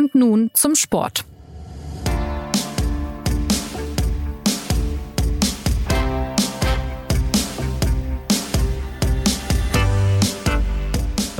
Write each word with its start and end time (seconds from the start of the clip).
Und 0.00 0.14
nun 0.14 0.50
zum 0.54 0.76
Sport. 0.76 1.26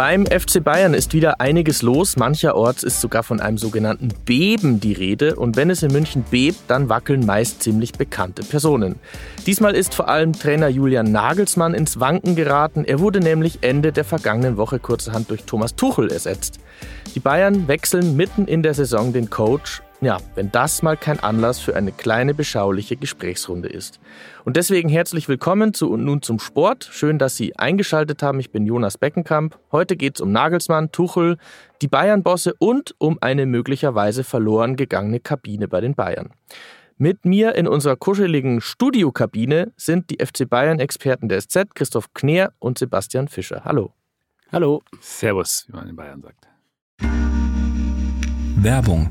Beim 0.01 0.25
FC 0.25 0.65
Bayern 0.65 0.95
ist 0.95 1.13
wieder 1.13 1.43
einiges 1.43 1.83
los. 1.83 2.17
Mancherorts 2.17 2.85
ist 2.85 3.03
sogar 3.03 3.23
von 3.23 3.39
einem 3.39 3.59
sogenannten 3.59 4.09
Beben 4.25 4.81
die 4.81 4.95
Rede. 4.95 5.37
Und 5.37 5.57
wenn 5.57 5.69
es 5.69 5.83
in 5.83 5.93
München 5.93 6.25
bebt, 6.31 6.59
dann 6.69 6.89
wackeln 6.89 7.27
meist 7.27 7.63
ziemlich 7.63 7.93
bekannte 7.93 8.43
Personen. 8.43 8.95
Diesmal 9.45 9.75
ist 9.75 9.95
vor 9.95 10.09
allem 10.09 10.33
Trainer 10.33 10.69
Julian 10.69 11.13
Nagelsmann 11.13 11.75
ins 11.75 12.01
Wanken 12.01 12.35
geraten. 12.35 12.87
Er 12.87 13.01
wurde 13.01 13.21
nämlich 13.21 13.59
Ende 13.61 13.93
der 13.93 14.05
vergangenen 14.05 14.57
Woche 14.57 14.79
kurzerhand 14.79 15.29
durch 15.29 15.45
Thomas 15.45 15.75
Tuchel 15.75 16.11
ersetzt. 16.11 16.61
Die 17.15 17.21
Bayern 17.21 17.69
wechseln 17.69 18.17
mitten 18.17 18.47
in 18.47 18.63
der 18.63 18.73
Saison 18.73 19.13
den 19.13 19.29
Coach 19.29 19.83
ja, 20.01 20.19
wenn 20.35 20.51
das 20.51 20.83
mal 20.83 20.97
kein 20.97 21.21
Anlass 21.21 21.59
für 21.61 21.77
eine 21.77 21.93
kleine 21.93 22.33
beschauliche 22.33 22.97
Gesprächsrunde 22.97 23.69
ist. 23.69 24.01
Und 24.45 24.57
deswegen 24.57 24.89
herzlich 24.89 25.29
willkommen 25.29 25.75
zu 25.75 25.91
und 25.91 26.05
nun 26.05 26.23
zum 26.23 26.39
Sport. 26.39 26.89
Schön, 26.91 27.19
dass 27.19 27.37
Sie 27.37 27.57
eingeschaltet 27.57 28.23
haben. 28.23 28.41
Ich 28.41 28.51
bin 28.51 28.65
Jonas 28.65 28.97
Beckenkamp. 28.97 29.59
Heute 29.71 29.97
geht 29.97 30.17
es 30.17 30.21
um 30.21 30.33
Nagelsmann, 30.33 30.91
Tuchel, 30.91 31.37
die 31.83 31.89
Bayern-Bosse 31.89 32.55
und 32.59 32.95
um 32.99 33.19
eine 33.21 33.45
möglicherweise 33.45 34.25
verloren 34.25 34.77
gegangene 34.77 35.21
Kabine 35.21 35.69
bei 35.69 35.81
den 35.81 35.95
Bayern. 35.95 36.31
Mit 36.97 37.25
mir 37.25 37.55
in 37.55 37.67
unserer 37.67 37.97
kuscheligen 37.97 38.61
Studiokabine 38.61 39.73
sind 39.77 40.11
die 40.11 40.25
FC 40.25 40.49
Bayern-Experten 40.49 41.29
der 41.29 41.41
SZ, 41.41 41.75
Christoph 41.75 42.13
Kneer 42.15 42.53
und 42.59 42.79
Sebastian 42.79 43.29
Fischer. 43.29 43.63
Hallo. 43.65 43.93
Hallo. 44.51 44.83
Servus, 45.01 45.67
wie 45.69 45.77
man 45.77 45.89
in 45.89 45.97
Bayern 45.97 46.23
sagt. 46.23 46.49
Werbung 48.63 49.11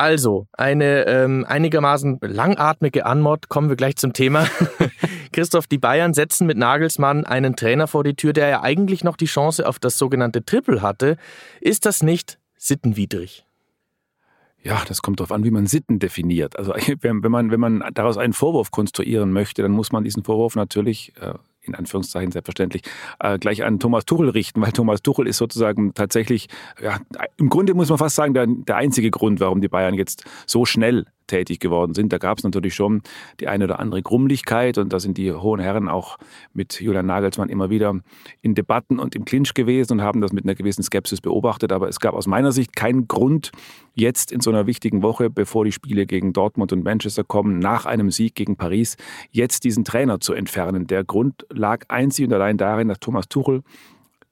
Also, 0.00 0.46
eine 0.54 1.06
ähm, 1.08 1.44
einigermaßen 1.46 2.20
langatmige 2.22 3.04
Anmod, 3.04 3.50
kommen 3.50 3.68
wir 3.68 3.76
gleich 3.76 3.96
zum 3.96 4.14
Thema. 4.14 4.46
Christoph, 5.34 5.66
die 5.66 5.76
Bayern 5.76 6.14
setzen 6.14 6.46
mit 6.46 6.56
Nagelsmann 6.56 7.26
einen 7.26 7.54
Trainer 7.54 7.86
vor 7.86 8.02
die 8.02 8.14
Tür, 8.14 8.32
der 8.32 8.48
ja 8.48 8.62
eigentlich 8.62 9.04
noch 9.04 9.18
die 9.18 9.26
Chance 9.26 9.68
auf 9.68 9.78
das 9.78 9.98
sogenannte 9.98 10.42
Triple 10.42 10.80
hatte. 10.80 11.18
Ist 11.60 11.84
das 11.84 12.02
nicht 12.02 12.38
sittenwidrig? 12.56 13.44
Ja, 14.62 14.80
das 14.88 15.02
kommt 15.02 15.20
darauf 15.20 15.32
an, 15.32 15.44
wie 15.44 15.50
man 15.50 15.66
Sitten 15.66 15.98
definiert. 15.98 16.58
Also 16.58 16.72
wenn 17.02 17.18
man, 17.18 17.50
wenn 17.50 17.60
man 17.60 17.84
daraus 17.92 18.16
einen 18.16 18.32
Vorwurf 18.32 18.70
konstruieren 18.70 19.32
möchte, 19.32 19.60
dann 19.60 19.72
muss 19.72 19.92
man 19.92 20.02
diesen 20.02 20.24
Vorwurf 20.24 20.56
natürlich 20.56 21.12
äh, 21.20 21.34
in 21.62 21.74
Anführungszeichen 21.74 22.32
selbstverständlich, 22.32 22.82
äh, 23.18 23.38
gleich 23.38 23.64
an 23.64 23.78
Thomas 23.78 24.04
Tuchel 24.04 24.30
richten, 24.30 24.60
weil 24.60 24.72
Thomas 24.72 25.02
Tuchel 25.02 25.26
ist 25.26 25.38
sozusagen 25.38 25.94
tatsächlich, 25.94 26.48
ja, 26.82 26.98
im 27.36 27.48
Grunde 27.48 27.74
muss 27.74 27.88
man 27.88 27.98
fast 27.98 28.16
sagen, 28.16 28.34
der, 28.34 28.46
der 28.46 28.76
einzige 28.76 29.10
Grund, 29.10 29.40
warum 29.40 29.60
die 29.60 29.68
Bayern 29.68 29.94
jetzt 29.94 30.24
so 30.46 30.64
schnell 30.64 31.06
tätig 31.30 31.60
geworden 31.60 31.94
sind. 31.94 32.12
Da 32.12 32.18
gab 32.18 32.38
es 32.38 32.44
natürlich 32.44 32.74
schon 32.74 33.02
die 33.40 33.48
eine 33.48 33.64
oder 33.64 33.78
andere 33.78 34.02
Grummlichkeit 34.02 34.78
und 34.78 34.92
da 34.92 35.00
sind 35.00 35.16
die 35.16 35.32
hohen 35.32 35.60
Herren 35.60 35.88
auch 35.88 36.18
mit 36.52 36.80
Julian 36.80 37.06
Nagelsmann 37.06 37.48
immer 37.48 37.70
wieder 37.70 37.98
in 38.42 38.54
Debatten 38.54 38.98
und 38.98 39.14
im 39.14 39.24
Clinch 39.24 39.54
gewesen 39.54 39.94
und 39.94 40.02
haben 40.02 40.20
das 40.20 40.32
mit 40.32 40.44
einer 40.44 40.54
gewissen 40.54 40.82
Skepsis 40.82 41.20
beobachtet. 41.20 41.72
Aber 41.72 41.88
es 41.88 42.00
gab 42.00 42.14
aus 42.14 42.26
meiner 42.26 42.52
Sicht 42.52 42.76
keinen 42.76 43.08
Grund, 43.08 43.52
jetzt 43.94 44.32
in 44.32 44.40
so 44.40 44.50
einer 44.50 44.66
wichtigen 44.66 45.02
Woche, 45.02 45.30
bevor 45.30 45.64
die 45.64 45.72
Spiele 45.72 46.06
gegen 46.06 46.32
Dortmund 46.32 46.72
und 46.72 46.84
Manchester 46.84 47.24
kommen, 47.24 47.58
nach 47.58 47.86
einem 47.86 48.10
Sieg 48.10 48.34
gegen 48.34 48.56
Paris, 48.56 48.96
jetzt 49.30 49.64
diesen 49.64 49.84
Trainer 49.84 50.20
zu 50.20 50.32
entfernen. 50.32 50.86
Der 50.86 51.04
Grund 51.04 51.46
lag 51.50 51.84
einzig 51.88 52.26
und 52.26 52.32
allein 52.32 52.56
darin, 52.56 52.88
dass 52.88 53.00
Thomas 53.00 53.28
Tuchel 53.28 53.62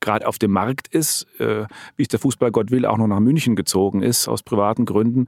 gerade 0.00 0.26
auf 0.26 0.38
dem 0.38 0.52
Markt 0.52 0.88
ist, 0.88 1.26
äh, 1.40 1.66
wie 1.96 2.02
es 2.02 2.08
der 2.08 2.20
Fußballgott 2.20 2.70
will, 2.70 2.86
auch 2.86 2.96
noch 2.98 3.06
nach 3.06 3.20
München 3.20 3.56
gezogen 3.56 4.02
ist, 4.02 4.28
aus 4.28 4.42
privaten 4.42 4.84
Gründen. 4.84 5.26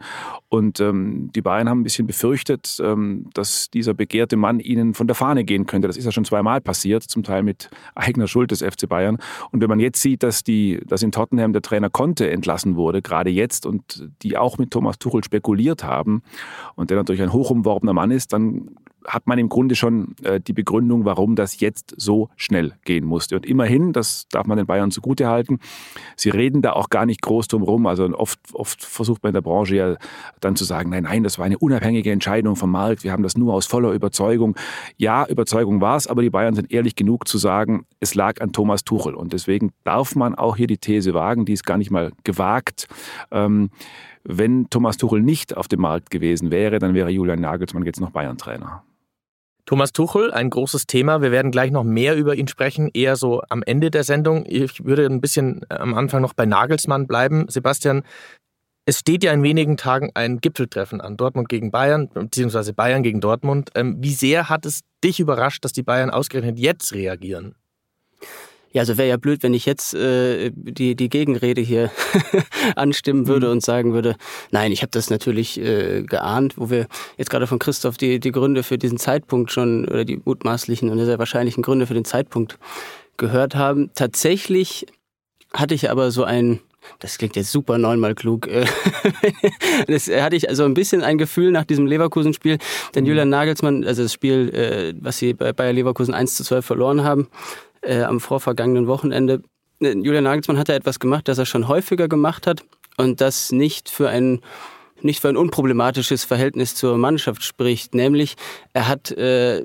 Und 0.49 0.81
ähm, 0.81 1.31
die 1.35 1.43
Bayern 1.43 1.69
haben 1.69 1.81
ein 1.81 1.85
bisschen 1.85 2.07
befürchtet, 2.07 2.81
ähm, 2.83 3.27
dass 3.35 3.71
dieser 3.71 3.95
begehrte 3.95 4.37
Mann 4.37 4.61
ihnen 4.61 4.95
von 4.95 5.07
der 5.07 5.17
Fahne 5.17 5.45
gehen 5.45 5.67
könnte. 5.67 5.89
Das 5.89 5.97
ist 5.97 6.05
ja 6.05 6.13
schon 6.13 6.25
zweimal 6.25 6.61
passiert, 6.61 7.03
zum 7.03 7.23
Teil 7.23 7.43
mit 7.43 7.71
eigener 7.95 8.27
Schuld 8.27 8.51
des 8.51 8.63
FC 8.63 8.89
Bayern. 8.89 9.19
Und 9.51 9.61
wenn 9.61 9.69
man 9.69 9.81
jetzt 9.81 10.01
sieht, 10.01 10.23
dass, 10.23 10.45
die, 10.45 10.81
dass 10.87 11.03
in 11.03 11.13
Tottenham 11.13 11.53
der 11.53 11.63
Trainer 11.63 11.91
Conte 11.91 12.31
entlassen 12.31 12.77
wurde, 12.77 13.03
gerade 13.03 13.31
jetzt, 13.31 13.67
und 13.67 14.09
die 14.23 14.37
auch 14.37 14.59
mit 14.59 14.71
Thomas 14.71 14.99
Tuchel 14.99 15.25
spekuliert 15.25 15.85
haben 15.85 16.23
und 16.77 16.91
der 16.91 16.97
natürlich 16.97 17.23
ein 17.23 17.33
hochumworbener 17.33 17.93
Mann 17.93 18.11
ist, 18.11 18.33
dann 18.33 18.77
hat 19.11 19.27
man 19.27 19.39
im 19.39 19.49
Grunde 19.49 19.75
schon 19.75 20.15
äh, 20.23 20.41
die 20.41 20.53
Begründung, 20.53 21.05
warum 21.05 21.37
das 21.37 21.61
jetzt 21.61 21.95
so 21.97 22.31
schnell 22.37 22.75
gehen 22.85 23.05
musste. 23.05 23.37
Und 23.37 23.47
immerhin, 23.47 23.93
das 23.93 24.27
darf 24.31 24.47
man 24.47 24.57
den 24.57 24.67
Bayern 24.67 24.91
zugute 24.91 25.29
halten, 25.29 25.59
sie 26.17 26.31
reden 26.31 26.63
da 26.63 26.73
auch 26.73 26.91
gar 26.91 27.07
nicht 27.07 27.21
groß 27.23 27.49
drum 27.49 27.63
rum. 27.63 27.87
Also 27.87 28.05
oft, 28.17 28.39
oft 28.53 28.85
versucht 28.85 29.23
man 29.23 29.31
in 29.31 29.35
der 29.35 29.43
Branche 29.43 29.77
ja 29.77 29.97
dann 30.41 30.57
zu 30.57 30.65
sagen, 30.65 30.91
nein, 30.91 31.05
nein, 31.05 31.25
das 31.25 31.39
war 31.39 31.47
eine 31.47 31.59
unabhängige 31.59 32.11
Entscheidung 32.11 32.57
vom 32.57 32.71
Markt, 32.71 33.05
wir 33.05 33.13
haben 33.13 33.23
das 33.23 33.37
nur 33.37 33.55
aus 33.55 33.67
voller 33.67 33.93
Überzeugung. 33.93 34.57
Ja, 34.97 35.27
Überzeugung 35.27 35.81
war 35.81 35.97
es, 35.97 36.07
aber 36.07 36.23
die 36.23 36.31
Bayern 36.31 36.55
sind 36.55 36.73
ehrlich 36.73 36.95
genug 36.95 37.27
zu 37.27 37.39
sagen, 37.39 37.87
es 37.99 38.15
lag 38.15 38.41
an 38.41 38.53
Thomas 38.53 38.85
Tuchel. 38.85 39.15
Und 39.15 39.33
deswegen 39.33 39.73
darf 39.85 40.15
man 40.15 40.35
auch 40.35 40.57
hier 40.57 40.67
die 40.67 40.79
These 40.79 41.15
wagen, 41.15 41.45
die 41.45 41.53
ist 41.53 41.65
gar 41.65 41.79
nicht 41.79 41.91
mal 41.91 42.13
gewagt. 42.25 42.87
Ähm, 43.31 43.71
wenn 44.25 44.69
Thomas 44.69 44.97
Tuchel 44.97 45.23
nicht 45.23 45.57
auf 45.57 45.69
dem 45.69 45.81
Markt 45.81 46.11
gewesen 46.11 46.51
wäre, 46.51 46.79
dann 46.79 46.95
wäre 46.95 47.11
Julian 47.11 47.41
Nagelsmann 47.41 47.85
jetzt 47.85 48.01
noch 48.01 48.11
Bayern-Trainer. 48.11 48.83
Thomas 49.67 49.93
Tuchel, 49.93 50.33
ein 50.33 50.51
großes 50.51 50.87
Thema. 50.87 51.23
Wir 51.23 51.31
werden 51.31 51.51
gleich 51.51 51.71
noch 51.71 51.85
mehr 51.85 52.17
über 52.17 52.35
ihn 52.35 52.49
sprechen, 52.49 52.91
eher 52.93 53.17
so 53.17 53.43
am 53.49 53.63
Ende 53.63 53.91
der 53.91 54.05
Sendung. 54.05 54.45
Ich 54.47 54.85
würde 54.85 55.07
ein 55.07 55.21
bisschen 55.21 55.63
äh, 55.69 55.75
am 55.75 55.95
Anfang 55.95 56.23
noch 56.23 56.35
bei 56.35 56.47
Nagelsmann 56.47 57.07
bleiben. 57.07 57.47
Sebastian, 57.49 58.03
es 58.87 58.99
steht 58.99 59.23
ja 59.23 59.33
in 59.33 59.43
wenigen 59.43 59.77
Tagen 59.77 60.11
ein 60.15 60.41
Gipfeltreffen 60.41 61.01
an, 61.01 61.17
Dortmund 61.17 61.49
gegen 61.49 61.71
Bayern, 61.71 62.09
beziehungsweise 62.09 62.73
Bayern 62.73 63.03
gegen 63.03 63.21
Dortmund. 63.21 63.71
Ähm, 63.75 63.97
wie 64.01 64.15
sehr 64.15 64.49
hat 64.49 64.67
es 64.67 64.81
dich 65.05 65.21
überrascht, 65.21 65.65
dass 65.65 65.73
die 65.73 65.83
Bayern 65.83 66.11
ausgerechnet 66.11 66.59
jetzt 66.59 66.93
reagieren? 66.93 67.55
Ja, 68.73 68.83
also 68.83 68.99
wäre 68.99 69.09
ja 69.09 69.17
blöd, 69.17 69.43
wenn 69.43 69.53
ich 69.53 69.67
jetzt 69.67 69.95
äh, 69.95 70.53
die, 70.55 70.95
die 70.95 71.09
Gegenrede 71.09 71.61
hier 71.61 71.91
anstimmen 72.77 73.27
würde 73.27 73.47
mhm. 73.47 73.53
und 73.53 73.63
sagen 73.63 73.93
würde, 73.93 74.17
nein, 74.53 74.71
ich 74.71 74.83
habe 74.83 74.91
das 74.93 75.11
natürlich 75.11 75.61
äh, 75.61 76.03
geahnt, 76.03 76.57
wo 76.57 76.71
wir 76.71 76.87
jetzt 77.17 77.31
gerade 77.31 77.49
von 77.49 77.59
Christoph 77.59 77.97
die, 77.97 78.21
die 78.21 78.31
Gründe 78.33 78.63
für 78.63 78.79
diesen 78.79 78.99
Zeitpunkt 78.99 79.51
schon 79.51 79.87
oder 79.87 80.05
die 80.05 80.21
mutmaßlichen 80.25 80.89
und 80.89 81.05
sehr 81.05 81.19
wahrscheinlichen 81.19 81.63
Gründe 81.63 81.87
für 81.87 81.95
den 81.95 82.05
Zeitpunkt 82.05 82.59
gehört 83.17 83.57
haben. 83.57 83.91
Tatsächlich 83.95 84.87
hatte 85.53 85.75
ich 85.75 85.91
aber 85.91 86.11
so 86.13 86.23
ein 86.25 86.61
das 86.99 87.19
klingt 87.19 87.37
jetzt 87.37 87.53
super 87.53 87.79
neunmal 87.79 88.15
klug. 88.15 88.47
Äh, 88.47 88.65
das 89.87 90.09
hatte 90.09 90.37
ich 90.37 90.49
also 90.49 90.65
ein 90.65 90.75
bisschen 90.75 91.03
ein 91.03 91.19
Gefühl 91.19 91.53
nach 91.53 91.65
diesem 91.65 91.87
Leverkusen-Spiel, 91.87 92.59
denn 92.95 93.05
mhm. 93.05 93.09
Julian 93.09 93.29
Nagelsmann, 93.29 93.85
also 93.85 94.03
das 94.03 94.13
Spiel, 94.13 94.49
äh, 94.55 94.95
was 95.01 95.19
sie 95.19 95.35
bei 95.35 95.53
Bayer 95.53 95.73
Leverkusen 95.73 96.15
1 96.15 96.37
zu 96.37 96.45
12 96.45 96.65
verloren 96.65 97.05
haben, 97.05 97.29
äh, 97.83 98.03
am 98.03 98.21
vorvergangenen 98.21 98.87
Wochenende. 98.87 99.43
Äh, 99.81 99.93
Julian 99.93 100.25
Nagelsmann 100.25 100.59
hat 100.59 100.69
da 100.69 100.75
etwas 100.75 100.99
gemacht, 100.99 101.29
das 101.29 101.39
er 101.39 101.47
schon 101.47 101.69
häufiger 101.69 102.09
gemacht 102.09 102.47
hat 102.47 102.63
und 102.97 103.21
das 103.21 103.53
nicht 103.53 103.89
für 103.89 104.09
ein 104.09 104.41
nicht 105.03 105.21
für 105.21 105.31
ein 105.31 105.39
unproblematisches 105.39 106.25
Verhältnis 106.25 106.75
zur 106.75 106.99
Mannschaft 106.99 107.43
spricht, 107.43 107.95
nämlich 107.95 108.37
er 108.75 108.87
hat 108.87 109.11
äh, 109.13 109.65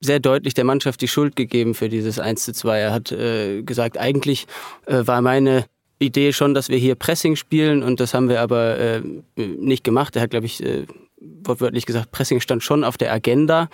sehr 0.00 0.20
deutlich 0.20 0.52
der 0.52 0.64
Mannschaft 0.64 1.00
die 1.00 1.08
Schuld 1.08 1.36
gegeben 1.36 1.74
für 1.74 1.88
dieses 1.88 2.18
1 2.18 2.44
zu 2.44 2.52
2. 2.52 2.78
Er 2.78 2.92
hat 2.92 3.10
äh, 3.10 3.62
gesagt, 3.62 3.96
eigentlich 3.96 4.46
äh, 4.84 5.06
war 5.06 5.22
meine 5.22 5.64
Idee 5.98 6.32
schon, 6.32 6.54
dass 6.54 6.68
wir 6.68 6.76
hier 6.76 6.94
Pressing 6.94 7.36
spielen 7.36 7.82
und 7.82 8.00
das 8.00 8.14
haben 8.14 8.28
wir 8.28 8.40
aber 8.40 8.78
äh, 8.78 9.02
nicht 9.36 9.84
gemacht. 9.84 10.14
Er 10.16 10.22
hat, 10.22 10.30
glaube 10.30 10.46
ich, 10.46 10.62
äh, 10.62 10.86
wortwörtlich 11.20 11.86
gesagt, 11.86 12.10
Pressing 12.12 12.40
stand 12.40 12.62
schon 12.62 12.84
auf 12.84 12.96
der 12.96 13.12
Agenda. 13.12 13.68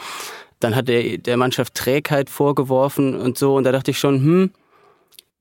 Dann 0.60 0.76
hat 0.76 0.88
er 0.88 1.18
der 1.18 1.36
Mannschaft 1.36 1.74
Trägheit 1.74 2.30
vorgeworfen 2.30 3.16
und 3.16 3.36
so. 3.36 3.56
Und 3.56 3.64
da 3.64 3.72
dachte 3.72 3.90
ich 3.90 3.98
schon, 3.98 4.16
hm, 4.16 4.50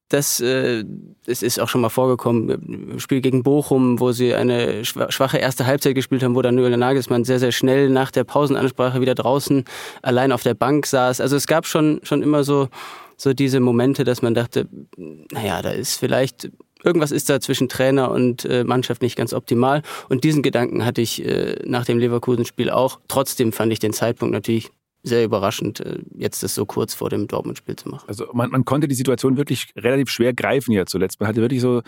das, 0.10 0.40
äh, 0.40 0.84
das 1.28 1.44
ist 1.44 1.60
auch 1.60 1.70
schon 1.70 1.82
mal 1.82 1.90
vorgekommen. 1.90 2.90
Im 2.92 3.00
Spiel 3.00 3.22
gegen 3.22 3.44
Bochum, 3.44 4.00
wo 4.00 4.12
sie 4.12 4.34
eine 4.34 4.84
schwache 4.84 5.38
erste 5.38 5.68
Halbzeit 5.68 5.94
gespielt 5.94 6.24
haben, 6.24 6.36
wo 6.36 6.42
dann 6.42 6.58
Julian 6.58 6.80
Nagelsmann 6.80 7.24
sehr, 7.24 7.40
sehr 7.40 7.52
schnell 7.52 7.90
nach 7.90 8.10
der 8.10 8.24
Pausenansprache 8.24 9.02
wieder 9.02 9.14
draußen 9.14 9.66
allein 10.02 10.32
auf 10.32 10.42
der 10.42 10.56
Bank 10.56 10.88
saß. 10.88 11.22
Also 11.22 11.36
es 11.36 11.46
gab 11.46 11.68
schon, 11.68 12.00
schon 12.04 12.24
immer 12.24 12.44
so, 12.44 12.70
so 13.18 13.34
diese 13.34 13.60
Momente, 13.60 14.04
dass 14.04 14.24
man 14.24 14.34
dachte, 14.34 14.68
naja, 14.98 15.62
da 15.62 15.70
ist 15.70 15.98
vielleicht 15.98 16.50
irgendwas 16.84 17.12
ist 17.12 17.30
da 17.30 17.40
zwischen 17.42 17.68
Trainer 17.70 18.10
und 18.10 18.46
äh, 18.46 18.64
Mannschaft 18.64 19.02
nicht 19.02 19.16
ganz 19.16 19.34
optimal. 19.34 19.84
Und 20.08 20.24
diesen 20.24 20.42
Gedanken 20.42 20.86
hatte 20.86 21.02
ich 21.02 21.24
äh, 21.24 21.58
nach 21.66 21.86
dem 21.86 22.00
Leverkusen-Spiel 22.00 22.70
auch. 22.70 23.00
Trotzdem 23.08 23.52
fand 23.52 23.74
ich 23.74 23.80
den 23.80 23.94
Zeitpunkt 23.94 24.34
natürlich 24.34 24.72
sehr 25.04 25.24
überraschend, 25.24 25.80
äh, 25.80 26.00
jetzt 26.16 26.44
das 26.44 26.56
so 26.56 26.66
kurz 26.66 26.94
vor 26.94 27.10
dem 27.10 27.28
Dortmund-Spiel 27.28 27.76
zu 27.76 27.90
machen. 27.90 28.06
Also 28.08 28.28
man, 28.34 28.50
man 28.50 28.66
konnte 28.66 28.88
die 28.88 28.96
Situation 28.96 29.38
wirklich 29.38 29.72
relativ 29.76 30.10
schwer 30.10 30.34
greifen 30.34 30.72
ja 30.72 30.86
zuletzt. 30.86 31.20
Man 31.20 31.30
hatte 31.30 31.42
wirklich 31.42 31.62
so 31.62 31.82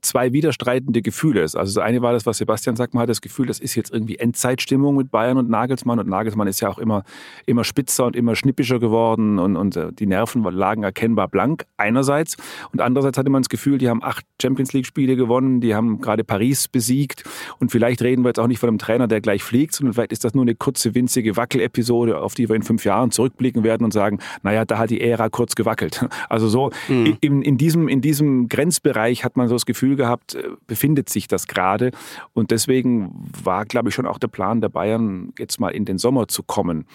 zwei 0.00 0.32
widerstreitende 0.32 1.02
Gefühle. 1.02 1.42
Also 1.42 1.58
das 1.58 1.78
eine 1.78 2.02
war 2.02 2.12
das, 2.12 2.26
was 2.26 2.38
Sebastian 2.38 2.76
sagt, 2.76 2.94
man 2.94 3.02
hat 3.02 3.08
das 3.08 3.20
Gefühl, 3.20 3.46
das 3.46 3.60
ist 3.60 3.74
jetzt 3.74 3.92
irgendwie 3.92 4.16
Endzeitstimmung 4.16 4.96
mit 4.96 5.10
Bayern 5.10 5.38
und 5.38 5.48
Nagelsmann. 5.48 5.98
Und 5.98 6.08
Nagelsmann 6.08 6.48
ist 6.48 6.60
ja 6.60 6.68
auch 6.68 6.78
immer, 6.78 7.04
immer 7.46 7.64
spitzer 7.64 8.06
und 8.06 8.16
immer 8.16 8.34
schnippischer 8.34 8.78
geworden 8.78 9.38
und, 9.38 9.56
und 9.56 9.76
äh, 9.76 9.92
die 9.92 10.06
Nerven 10.06 10.42
lagen 10.42 10.82
erkennbar 10.82 11.28
blank 11.28 11.66
einerseits. 11.76 12.36
Und 12.72 12.80
andererseits 12.80 13.16
hatte 13.16 13.30
man 13.30 13.42
das 13.42 13.48
Gefühl, 13.48 13.78
die 13.78 13.88
haben 13.88 14.02
acht 14.02 14.24
Champions 14.42 14.72
League-Spiele 14.72 15.16
gewonnen, 15.16 15.60
die 15.60 15.74
haben 15.74 16.00
gerade 16.00 16.24
Paris 16.24 16.68
besiegt. 16.68 17.24
Und 17.58 17.70
vielleicht 17.70 18.02
reden 18.02 18.24
wir 18.24 18.30
jetzt 18.30 18.40
auch 18.40 18.48
nicht 18.48 18.58
von 18.58 18.68
einem 18.68 18.78
Trainer, 18.78 19.06
der 19.06 19.20
gleich 19.20 19.42
fliegt, 19.42 19.74
sondern 19.74 19.94
vielleicht 19.94 20.12
ist 20.12 20.24
das 20.24 20.34
nur 20.34 20.42
eine 20.42 20.54
kurze, 20.54 20.94
winzige 20.94 21.36
Wackelepisode, 21.36 22.20
auf 22.20 22.34
die 22.34 22.48
wir 22.48 22.56
in 22.56 22.62
fünf 22.62 22.84
Jahren 22.84 23.10
zurückblicken 23.12 23.62
werden 23.62 23.84
und 23.84 23.92
sagen, 23.92 24.18
naja, 24.42 24.64
da 24.64 24.78
hat 24.78 24.90
die 24.90 25.00
Ära 25.00 25.28
kurz 25.28 25.54
gewackelt. 25.54 26.04
Also 26.28 26.48
so 26.48 26.70
mhm. 26.88 27.16
in, 27.20 27.42
in, 27.42 27.56
diesem, 27.56 27.88
in 27.88 28.00
diesem 28.00 28.48
Grenzbereich 28.48 29.24
hat 29.24 29.36
man 29.36 29.48
so 29.48 29.54
das 29.54 29.64
Gefühl, 29.64 29.75
Gefühl 29.76 29.96
gehabt, 29.96 30.34
äh, 30.34 30.42
befindet 30.66 31.10
sich 31.10 31.28
das 31.28 31.46
gerade. 31.46 31.90
Und 32.32 32.50
deswegen 32.50 33.12
war, 33.44 33.66
glaube 33.66 33.90
ich, 33.90 33.94
schon 33.94 34.06
auch 34.06 34.18
der 34.18 34.28
Plan 34.28 34.62
der 34.62 34.70
Bayern, 34.70 35.34
jetzt 35.38 35.60
mal 35.60 35.68
in 35.68 35.84
den 35.84 35.98
Sommer 35.98 36.28
zu 36.28 36.42
kommen. 36.42 36.86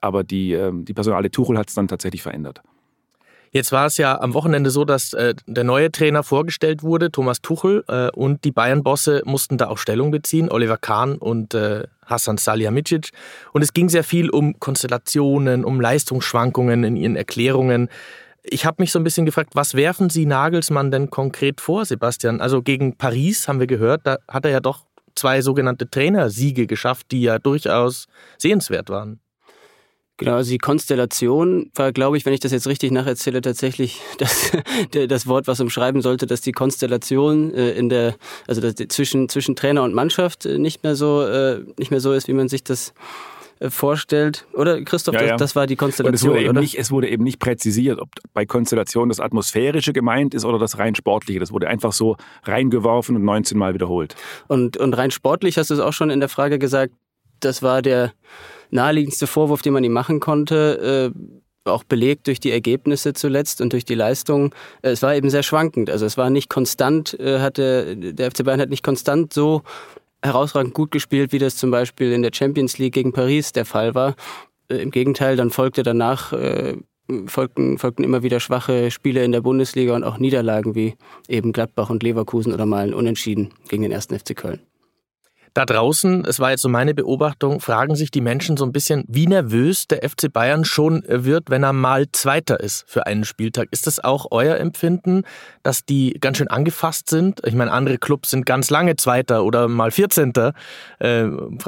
Aber 0.00 0.24
die, 0.24 0.54
ähm, 0.54 0.86
die 0.86 0.94
Personale 0.94 1.30
Tuchel 1.30 1.58
hat 1.58 1.68
es 1.68 1.74
dann 1.74 1.86
tatsächlich 1.86 2.22
verändert. 2.22 2.62
Jetzt 3.52 3.72
war 3.72 3.86
es 3.86 3.98
ja 3.98 4.18
am 4.18 4.32
Wochenende 4.32 4.70
so, 4.70 4.84
dass 4.86 5.12
äh, 5.12 5.34
der 5.46 5.64
neue 5.64 5.90
Trainer 5.90 6.22
vorgestellt 6.22 6.82
wurde, 6.82 7.10
Thomas 7.10 7.42
Tuchel, 7.42 7.84
äh, 7.88 8.08
und 8.12 8.44
die 8.44 8.52
Bayern-Bosse 8.52 9.22
mussten 9.26 9.58
da 9.58 9.66
auch 9.66 9.76
Stellung 9.76 10.10
beziehen, 10.10 10.50
Oliver 10.50 10.78
Kahn 10.78 11.16
und 11.18 11.54
Hassan 12.06 12.38
Salihamidzic. 12.38 13.10
Und 13.52 13.62
es 13.62 13.74
ging 13.74 13.90
sehr 13.90 14.04
viel 14.04 14.30
um 14.30 14.58
Konstellationen, 14.58 15.64
um 15.64 15.80
Leistungsschwankungen 15.80 16.84
in 16.84 16.96
ihren 16.96 17.16
Erklärungen. 17.16 17.88
Ich 18.42 18.64
habe 18.64 18.82
mich 18.82 18.92
so 18.92 18.98
ein 18.98 19.04
bisschen 19.04 19.26
gefragt, 19.26 19.50
was 19.54 19.74
werfen 19.74 20.10
Sie 20.10 20.26
Nagelsmann 20.26 20.90
denn 20.90 21.10
konkret 21.10 21.60
vor, 21.60 21.84
Sebastian? 21.84 22.40
Also 22.40 22.62
gegen 22.62 22.96
Paris 22.96 23.48
haben 23.48 23.60
wir 23.60 23.66
gehört, 23.66 24.02
da 24.04 24.18
hat 24.28 24.44
er 24.44 24.50
ja 24.50 24.60
doch 24.60 24.86
zwei 25.14 25.42
sogenannte 25.42 25.88
Trainersiege 25.90 26.66
geschafft, 26.66 27.08
die 27.10 27.22
ja 27.22 27.38
durchaus 27.38 28.06
sehenswert 28.38 28.88
waren. 28.88 29.20
Genau, 30.20 30.34
also 30.34 30.50
die 30.50 30.58
Konstellation 30.58 31.70
war, 31.74 31.92
glaube 31.92 32.18
ich, 32.18 32.26
wenn 32.26 32.34
ich 32.34 32.40
das 32.40 32.52
jetzt 32.52 32.66
richtig 32.66 32.92
nacherzähle, 32.92 33.40
tatsächlich 33.40 34.02
das, 34.18 34.52
das 35.08 35.26
Wort, 35.26 35.46
was 35.46 35.60
umschreiben 35.60 36.02
sollte, 36.02 36.26
dass 36.26 36.42
die 36.42 36.52
Konstellation 36.52 37.54
äh, 37.54 37.70
in 37.70 37.88
der, 37.88 38.16
also 38.46 38.60
zwischen, 38.70 39.30
zwischen 39.30 39.56
Trainer 39.56 39.82
und 39.82 39.94
Mannschaft 39.94 40.44
äh, 40.44 40.58
nicht 40.58 40.82
mehr 40.82 40.94
so, 40.94 41.22
äh, 41.22 41.64
nicht 41.78 41.90
mehr 41.90 42.00
so 42.00 42.12
ist, 42.12 42.28
wie 42.28 42.34
man 42.34 42.50
sich 42.50 42.62
das 42.62 42.92
vorstellt. 43.68 44.46
Oder 44.54 44.82
Christoph, 44.82 45.14
ja, 45.14 45.22
ja. 45.22 45.28
Das, 45.32 45.38
das, 45.40 45.56
war 45.56 45.66
die 45.66 45.76
Konstellation. 45.76 46.30
Und 46.30 46.36
es 46.36 46.42
wurde, 46.42 46.50
oder? 46.50 46.60
Nicht, 46.60 46.78
es 46.78 46.90
wurde 46.90 47.08
eben 47.08 47.24
nicht 47.24 47.38
präzisiert, 47.38 48.00
ob 48.00 48.08
bei 48.32 48.46
Konstellation 48.46 49.08
das 49.08 49.20
Atmosphärische 49.20 49.92
gemeint 49.92 50.34
ist 50.34 50.44
oder 50.44 50.58
das 50.58 50.78
rein 50.78 50.94
Sportliche. 50.94 51.40
Das 51.40 51.52
wurde 51.52 51.68
einfach 51.68 51.92
so 51.92 52.16
reingeworfen 52.44 53.16
und 53.16 53.24
19 53.24 53.58
Mal 53.58 53.74
wiederholt. 53.74 54.16
Und, 54.48 54.76
und 54.78 54.94
rein 54.94 55.10
sportlich 55.10 55.58
hast 55.58 55.70
du 55.70 55.74
es 55.74 55.80
auch 55.80 55.92
schon 55.92 56.10
in 56.10 56.20
der 56.20 56.30
Frage 56.30 56.58
gesagt, 56.58 56.94
das 57.40 57.62
war 57.62 57.82
der 57.82 58.12
naheliegendste 58.70 59.26
Vorwurf, 59.26 59.62
den 59.62 59.72
man 59.72 59.84
ihm 59.84 59.92
machen 59.92 60.20
konnte. 60.20 61.12
Äh, 61.14 61.20
auch 61.64 61.84
belegt 61.84 62.26
durch 62.26 62.40
die 62.40 62.50
Ergebnisse 62.50 63.12
zuletzt 63.12 63.60
und 63.60 63.74
durch 63.74 63.84
die 63.84 63.94
Leistung. 63.94 64.54
Äh, 64.82 64.90
es 64.90 65.02
war 65.02 65.14
eben 65.14 65.28
sehr 65.28 65.42
schwankend. 65.42 65.90
Also 65.90 66.06
es 66.06 66.16
war 66.16 66.30
nicht 66.30 66.48
konstant, 66.48 67.18
äh, 67.20 67.40
hatte, 67.40 67.96
der 67.96 68.30
FC 68.30 68.44
Bayern 68.44 68.60
hat 68.60 68.70
nicht 68.70 68.82
konstant 68.82 69.32
so 69.32 69.62
herausragend 70.22 70.74
gut 70.74 70.90
gespielt, 70.90 71.32
wie 71.32 71.38
das 71.38 71.56
zum 71.56 71.70
Beispiel 71.70 72.12
in 72.12 72.22
der 72.22 72.32
Champions 72.32 72.78
League 72.78 72.94
gegen 72.94 73.12
Paris 73.12 73.52
der 73.52 73.64
Fall 73.64 73.94
war. 73.94 74.14
Äh, 74.68 74.76
Im 74.76 74.90
Gegenteil, 74.90 75.36
dann 75.36 75.50
folgte 75.50 75.82
danach 75.82 76.32
äh, 76.32 76.76
folgten, 77.26 77.78
folgten 77.78 78.04
immer 78.04 78.22
wieder 78.22 78.40
schwache 78.40 78.90
Spiele 78.90 79.24
in 79.24 79.32
der 79.32 79.40
Bundesliga 79.40 79.94
und 79.94 80.04
auch 80.04 80.18
Niederlagen 80.18 80.74
wie 80.74 80.94
eben 81.28 81.52
Gladbach 81.52 81.90
und 81.90 82.02
Leverkusen 82.02 82.52
oder 82.52 82.66
mal 82.66 82.88
ein 82.88 82.94
Unentschieden 82.94 83.50
gegen 83.68 83.82
den 83.82 83.92
ersten 83.92 84.18
FC 84.18 84.36
Köln. 84.36 84.60
Da 85.54 85.64
draußen, 85.64 86.24
es 86.26 86.38
war 86.38 86.50
jetzt 86.50 86.62
so 86.62 86.68
meine 86.68 86.94
Beobachtung, 86.94 87.60
fragen 87.60 87.96
sich 87.96 88.10
die 88.10 88.20
Menschen 88.20 88.56
so 88.56 88.64
ein 88.64 88.72
bisschen, 88.72 89.04
wie 89.08 89.26
nervös 89.26 89.88
der 89.88 90.08
FC 90.08 90.32
Bayern 90.32 90.64
schon 90.64 91.02
wird, 91.06 91.50
wenn 91.50 91.64
er 91.64 91.72
mal 91.72 92.06
Zweiter 92.12 92.60
ist 92.60 92.84
für 92.86 93.06
einen 93.06 93.24
Spieltag. 93.24 93.68
Ist 93.70 93.86
das 93.86 94.02
auch 94.02 94.26
euer 94.30 94.56
Empfinden, 94.56 95.24
dass 95.62 95.84
die 95.84 96.16
ganz 96.20 96.38
schön 96.38 96.48
angefasst 96.48 97.10
sind? 97.10 97.40
Ich 97.44 97.54
meine, 97.54 97.72
andere 97.72 97.98
Clubs 97.98 98.30
sind 98.30 98.46
ganz 98.46 98.70
lange 98.70 98.96
Zweiter 98.96 99.44
oder 99.44 99.66
mal 99.66 99.90
Vierzehnter. 99.90 100.54
Äh, 100.98 101.24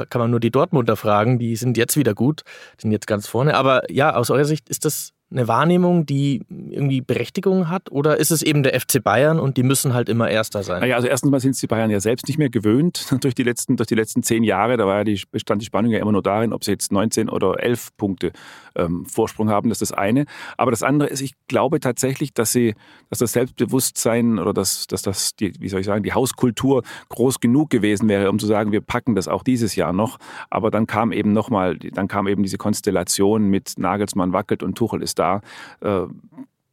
kann 0.09 0.19
man 0.19 0.31
nur 0.31 0.39
die 0.39 0.51
Dortmunder 0.51 0.95
fragen, 0.95 1.37
die 1.37 1.55
sind 1.55 1.77
jetzt 1.77 1.97
wieder 1.97 2.13
gut, 2.13 2.43
sind 2.77 2.91
jetzt 2.91 3.07
ganz 3.07 3.27
vorne. 3.27 3.55
Aber 3.55 3.91
ja, 3.91 4.15
aus 4.15 4.29
eurer 4.29 4.45
Sicht 4.45 4.69
ist 4.69 4.85
das 4.85 5.13
eine 5.33 5.47
Wahrnehmung, 5.47 6.05
die 6.05 6.43
irgendwie 6.49 7.01
Berechtigung 7.01 7.69
hat? 7.69 7.91
Oder 7.91 8.17
ist 8.17 8.31
es 8.31 8.41
eben 8.41 8.63
der 8.63 8.79
FC 8.79 9.03
Bayern 9.03 9.39
und 9.39 9.57
die 9.57 9.63
müssen 9.63 9.93
halt 9.93 10.07
immer 10.09 10.29
Erster 10.29 10.63
sein? 10.63 10.81
Naja, 10.81 10.95
also 10.95 11.07
erstens 11.07 11.31
mal 11.31 11.39
sind 11.39 11.51
es 11.51 11.59
die 11.59 11.67
Bayern 11.67 11.89
ja 11.89 11.99
selbst 11.99 12.27
nicht 12.27 12.37
mehr 12.37 12.49
gewöhnt 12.49 13.07
durch 13.21 13.35
die 13.35 13.43
letzten, 13.43 13.75
durch 13.75 13.87
die 13.87 13.95
letzten 13.95 14.23
zehn 14.23 14.43
Jahre. 14.43 14.77
Da 14.77 14.85
war 14.85 14.99
ja 14.99 15.03
die, 15.03 15.21
bestand 15.31 15.61
die 15.61 15.65
Spannung 15.65 15.91
ja 15.91 15.99
immer 15.99 16.11
nur 16.11 16.23
darin, 16.23 16.53
ob 16.53 16.63
sie 16.63 16.71
jetzt 16.71 16.91
19 16.91 17.29
oder 17.29 17.61
11 17.61 17.97
Punkte 17.97 18.31
ähm, 18.75 19.05
Vorsprung 19.05 19.49
haben. 19.49 19.69
Das 19.69 19.81
ist 19.81 19.91
das 19.91 19.97
eine. 19.97 20.25
Aber 20.57 20.71
das 20.71 20.83
andere 20.83 21.09
ist, 21.09 21.21
ich 21.21 21.33
glaube 21.47 21.79
tatsächlich, 21.79 22.33
dass 22.33 22.51
sie, 22.51 22.75
dass 23.09 23.19
das 23.19 23.33
Selbstbewusstsein 23.33 24.39
oder 24.39 24.53
dass, 24.53 24.87
dass 24.87 25.01
das, 25.01 25.35
die, 25.35 25.53
wie 25.59 25.69
soll 25.69 25.81
ich 25.81 25.85
sagen, 25.85 26.03
die 26.03 26.13
Hauskultur 26.13 26.83
groß 27.09 27.39
genug 27.39 27.69
gewesen 27.69 28.09
wäre, 28.09 28.29
um 28.29 28.39
zu 28.39 28.47
sagen, 28.47 28.71
wir 28.71 28.81
packen 28.81 29.15
das 29.15 29.27
auch 29.27 29.43
dieses 29.43 29.75
Jahr 29.75 29.93
noch. 29.93 30.17
Aber 30.49 30.71
dann 30.71 30.87
kam 30.87 31.11
eben 31.11 31.33
nochmal, 31.33 31.77
dann 31.77 32.07
kam 32.07 32.27
eben 32.27 32.43
diese 32.43 32.57
Konstellation 32.57 33.49
mit 33.49 33.73
Nagelsmann 33.77 34.33
wackelt 34.33 34.63
und 34.63 34.77
Tuchel 34.77 35.01
ist 35.01 35.19
da. 35.19 35.41
Äh, 35.81 36.05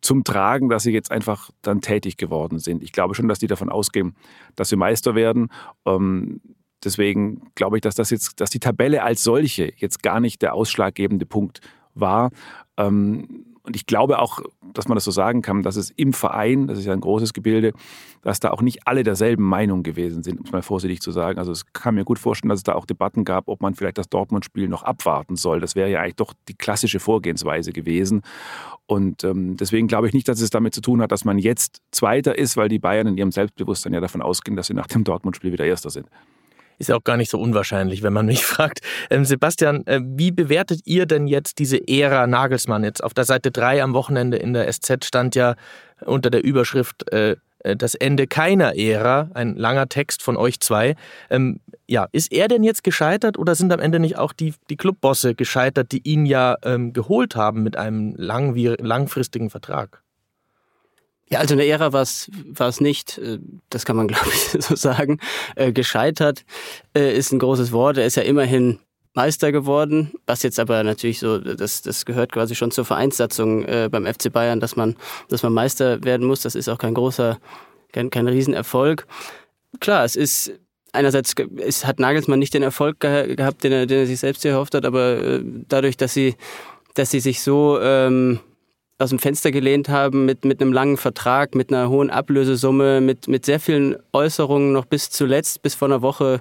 zum 0.01 0.25
Tragen, 0.25 0.71
dass 0.71 0.85
sie 0.85 0.93
jetzt 0.93 1.11
einfach 1.11 1.51
dann 1.61 1.83
tätig 1.83 2.17
geworden 2.17 2.59
sind. 2.59 2.83
Ich 2.83 2.93
glaube 2.93 3.15
schon, 3.15 3.29
dass 3.29 3.39
die 3.39 3.47
davon 3.47 3.69
ausgehen, 3.69 4.15
dass 4.57 4.71
sie 4.71 4.77
Meister 4.77 5.15
werden. 5.15 5.49
Ähm, 5.85 6.41
deswegen 6.83 7.51
glaube 7.55 7.77
ich, 7.77 7.83
dass 7.83 7.97
das 7.97 8.09
jetzt, 8.09 8.41
dass 8.41 8.49
die 8.49 8.61
Tabelle 8.61 9.03
als 9.03 9.23
solche 9.23 9.73
jetzt 9.77 10.03
gar 10.03 10.21
nicht 10.21 10.41
der 10.41 10.55
ausschlaggebende 10.55 11.27
Punkt 11.27 11.61
war. 12.01 12.31
Ähm, 12.77 13.47
und 13.63 13.77
ich 13.77 13.87
glaube 13.87 14.19
auch, 14.19 14.41
dass 14.73 14.89
man 14.89 14.97
das 14.97 15.05
so 15.05 15.11
sagen 15.11 15.43
kann, 15.43 15.63
dass 15.63 15.77
es 15.77 15.91
im 15.91 16.13
Verein, 16.13 16.67
das 16.67 16.79
ist 16.79 16.87
ja 16.87 16.93
ein 16.93 17.01
großes 17.01 17.33
Gebilde, 17.33 17.73
dass 18.23 18.41
da 18.41 18.51
auch 18.51 18.63
nicht 18.63 18.87
alle 18.89 19.03
derselben 19.03 19.45
Meinung 19.45 19.83
gewesen 19.83 20.23
sind, 20.23 20.41
um 20.41 20.47
es 20.47 20.53
mal 20.53 20.63
vorsichtig 20.63 21.01
zu 21.01 21.11
sagen. 21.11 21.39
Also 21.39 21.53
es 21.53 21.73
kann 21.73 21.95
mir 21.95 22.05
gut 22.05 22.19
vorstellen, 22.19 22.49
dass 22.49 22.61
es 22.61 22.65
da 22.65 22.75
auch 22.75 22.87
Debatten 22.87 23.25
gab, 23.25 23.49
ob 23.49 23.61
man 23.61 23.75
vielleicht 23.75 23.99
das 23.99 24.09
Dortmund-Spiel 24.09 24.69
noch 24.69 24.83
abwarten 24.83 25.37
soll. 25.37 25.61
Das 25.61 25.77
wäre 25.77 25.91
ja 25.91 26.01
eigentlich 26.01 26.17
doch 26.17 26.33
die 26.49 26.55
klassische 26.55 27.01
Vorgehensweise 27.01 27.73
gewesen. 27.73 28.23
Und 28.87 29.25
ähm, 29.25 29.57
deswegen 29.57 29.89
glaube 29.89 30.09
ich 30.09 30.15
nicht, 30.15 30.27
dass 30.27 30.41
es 30.41 30.51
damit 30.51 30.75
zu 30.75 30.81
tun 30.81 31.03
hat, 31.03 31.13
dass 31.13 31.25
man 31.25 31.39
jetzt 31.39 31.81
Zweiter 31.91 32.37
ist, 32.37 32.57
weil 32.57 32.69
die 32.69 32.79
Bayern 32.79 33.07
in 33.07 33.19
ihrem 33.19 33.31
Selbstbewusstsein 33.31 33.93
ja 33.93 34.01
davon 34.01 34.23
ausgehen, 34.23 34.57
dass 34.57 34.69
sie 34.69 34.75
nach 34.75 34.87
dem 34.87 35.05
Dortmund-Spiel 35.05 35.53
wieder 35.53 35.67
Erster 35.67 35.91
sind. 35.91 36.09
Ist 36.81 36.89
ja 36.89 36.97
auch 36.97 37.05
gar 37.05 37.19
nicht 37.19 37.31
so 37.31 37.39
unwahrscheinlich, 37.39 38.03
wenn 38.03 38.15
man 38.15 38.27
mich 38.27 38.45
fragt. 38.47 38.81
Ähm, 39.11 39.27
Sebastian, 39.27 39.87
äh, 39.87 40.01
wie 40.03 40.33
bewertet 40.33 40.81
ihr 40.87 41.05
denn 41.05 41.27
jetzt 41.27 41.59
diese 41.59 41.87
Ära 41.87 42.27
Nagelsmann? 42.27 42.83
Jetzt 42.83 43.05
auf 43.05 43.13
der 43.13 43.25
Seite 43.25 43.51
3 43.51 43.83
am 43.83 43.93
Wochenende 43.93 44.39
in 44.39 44.55
der 44.55 44.73
SZ 44.73 45.05
stand 45.05 45.35
ja 45.35 45.57
unter 46.07 46.31
der 46.31 46.43
Überschrift 46.43 47.13
äh, 47.13 47.37
äh, 47.65 47.77
das 47.77 47.95
Ende 47.95 48.27
keiner 48.27 48.77
Ära, 48.79 49.31
ein 49.35 49.57
langer 49.57 49.89
Text 49.89 50.23
von 50.23 50.39
euch 50.39 50.61
zwei. 50.61 50.97
Ähm, 51.29 51.61
ja, 51.87 52.09
ist 52.13 52.33
er 52.33 52.49
denn 52.49 52.63
jetzt 52.63 52.83
gescheitert 52.83 53.39
oder 53.39 53.55
sind 53.55 53.73
am 53.73 53.81
Ende 53.81 54.01
nicht 54.01 54.17
auch 54.17 54.33
die, 54.33 54.55
die 54.71 54.77
Clubbosse 54.77 55.35
gescheitert, 55.35 55.93
die 55.93 56.01
ihn 56.09 56.25
ja 56.25 56.57
ähm, 56.65 56.95
geholt 56.95 57.37
haben 57.37 57.63
mit 57.63 57.77
einem 57.77 58.15
lang, 58.17 58.55
langfristigen 58.55 59.51
Vertrag? 59.51 60.03
Ja, 61.33 61.39
also 61.39 61.55
eine 61.55 61.65
Ära 61.65 61.93
war 61.93 62.03
es 62.03 62.81
nicht, 62.81 63.19
äh, 63.19 63.39
das 63.71 63.85
kann 63.85 63.97
man 63.97 64.09
glaube 64.09 64.29
ich 64.29 64.65
so 64.65 64.75
sagen. 64.75 65.21
Äh, 65.55 65.73
gescheitert 65.73 66.45
äh, 66.97 67.17
ist 67.17 67.33
ein 67.33 67.39
großes 67.39 67.73
Wort. 67.73 67.99
Er 67.99 68.07
ist 68.07 68.17
ja 68.17 68.23
immerhin 68.23 68.81
Meister 69.15 69.51
geworden, 69.53 70.13
was 70.27 70.43
jetzt 70.43 70.61
aber 70.61 70.83
natürlich 70.85 71.19
so, 71.19 71.39
das, 71.39 71.83
das 71.83 72.05
gehört 72.05 72.33
quasi 72.33 72.55
schon 72.55 72.71
zur 72.71 72.85
Vereinssatzung 72.85 73.65
äh, 73.65 73.89
beim 73.91 74.07
FC 74.07 74.33
Bayern, 74.33 74.61
dass 74.61 74.77
man, 74.77 74.97
dass 75.29 75.43
man 75.43 75.53
Meister 75.53 76.03
werden 76.05 76.27
muss. 76.27 76.43
Das 76.43 76.55
ist 76.55 76.69
auch 76.69 76.79
kein 76.79 76.95
großer, 76.95 77.39
kein, 77.93 78.11
kein 78.11 78.29
Riesenerfolg. 78.29 79.07
Klar, 79.81 80.05
es 80.05 80.17
ist 80.17 80.53
einerseits 80.93 81.35
es 81.59 81.87
hat 81.87 82.01
Nagelsmann 82.01 82.39
nicht 82.39 82.55
den 82.55 82.63
Erfolg 82.63 83.01
ge 83.01 83.37
gehabt, 83.37 83.65
den 83.65 83.73
er, 83.73 83.87
den 83.87 84.01
er 84.01 84.07
sich 84.07 84.19
selbst 84.19 84.45
erhofft 84.45 84.75
hat, 84.75 84.85
aber 84.85 85.19
äh, 85.19 85.41
dadurch, 85.69 85.97
dass 85.97 86.15
sie, 86.15 86.37
dass 86.95 87.11
sie 87.11 87.21
sich 87.21 87.41
so 87.41 87.79
ähm, 87.81 88.41
aus 89.01 89.11
dem 89.11 89.19
Fenster 89.19 89.51
gelehnt 89.51 89.89
haben 89.89 90.27
mit, 90.27 90.45
mit 90.45 90.61
einem 90.61 90.73
langen 90.73 90.99
Vertrag, 90.99 91.55
mit 91.55 91.73
einer 91.73 91.89
hohen 91.89 92.11
Ablösesumme, 92.11 93.01
mit, 93.01 93.29
mit 93.29 93.47
sehr 93.47 93.59
vielen 93.59 93.97
Äußerungen 94.13 94.73
noch 94.73 94.85
bis 94.85 95.09
zuletzt, 95.09 95.63
bis 95.63 95.75
vor 95.75 95.89
einer 95.89 96.03
Woche 96.03 96.41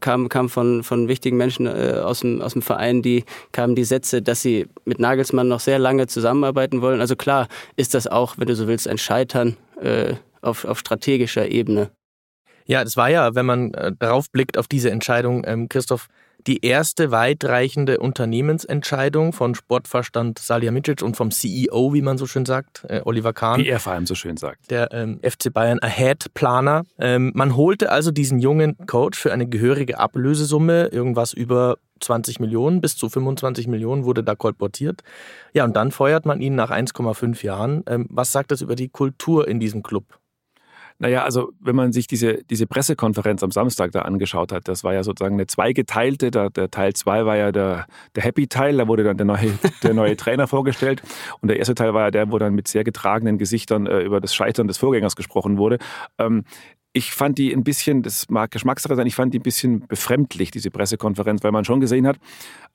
kam, 0.00 0.28
kam 0.28 0.48
von, 0.48 0.84
von 0.84 1.08
wichtigen 1.08 1.36
Menschen 1.36 1.66
äh, 1.66 2.00
aus, 2.02 2.20
dem, 2.20 2.40
aus 2.40 2.52
dem 2.52 2.62
Verein, 2.62 3.02
die 3.02 3.24
kamen 3.50 3.74
die 3.74 3.84
Sätze, 3.84 4.22
dass 4.22 4.42
sie 4.42 4.68
mit 4.84 5.00
Nagelsmann 5.00 5.48
noch 5.48 5.60
sehr 5.60 5.80
lange 5.80 6.06
zusammenarbeiten 6.06 6.82
wollen. 6.82 7.00
Also 7.00 7.16
klar 7.16 7.48
ist 7.76 7.94
das 7.94 8.06
auch, 8.06 8.38
wenn 8.38 8.46
du 8.46 8.54
so 8.54 8.68
willst, 8.68 8.86
ein 8.86 8.98
Scheitern 8.98 9.56
äh, 9.80 10.14
auf, 10.40 10.64
auf 10.64 10.78
strategischer 10.78 11.48
Ebene. 11.48 11.90
Ja, 12.66 12.84
das 12.84 12.96
war 12.96 13.08
ja, 13.08 13.34
wenn 13.34 13.46
man 13.46 13.74
äh, 13.74 13.92
darauf 13.98 14.30
blickt, 14.30 14.56
auf 14.56 14.68
diese 14.68 14.90
Entscheidung, 14.90 15.42
ähm, 15.46 15.68
Christoph, 15.68 16.08
die 16.46 16.64
erste 16.64 17.10
weitreichende 17.10 17.98
Unternehmensentscheidung 17.98 19.32
von 19.32 19.54
Sportverstand 19.54 20.38
Salihamidzic 20.38 21.02
und 21.02 21.16
vom 21.16 21.30
CEO, 21.30 21.92
wie 21.92 22.02
man 22.02 22.18
so 22.18 22.26
schön 22.26 22.46
sagt, 22.46 22.84
äh, 22.88 23.02
Oliver 23.04 23.32
Kahn. 23.32 23.60
Wie 23.60 23.68
er 23.68 23.80
vor 23.80 23.92
allem 23.92 24.06
so 24.06 24.14
schön 24.14 24.36
sagt. 24.36 24.70
Der 24.70 24.92
ähm, 24.92 25.20
FC 25.22 25.52
Bayern 25.52 25.78
Ahead-Planer. 25.80 26.84
Ähm, 26.98 27.32
man 27.34 27.56
holte 27.56 27.90
also 27.90 28.10
diesen 28.10 28.38
jungen 28.38 28.76
Coach 28.86 29.18
für 29.18 29.32
eine 29.32 29.46
gehörige 29.46 29.98
Ablösesumme, 29.98 30.86
irgendwas 30.86 31.32
über 31.32 31.76
20 32.00 32.40
Millionen, 32.40 32.80
bis 32.80 32.96
zu 32.96 33.08
25 33.08 33.66
Millionen 33.66 34.04
wurde 34.04 34.22
da 34.22 34.34
kolportiert. 34.34 35.02
Ja, 35.52 35.64
und 35.64 35.74
dann 35.76 35.90
feuert 35.90 36.26
man 36.26 36.40
ihn 36.40 36.54
nach 36.54 36.70
1,5 36.70 37.44
Jahren. 37.44 37.82
Ähm, 37.86 38.06
was 38.10 38.32
sagt 38.32 38.52
das 38.52 38.60
über 38.60 38.76
die 38.76 38.88
Kultur 38.88 39.48
in 39.48 39.60
diesem 39.60 39.82
Club? 39.82 40.04
Naja, 41.00 41.22
also 41.22 41.52
wenn 41.60 41.76
man 41.76 41.92
sich 41.92 42.08
diese, 42.08 42.42
diese 42.44 42.66
Pressekonferenz 42.66 43.42
am 43.44 43.52
Samstag 43.52 43.92
da 43.92 44.02
angeschaut 44.02 44.50
hat, 44.50 44.66
das 44.66 44.82
war 44.82 44.94
ja 44.94 45.04
sozusagen 45.04 45.34
eine 45.34 45.46
zweigeteilte. 45.46 46.32
Der, 46.32 46.50
der 46.50 46.70
Teil 46.70 46.92
zwei 46.94 47.24
war 47.24 47.36
ja 47.36 47.52
der, 47.52 47.86
der 48.16 48.24
Happy-Teil, 48.24 48.76
da 48.76 48.88
wurde 48.88 49.04
dann 49.04 49.16
der 49.16 49.26
neue, 49.26 49.52
der 49.82 49.94
neue 49.94 50.16
Trainer 50.16 50.48
vorgestellt. 50.48 51.02
Und 51.40 51.48
der 51.48 51.58
erste 51.58 51.76
Teil 51.76 51.94
war 51.94 52.02
ja 52.02 52.10
der, 52.10 52.32
wo 52.32 52.38
dann 52.38 52.54
mit 52.54 52.66
sehr 52.66 52.82
getragenen 52.82 53.38
Gesichtern 53.38 53.86
äh, 53.86 54.00
über 54.00 54.20
das 54.20 54.34
Scheitern 54.34 54.66
des 54.66 54.78
Vorgängers 54.78 55.14
gesprochen 55.14 55.56
wurde. 55.56 55.78
Ähm, 56.18 56.44
ich 56.92 57.12
fand 57.12 57.38
die 57.38 57.52
ein 57.52 57.62
bisschen, 57.62 58.02
das 58.02 58.28
mag 58.28 58.50
Geschmackssache 58.50 58.96
sein, 58.96 59.06
ich 59.06 59.14
fand 59.14 59.32
die 59.32 59.38
ein 59.38 59.42
bisschen 59.42 59.86
befremdlich, 59.86 60.50
diese 60.50 60.70
Pressekonferenz, 60.70 61.44
weil 61.44 61.52
man 61.52 61.64
schon 61.64 61.80
gesehen 61.80 62.08
hat, 62.08 62.16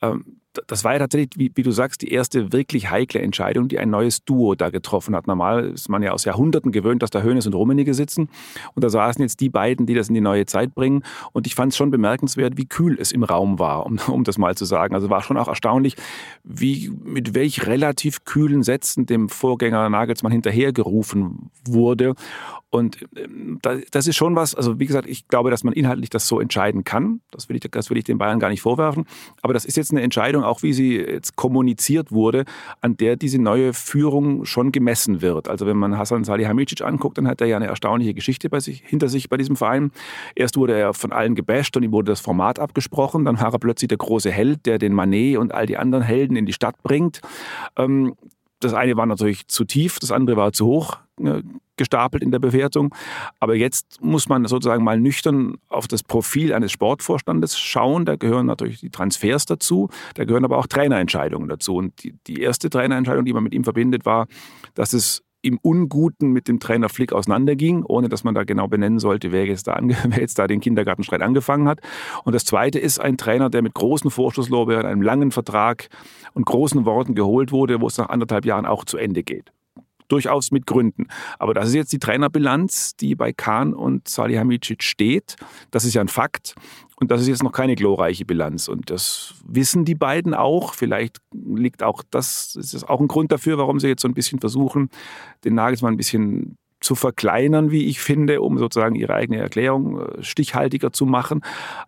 ähm, 0.01 0.39
das 0.67 0.83
war 0.83 0.93
ja 0.93 0.99
tatsächlich, 0.99 1.31
wie, 1.35 1.51
wie, 1.55 1.63
du 1.63 1.71
sagst, 1.71 2.01
die 2.01 2.11
erste 2.11 2.51
wirklich 2.53 2.89
heikle 2.89 3.21
Entscheidung, 3.21 3.67
die 3.67 3.79
ein 3.79 3.89
neues 3.89 4.23
Duo 4.23 4.55
da 4.55 4.69
getroffen 4.69 5.15
hat. 5.15 5.27
Normal 5.27 5.69
ist 5.69 5.89
man 5.89 6.03
ja 6.03 6.11
aus 6.11 6.25
Jahrhunderten 6.25 6.71
gewöhnt, 6.71 7.01
dass 7.01 7.09
da 7.09 7.21
Hönes 7.21 7.45
und 7.47 7.55
Rummenigge 7.55 7.93
sitzen. 7.93 8.29
Und 8.75 8.83
da 8.83 8.89
saßen 8.89 9.21
jetzt 9.21 9.39
die 9.39 9.49
beiden, 9.49 9.85
die 9.85 9.95
das 9.95 10.09
in 10.09 10.13
die 10.13 10.21
neue 10.21 10.45
Zeit 10.45 10.75
bringen. 10.75 11.03
Und 11.31 11.47
ich 11.47 11.55
fand 11.55 11.71
es 11.71 11.77
schon 11.77 11.91
bemerkenswert, 11.91 12.57
wie 12.57 12.65
kühl 12.65 12.97
es 12.99 13.11
im 13.11 13.23
Raum 13.23 13.59
war, 13.59 13.85
um, 13.85 13.97
um 14.07 14.23
das 14.23 14.37
mal 14.37 14.55
zu 14.55 14.65
sagen. 14.65 14.95
Also 14.95 15.09
war 15.09 15.23
schon 15.23 15.37
auch 15.37 15.47
erstaunlich, 15.47 15.95
wie, 16.43 16.91
mit 17.03 17.33
welch 17.33 17.65
relativ 17.65 18.25
kühlen 18.25 18.63
Sätzen 18.63 19.05
dem 19.05 19.29
Vorgänger 19.29 19.89
Nagelsmann 19.89 20.31
hinterhergerufen 20.31 21.51
wurde. 21.67 22.15
Und 22.73 23.05
ähm, 23.15 23.59
das 23.91 24.07
ist 24.07 24.15
schon 24.15 24.35
was, 24.35 24.55
also 24.55 24.79
wie 24.79 24.87
gesagt, 24.87 25.07
ich 25.07 25.27
glaube, 25.27 25.51
dass 25.51 25.63
man 25.63 25.75
inhaltlich 25.75 26.09
das 26.09 26.27
so 26.27 26.39
entscheiden 26.39 26.83
kann. 26.83 27.21
Das 27.29 27.47
will 27.47 27.55
ich, 27.55 27.61
das 27.69 27.91
will 27.91 27.97
ich 27.97 28.03
den 28.03 28.17
Bayern 28.17 28.39
gar 28.39 28.49
nicht 28.49 28.63
vorwerfen. 28.63 29.05
Aber 29.43 29.53
das 29.53 29.63
ist 29.63 29.77
jetzt 29.77 29.91
eine 29.91 30.01
Entscheidung, 30.01 30.42
auch 30.43 30.63
wie 30.63 30.73
sie 30.73 30.97
jetzt 30.97 31.35
kommuniziert 31.35 32.11
wurde, 32.11 32.45
an 32.81 32.97
der 32.97 33.15
diese 33.15 33.41
neue 33.41 33.73
Führung 33.73 34.45
schon 34.45 34.71
gemessen 34.71 35.21
wird. 35.21 35.47
Also 35.47 35.65
wenn 35.65 35.77
man 35.77 35.97
Hasan 35.97 36.23
Salihamidzic 36.23 36.81
anguckt, 36.81 37.17
dann 37.17 37.27
hat 37.27 37.41
er 37.41 37.47
ja 37.47 37.55
eine 37.55 37.67
erstaunliche 37.67 38.13
Geschichte 38.13 38.49
bei 38.49 38.59
sich, 38.59 38.83
hinter 38.85 39.09
sich 39.09 39.29
bei 39.29 39.37
diesem 39.37 39.55
Verein. 39.55 39.91
Erst 40.35 40.57
wurde 40.57 40.77
er 40.77 40.93
von 40.93 41.11
allen 41.11 41.35
gebasht 41.35 41.75
und 41.77 41.83
ihm 41.83 41.91
wurde 41.91 42.11
das 42.11 42.19
Format 42.19 42.59
abgesprochen. 42.59 43.25
Dann 43.25 43.39
war 43.39 43.53
er 43.53 43.59
plötzlich 43.59 43.87
der 43.87 43.97
große 43.97 44.31
Held, 44.31 44.65
der 44.65 44.77
den 44.77 44.93
Manet 44.93 45.37
und 45.37 45.53
all 45.53 45.65
die 45.65 45.77
anderen 45.77 46.03
Helden 46.03 46.35
in 46.35 46.45
die 46.45 46.53
Stadt 46.53 46.81
bringt. 46.83 47.21
Ähm, 47.77 48.15
das 48.59 48.73
eine 48.73 48.95
war 48.95 49.05
natürlich 49.05 49.47
zu 49.47 49.65
tief, 49.65 49.99
das 49.99 50.11
andere 50.11 50.37
war 50.37 50.53
zu 50.53 50.65
hoch 50.65 50.97
äh, 51.19 51.41
gestapelt 51.77 52.23
in 52.23 52.31
der 52.31 52.39
Bewertung. 52.39 52.93
Aber 53.39 53.55
jetzt 53.55 54.01
muss 54.01 54.29
man 54.29 54.45
sozusagen 54.45 54.83
mal 54.83 54.99
nüchtern 54.99 55.57
auf 55.69 55.87
das 55.87 56.03
Profil 56.03 56.53
eines 56.53 56.71
Sportvorstandes 56.71 57.59
schauen. 57.59 58.05
Da 58.05 58.15
gehören 58.15 58.45
natürlich 58.45 58.79
die 58.79 58.89
Transfers 58.89 59.45
dazu, 59.45 59.89
da 60.15 60.25
gehören 60.25 60.45
aber 60.45 60.57
auch 60.57 60.67
Trainerentscheidungen 60.67 61.49
dazu. 61.49 61.75
Und 61.75 62.03
die, 62.03 62.15
die 62.27 62.41
erste 62.41 62.69
Trainerentscheidung, 62.69 63.25
die 63.25 63.33
man 63.33 63.43
mit 63.43 63.53
ihm 63.53 63.63
verbindet, 63.63 64.05
war, 64.05 64.27
dass 64.75 64.93
es 64.93 65.23
im 65.43 65.59
Unguten 65.61 66.31
mit 66.31 66.47
dem 66.47 66.59
Trainer 66.59 66.87
Flick 66.87 67.11
auseinanderging, 67.11 67.83
ohne 67.83 68.07
dass 68.07 68.23
man 68.23 68.33
da 68.33 68.45
genau 68.45 68.67
benennen 68.67 68.99
sollte, 68.99 69.33
wer 69.33 69.45
jetzt 69.45 69.67
da, 69.67 69.77
wer 69.81 70.19
jetzt 70.19 70.39
da 70.39 70.47
den 70.47 70.61
Kindergartenstreit 70.61 71.21
angefangen 71.21 71.67
hat. 71.67 71.81
Und 72.23 72.33
das 72.33 72.45
Zweite 72.45 72.79
ist 72.79 72.99
ein 72.99 73.17
Trainer, 73.17 73.49
der 73.49 73.61
mit 73.61 73.73
großen 73.73 74.09
Vorschusslorbeeren, 74.09 74.85
einem 74.85 75.01
langen 75.01 75.31
Vertrag 75.31 75.89
und 76.33 76.45
großen 76.45 76.85
Worten 76.85 77.13
geholt 77.13 77.51
wurde, 77.51 77.81
wo 77.81 77.87
es 77.87 77.97
nach 77.97 78.09
anderthalb 78.09 78.45
Jahren 78.45 78.65
auch 78.65 78.85
zu 78.85 78.97
Ende 78.97 79.23
geht 79.23 79.51
durchaus 80.13 80.51
mit 80.51 80.67
Gründen. 80.67 81.07
Aber 81.39 81.53
das 81.53 81.69
ist 81.69 81.73
jetzt 81.73 81.91
die 81.91 81.99
Trainerbilanz, 81.99 82.95
die 82.95 83.15
bei 83.15 83.33
Kahn 83.33 83.73
und 83.73 84.07
Salihamidzic 84.07 84.83
steht. 84.83 85.35
Das 85.71 85.85
ist 85.85 85.95
ja 85.95 86.01
ein 86.01 86.07
Fakt. 86.07 86.53
Und 86.97 87.09
das 87.09 87.21
ist 87.21 87.27
jetzt 87.27 87.43
noch 87.43 87.51
keine 87.51 87.75
glorreiche 87.75 88.23
Bilanz. 88.23 88.67
Und 88.67 88.91
das 88.91 89.33
wissen 89.45 89.85
die 89.85 89.95
beiden 89.95 90.35
auch. 90.35 90.75
Vielleicht 90.75 91.17
liegt 91.33 91.81
auch 91.81 92.03
das, 92.11 92.55
ist 92.55 92.75
das 92.75 92.83
auch 92.83 93.01
ein 93.01 93.07
Grund 93.07 93.31
dafür, 93.31 93.57
warum 93.57 93.79
sie 93.79 93.87
jetzt 93.87 94.03
so 94.03 94.07
ein 94.07 94.13
bisschen 94.13 94.39
versuchen, 94.39 94.89
den 95.43 95.55
Nagelsmann 95.55 95.95
ein 95.95 95.97
bisschen 95.97 96.57
zu 96.79 96.95
verkleinern, 96.95 97.71
wie 97.71 97.85
ich 97.85 97.99
finde, 97.99 98.41
um 98.41 98.59
sozusagen 98.59 98.95
ihre 98.95 99.15
eigene 99.15 99.39
Erklärung 99.39 99.99
äh, 99.99 100.23
stichhaltiger 100.23 100.93
zu 100.93 101.05
machen. 101.05 101.41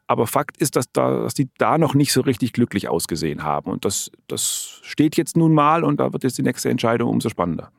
Aber 0.07 0.25
Fakt 0.25 0.57
ist, 0.57 0.75
dass, 0.75 0.91
da, 0.91 1.21
dass 1.21 1.35
die 1.35 1.49
da 1.57 1.77
noch 1.77 1.93
nicht 1.93 2.11
so 2.11 2.21
richtig 2.21 2.53
glücklich 2.53 2.89
ausgesehen 2.89 3.43
haben. 3.43 3.69
Und 3.69 3.85
das, 3.85 4.09
das 4.27 4.79
steht 4.81 5.15
jetzt 5.15 5.37
nun 5.37 5.53
mal 5.53 5.83
und 5.83 5.99
da 5.99 6.11
wird 6.13 6.23
jetzt 6.23 6.37
die 6.37 6.43
nächste 6.43 6.69
Entscheidung 6.69 7.09
umso 7.09 7.29
spannender. 7.29 7.71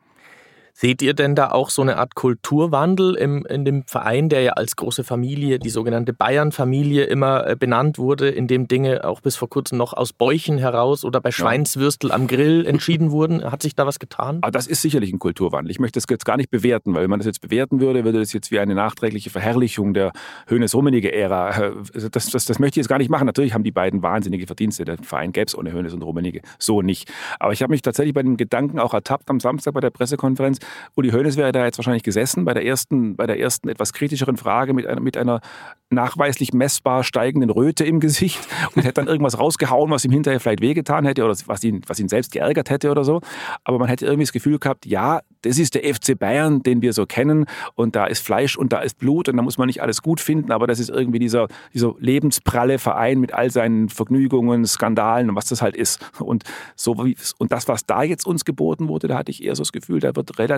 Seht 0.78 1.00
ihr 1.00 1.14
denn 1.14 1.34
da 1.34 1.52
auch 1.52 1.70
so 1.70 1.80
eine 1.80 1.96
Art 1.96 2.14
Kulturwandel 2.14 3.14
im, 3.14 3.46
in 3.46 3.64
dem 3.64 3.84
Verein, 3.84 4.28
der 4.28 4.42
ja 4.42 4.52
als 4.52 4.76
große 4.76 5.04
Familie, 5.04 5.58
die 5.58 5.70
sogenannte 5.70 6.12
Bayern-Familie, 6.12 7.04
immer 7.04 7.46
äh, 7.46 7.56
benannt 7.56 7.96
wurde, 7.96 8.28
in 8.28 8.46
dem 8.46 8.68
Dinge 8.68 9.02
auch 9.04 9.22
bis 9.22 9.36
vor 9.36 9.48
kurzem 9.48 9.78
noch 9.78 9.94
aus 9.94 10.12
Bäuchen 10.12 10.58
heraus 10.58 11.02
oder 11.02 11.22
bei 11.22 11.30
Schweinswürstel 11.30 12.12
am 12.12 12.26
Grill 12.26 12.66
entschieden 12.66 13.10
wurden? 13.10 13.42
Hat 13.50 13.62
sich 13.62 13.74
da 13.74 13.86
was 13.86 13.98
getan? 13.98 14.36
Aber 14.42 14.48
ah, 14.48 14.50
das 14.50 14.66
ist 14.66 14.82
sicherlich 14.82 15.10
ein 15.14 15.18
Kulturwandel. 15.18 15.70
Ich 15.70 15.78
möchte 15.78 15.96
das 15.98 16.04
jetzt 16.10 16.26
gar 16.26 16.36
nicht 16.36 16.50
bewerten, 16.50 16.94
weil 16.94 17.04
wenn 17.04 17.10
man 17.10 17.20
das 17.20 17.26
jetzt 17.26 17.40
bewerten 17.40 17.80
würde, 17.80 18.04
würde 18.04 18.18
das 18.18 18.34
jetzt 18.34 18.50
wie 18.50 18.58
eine 18.58 18.74
nachträgliche 18.74 19.30
Verherrlichung 19.30 19.94
der 19.94 20.12
Hönes-Rummenigge-Ära. 20.50 21.68
Äh, 21.68 21.72
das, 22.10 22.28
das, 22.28 22.44
das 22.44 22.58
möchte 22.58 22.78
ich 22.78 22.84
jetzt 22.84 22.88
gar 22.90 22.98
nicht 22.98 23.08
machen. 23.08 23.24
Natürlich 23.24 23.54
haben 23.54 23.64
die 23.64 23.72
beiden 23.72 24.02
wahnsinnige 24.02 24.46
Verdienste. 24.46 24.84
Der 24.84 24.98
Verein 24.98 25.32
gäbe 25.32 25.46
es 25.46 25.56
ohne 25.56 25.72
Hönes 25.72 25.94
und 25.94 26.02
Rummenigge 26.02 26.42
so 26.58 26.82
nicht. 26.82 27.10
Aber 27.40 27.54
ich 27.54 27.62
habe 27.62 27.70
mich 27.70 27.80
tatsächlich 27.80 28.12
bei 28.12 28.22
dem 28.22 28.36
Gedanken 28.36 28.78
auch 28.78 28.92
ertappt 28.92 29.30
am 29.30 29.40
Samstag 29.40 29.72
bei 29.72 29.80
der 29.80 29.88
Pressekonferenz, 29.88 30.58
Uli 30.94 31.10
Hoeneß 31.10 31.36
wäre 31.36 31.52
da 31.52 31.64
jetzt 31.64 31.78
wahrscheinlich 31.78 32.02
gesessen 32.02 32.44
bei 32.44 32.54
der 32.54 32.64
ersten, 32.64 33.16
bei 33.16 33.26
der 33.26 33.38
ersten 33.38 33.68
etwas 33.68 33.92
kritischeren 33.92 34.36
Frage 34.36 34.72
mit 34.72 34.86
einer, 34.86 35.00
mit 35.00 35.16
einer 35.16 35.40
nachweislich 35.88 36.52
messbar 36.52 37.04
steigenden 37.04 37.50
Röte 37.50 37.84
im 37.84 38.00
Gesicht 38.00 38.40
und 38.74 38.82
hätte 38.82 38.94
dann 38.94 39.06
irgendwas 39.06 39.38
rausgehauen, 39.38 39.90
was 39.90 40.04
ihm 40.04 40.10
hinterher 40.10 40.40
vielleicht 40.40 40.60
wehgetan 40.60 41.04
hätte 41.04 41.24
oder 41.24 41.36
was 41.46 41.62
ihn, 41.62 41.82
was 41.86 42.00
ihn 42.00 42.08
selbst 42.08 42.32
geärgert 42.32 42.70
hätte 42.70 42.90
oder 42.90 43.04
so. 43.04 43.20
Aber 43.64 43.78
man 43.78 43.88
hätte 43.88 44.04
irgendwie 44.04 44.24
das 44.24 44.32
Gefühl 44.32 44.58
gehabt, 44.58 44.86
ja, 44.86 45.20
das 45.42 45.58
ist 45.58 45.74
der 45.74 45.82
FC 45.82 46.18
Bayern, 46.18 46.62
den 46.62 46.82
wir 46.82 46.92
so 46.92 47.06
kennen 47.06 47.46
und 47.74 47.94
da 47.94 48.06
ist 48.06 48.24
Fleisch 48.24 48.56
und 48.56 48.72
da 48.72 48.80
ist 48.80 48.98
Blut 48.98 49.28
und 49.28 49.36
da 49.36 49.42
muss 49.42 49.58
man 49.58 49.66
nicht 49.66 49.80
alles 49.80 50.02
gut 50.02 50.20
finden, 50.20 50.50
aber 50.50 50.66
das 50.66 50.80
ist 50.80 50.90
irgendwie 50.90 51.20
dieser, 51.20 51.46
dieser 51.72 51.94
lebenspralle 51.98 52.78
Verein 52.78 53.20
mit 53.20 53.32
all 53.32 53.50
seinen 53.50 53.88
Vergnügungen, 53.88 54.66
Skandalen 54.66 55.30
und 55.30 55.36
was 55.36 55.46
das 55.46 55.62
halt 55.62 55.76
ist. 55.76 56.00
Und, 56.18 56.44
so 56.74 56.92
und 57.38 57.52
das, 57.52 57.68
was 57.68 57.86
da 57.86 58.02
jetzt 58.02 58.26
uns 58.26 58.44
geboten 58.44 58.88
wurde, 58.88 59.06
da 59.06 59.18
hatte 59.18 59.30
ich 59.30 59.44
eher 59.44 59.54
so 59.54 59.62
das 59.62 59.72
Gefühl, 59.72 60.00
da 60.00 60.16
wird 60.16 60.38
relativ 60.38 60.55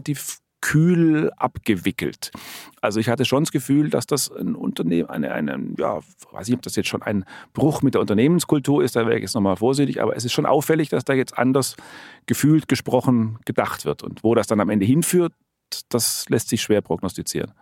kühl 0.60 1.30
abgewickelt. 1.36 2.30
Also 2.80 3.00
ich 3.00 3.08
hatte 3.08 3.24
schon 3.24 3.44
das 3.44 3.52
Gefühl, 3.52 3.90
dass 3.90 4.06
das 4.06 4.30
ein 4.30 4.54
Unternehmen, 4.54 5.08
eine, 5.08 5.32
eine, 5.32 5.58
ja, 5.78 6.00
weiß 6.32 6.48
ich, 6.48 6.54
ob 6.54 6.62
das 6.62 6.76
jetzt 6.76 6.88
schon 6.88 7.02
ein 7.02 7.24
Bruch 7.52 7.82
mit 7.82 7.94
der 7.94 8.00
Unternehmenskultur 8.00 8.82
ist, 8.82 8.96
da 8.96 9.06
wäre 9.06 9.16
ich 9.16 9.22
jetzt 9.22 9.34
nochmal 9.34 9.56
vorsichtig, 9.56 10.02
aber 10.02 10.16
es 10.16 10.24
ist 10.24 10.32
schon 10.32 10.46
auffällig, 10.46 10.88
dass 10.88 11.04
da 11.04 11.12
jetzt 11.12 11.38
anders 11.38 11.76
gefühlt, 12.26 12.68
gesprochen, 12.68 13.38
gedacht 13.44 13.84
wird. 13.84 14.02
Und 14.02 14.24
wo 14.24 14.34
das 14.34 14.46
dann 14.46 14.60
am 14.60 14.70
Ende 14.70 14.84
hinführt, 14.84 15.32
das 15.88 16.28
lässt 16.28 16.48
sich 16.48 16.62
schwer 16.62 16.80
prognostizieren. 16.80 17.52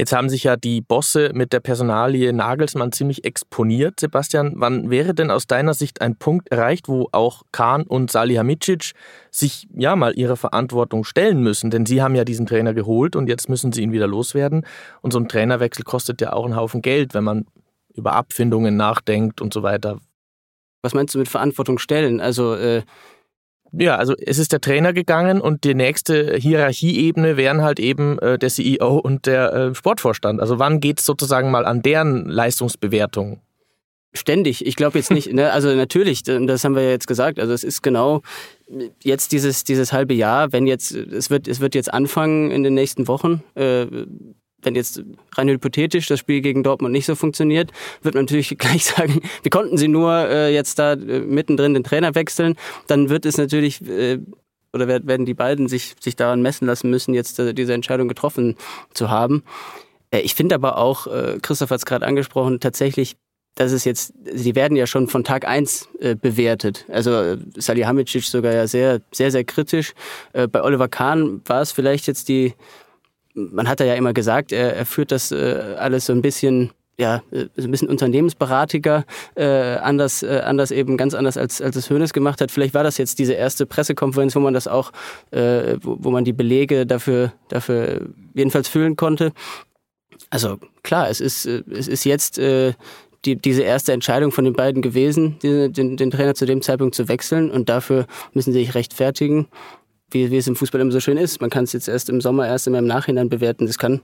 Jetzt 0.00 0.12
haben 0.12 0.28
sich 0.28 0.44
ja 0.44 0.56
die 0.56 0.80
Bosse 0.80 1.32
mit 1.34 1.52
der 1.52 1.58
Personalie 1.58 2.32
Nagelsmann 2.32 2.92
ziemlich 2.92 3.24
exponiert. 3.24 3.98
Sebastian, 3.98 4.52
wann 4.54 4.90
wäre 4.90 5.12
denn 5.12 5.32
aus 5.32 5.48
deiner 5.48 5.74
Sicht 5.74 6.00
ein 6.00 6.14
Punkt 6.14 6.52
erreicht, 6.52 6.86
wo 6.86 7.08
auch 7.10 7.42
Kahn 7.50 7.82
und 7.82 8.08
Salihamidzic 8.08 8.92
sich 9.32 9.66
ja 9.74 9.96
mal 9.96 10.16
ihrer 10.16 10.36
Verantwortung 10.36 11.02
stellen 11.02 11.42
müssen? 11.42 11.70
Denn 11.70 11.84
sie 11.84 12.00
haben 12.00 12.14
ja 12.14 12.24
diesen 12.24 12.46
Trainer 12.46 12.74
geholt 12.74 13.16
und 13.16 13.28
jetzt 13.28 13.48
müssen 13.48 13.72
sie 13.72 13.82
ihn 13.82 13.90
wieder 13.90 14.06
loswerden. 14.06 14.64
Und 15.02 15.12
so 15.12 15.18
ein 15.18 15.26
Trainerwechsel 15.26 15.84
kostet 15.84 16.20
ja 16.20 16.32
auch 16.32 16.44
einen 16.44 16.54
Haufen 16.54 16.80
Geld, 16.80 17.12
wenn 17.12 17.24
man 17.24 17.46
über 17.92 18.12
Abfindungen 18.12 18.76
nachdenkt 18.76 19.40
und 19.40 19.52
so 19.52 19.64
weiter. 19.64 19.98
Was 20.80 20.94
meinst 20.94 21.16
du 21.16 21.18
mit 21.18 21.28
Verantwortung 21.28 21.80
stellen? 21.80 22.20
Also 22.20 22.54
äh 22.54 22.82
ja, 23.72 23.96
also 23.96 24.14
es 24.18 24.38
ist 24.38 24.52
der 24.52 24.60
Trainer 24.60 24.92
gegangen 24.92 25.40
und 25.40 25.64
die 25.64 25.74
nächste 25.74 26.36
Hierarchieebene 26.36 27.36
wären 27.36 27.62
halt 27.62 27.80
eben 27.80 28.18
äh, 28.18 28.38
der 28.38 28.48
CEO 28.48 28.98
und 28.98 29.26
der 29.26 29.52
äh, 29.52 29.74
Sportvorstand. 29.74 30.40
Also 30.40 30.58
wann 30.58 30.80
geht 30.80 31.00
es 31.00 31.06
sozusagen 31.06 31.50
mal 31.50 31.66
an 31.66 31.82
deren 31.82 32.26
Leistungsbewertung? 32.26 33.40
Ständig. 34.14 34.66
Ich 34.66 34.74
glaube 34.74 34.98
jetzt 34.98 35.10
nicht, 35.10 35.32
ne? 35.32 35.52
also 35.52 35.74
natürlich, 35.74 36.22
das 36.22 36.64
haben 36.64 36.74
wir 36.74 36.82
ja 36.82 36.90
jetzt 36.90 37.06
gesagt. 37.06 37.38
Also 37.38 37.52
es 37.52 37.62
ist 37.62 37.82
genau 37.82 38.22
jetzt 39.02 39.32
dieses, 39.32 39.64
dieses 39.64 39.92
halbe 39.92 40.14
Jahr, 40.14 40.52
wenn 40.52 40.66
jetzt, 40.66 40.92
es 40.92 41.30
wird, 41.30 41.46
es 41.46 41.60
wird 41.60 41.74
jetzt 41.74 41.92
anfangen 41.92 42.50
in 42.50 42.62
den 42.62 42.74
nächsten 42.74 43.06
Wochen. 43.06 43.42
Äh, 43.54 43.86
wenn 44.62 44.74
jetzt 44.74 45.02
rein 45.34 45.48
hypothetisch 45.48 46.06
das 46.06 46.18
Spiel 46.18 46.40
gegen 46.40 46.62
Dortmund 46.62 46.92
nicht 46.92 47.06
so 47.06 47.14
funktioniert, 47.14 47.70
wird 48.02 48.14
man 48.14 48.24
natürlich 48.24 48.48
gleich 48.58 48.84
sagen, 48.84 49.20
wie 49.42 49.50
konnten 49.50 49.76
sie 49.76 49.88
nur 49.88 50.12
äh, 50.28 50.52
jetzt 50.52 50.78
da 50.78 50.94
äh, 50.94 51.20
mittendrin 51.20 51.74
den 51.74 51.84
Trainer 51.84 52.14
wechseln? 52.14 52.56
Dann 52.86 53.08
wird 53.08 53.26
es 53.26 53.36
natürlich 53.36 53.86
äh, 53.86 54.18
oder 54.72 54.86
werden 54.88 55.26
die 55.26 55.34
beiden 55.34 55.68
sich, 55.68 55.94
sich 56.00 56.16
daran 56.16 56.42
messen 56.42 56.66
lassen 56.66 56.90
müssen, 56.90 57.14
jetzt 57.14 57.38
äh, 57.38 57.54
diese 57.54 57.72
Entscheidung 57.72 58.08
getroffen 58.08 58.56
zu 58.92 59.10
haben. 59.10 59.42
Äh, 60.10 60.20
ich 60.20 60.34
finde 60.34 60.54
aber 60.54 60.78
auch, 60.78 61.06
äh, 61.06 61.38
Christoph 61.40 61.70
hat 61.70 61.78
es 61.78 61.86
gerade 61.86 62.06
angesprochen, 62.06 62.60
tatsächlich, 62.60 63.16
dass 63.54 63.72
es 63.72 63.84
jetzt, 63.84 64.12
sie 64.32 64.54
werden 64.54 64.76
ja 64.76 64.86
schon 64.86 65.08
von 65.08 65.24
Tag 65.24 65.46
eins 65.46 65.88
äh, 66.00 66.14
bewertet. 66.14 66.84
Also 66.88 67.12
äh, 67.12 67.38
Salihamidzic 67.56 68.24
sogar 68.24 68.52
ja 68.52 68.66
sehr, 68.66 69.00
sehr, 69.10 69.30
sehr 69.30 69.44
kritisch. 69.44 69.94
Äh, 70.32 70.46
bei 70.46 70.62
Oliver 70.62 70.88
Kahn 70.88 71.40
war 71.46 71.62
es 71.62 71.72
vielleicht 71.72 72.06
jetzt 72.06 72.28
die, 72.28 72.54
man 73.52 73.68
hat 73.68 73.80
ja 73.80 73.94
immer 73.94 74.12
gesagt, 74.12 74.52
er, 74.52 74.74
er 74.74 74.86
führt 74.86 75.12
das 75.12 75.32
äh, 75.32 75.76
alles 75.78 76.06
so 76.06 76.12
ein 76.12 76.22
bisschen 76.22 76.70
ja, 77.00 77.22
so 77.30 77.62
ein 77.62 77.70
bisschen 77.70 77.88
unternehmensberatiger, 77.88 79.04
äh, 79.36 79.44
anders, 79.44 80.24
äh, 80.24 80.42
anders 80.44 80.72
eben 80.72 80.96
ganz 80.96 81.14
anders 81.14 81.36
als, 81.36 81.62
als 81.62 81.76
es 81.76 81.88
Hönes 81.88 82.12
gemacht 82.12 82.40
hat. 82.40 82.50
Vielleicht 82.50 82.74
war 82.74 82.82
das 82.82 82.98
jetzt 82.98 83.20
diese 83.20 83.34
erste 83.34 83.66
Pressekonferenz, 83.66 84.34
wo 84.34 84.40
man 84.40 84.52
das 84.52 84.66
auch, 84.66 84.90
äh, 85.30 85.76
wo, 85.80 85.96
wo 86.00 86.10
man 86.10 86.24
die 86.24 86.32
Belege 86.32 86.86
dafür, 86.86 87.32
dafür 87.50 88.08
jedenfalls 88.34 88.66
füllen 88.66 88.96
konnte. 88.96 89.32
Also 90.30 90.58
klar, 90.82 91.08
es 91.08 91.20
ist, 91.20 91.46
äh, 91.46 91.62
es 91.70 91.86
ist 91.86 92.04
jetzt 92.04 92.38
äh, 92.40 92.72
die, 93.24 93.36
diese 93.36 93.62
erste 93.62 93.92
Entscheidung 93.92 94.32
von 94.32 94.44
den 94.44 94.54
beiden 94.54 94.82
gewesen, 94.82 95.38
den, 95.40 95.72
den, 95.72 95.96
den 95.96 96.10
Trainer 96.10 96.34
zu 96.34 96.46
dem 96.46 96.62
Zeitpunkt 96.62 96.96
zu 96.96 97.08
wechseln 97.08 97.50
und 97.50 97.68
dafür 97.68 98.06
müssen 98.32 98.52
sie 98.52 98.60
sich 98.60 98.74
rechtfertigen 98.74 99.46
wie, 100.10 100.30
wie 100.30 100.36
es 100.36 100.46
im 100.46 100.56
Fußball 100.56 100.80
immer 100.80 100.90
so 100.90 101.00
schön 101.00 101.18
ist. 101.18 101.40
Man 101.40 101.50
kann 101.50 101.64
es 101.64 101.72
jetzt 101.72 101.88
erst 101.88 102.08
im 102.08 102.20
Sommer, 102.20 102.46
erst 102.46 102.66
im 102.66 102.86
Nachhinein 102.86 103.28
bewerten. 103.28 103.66
Das 103.66 103.78
kann 103.78 104.00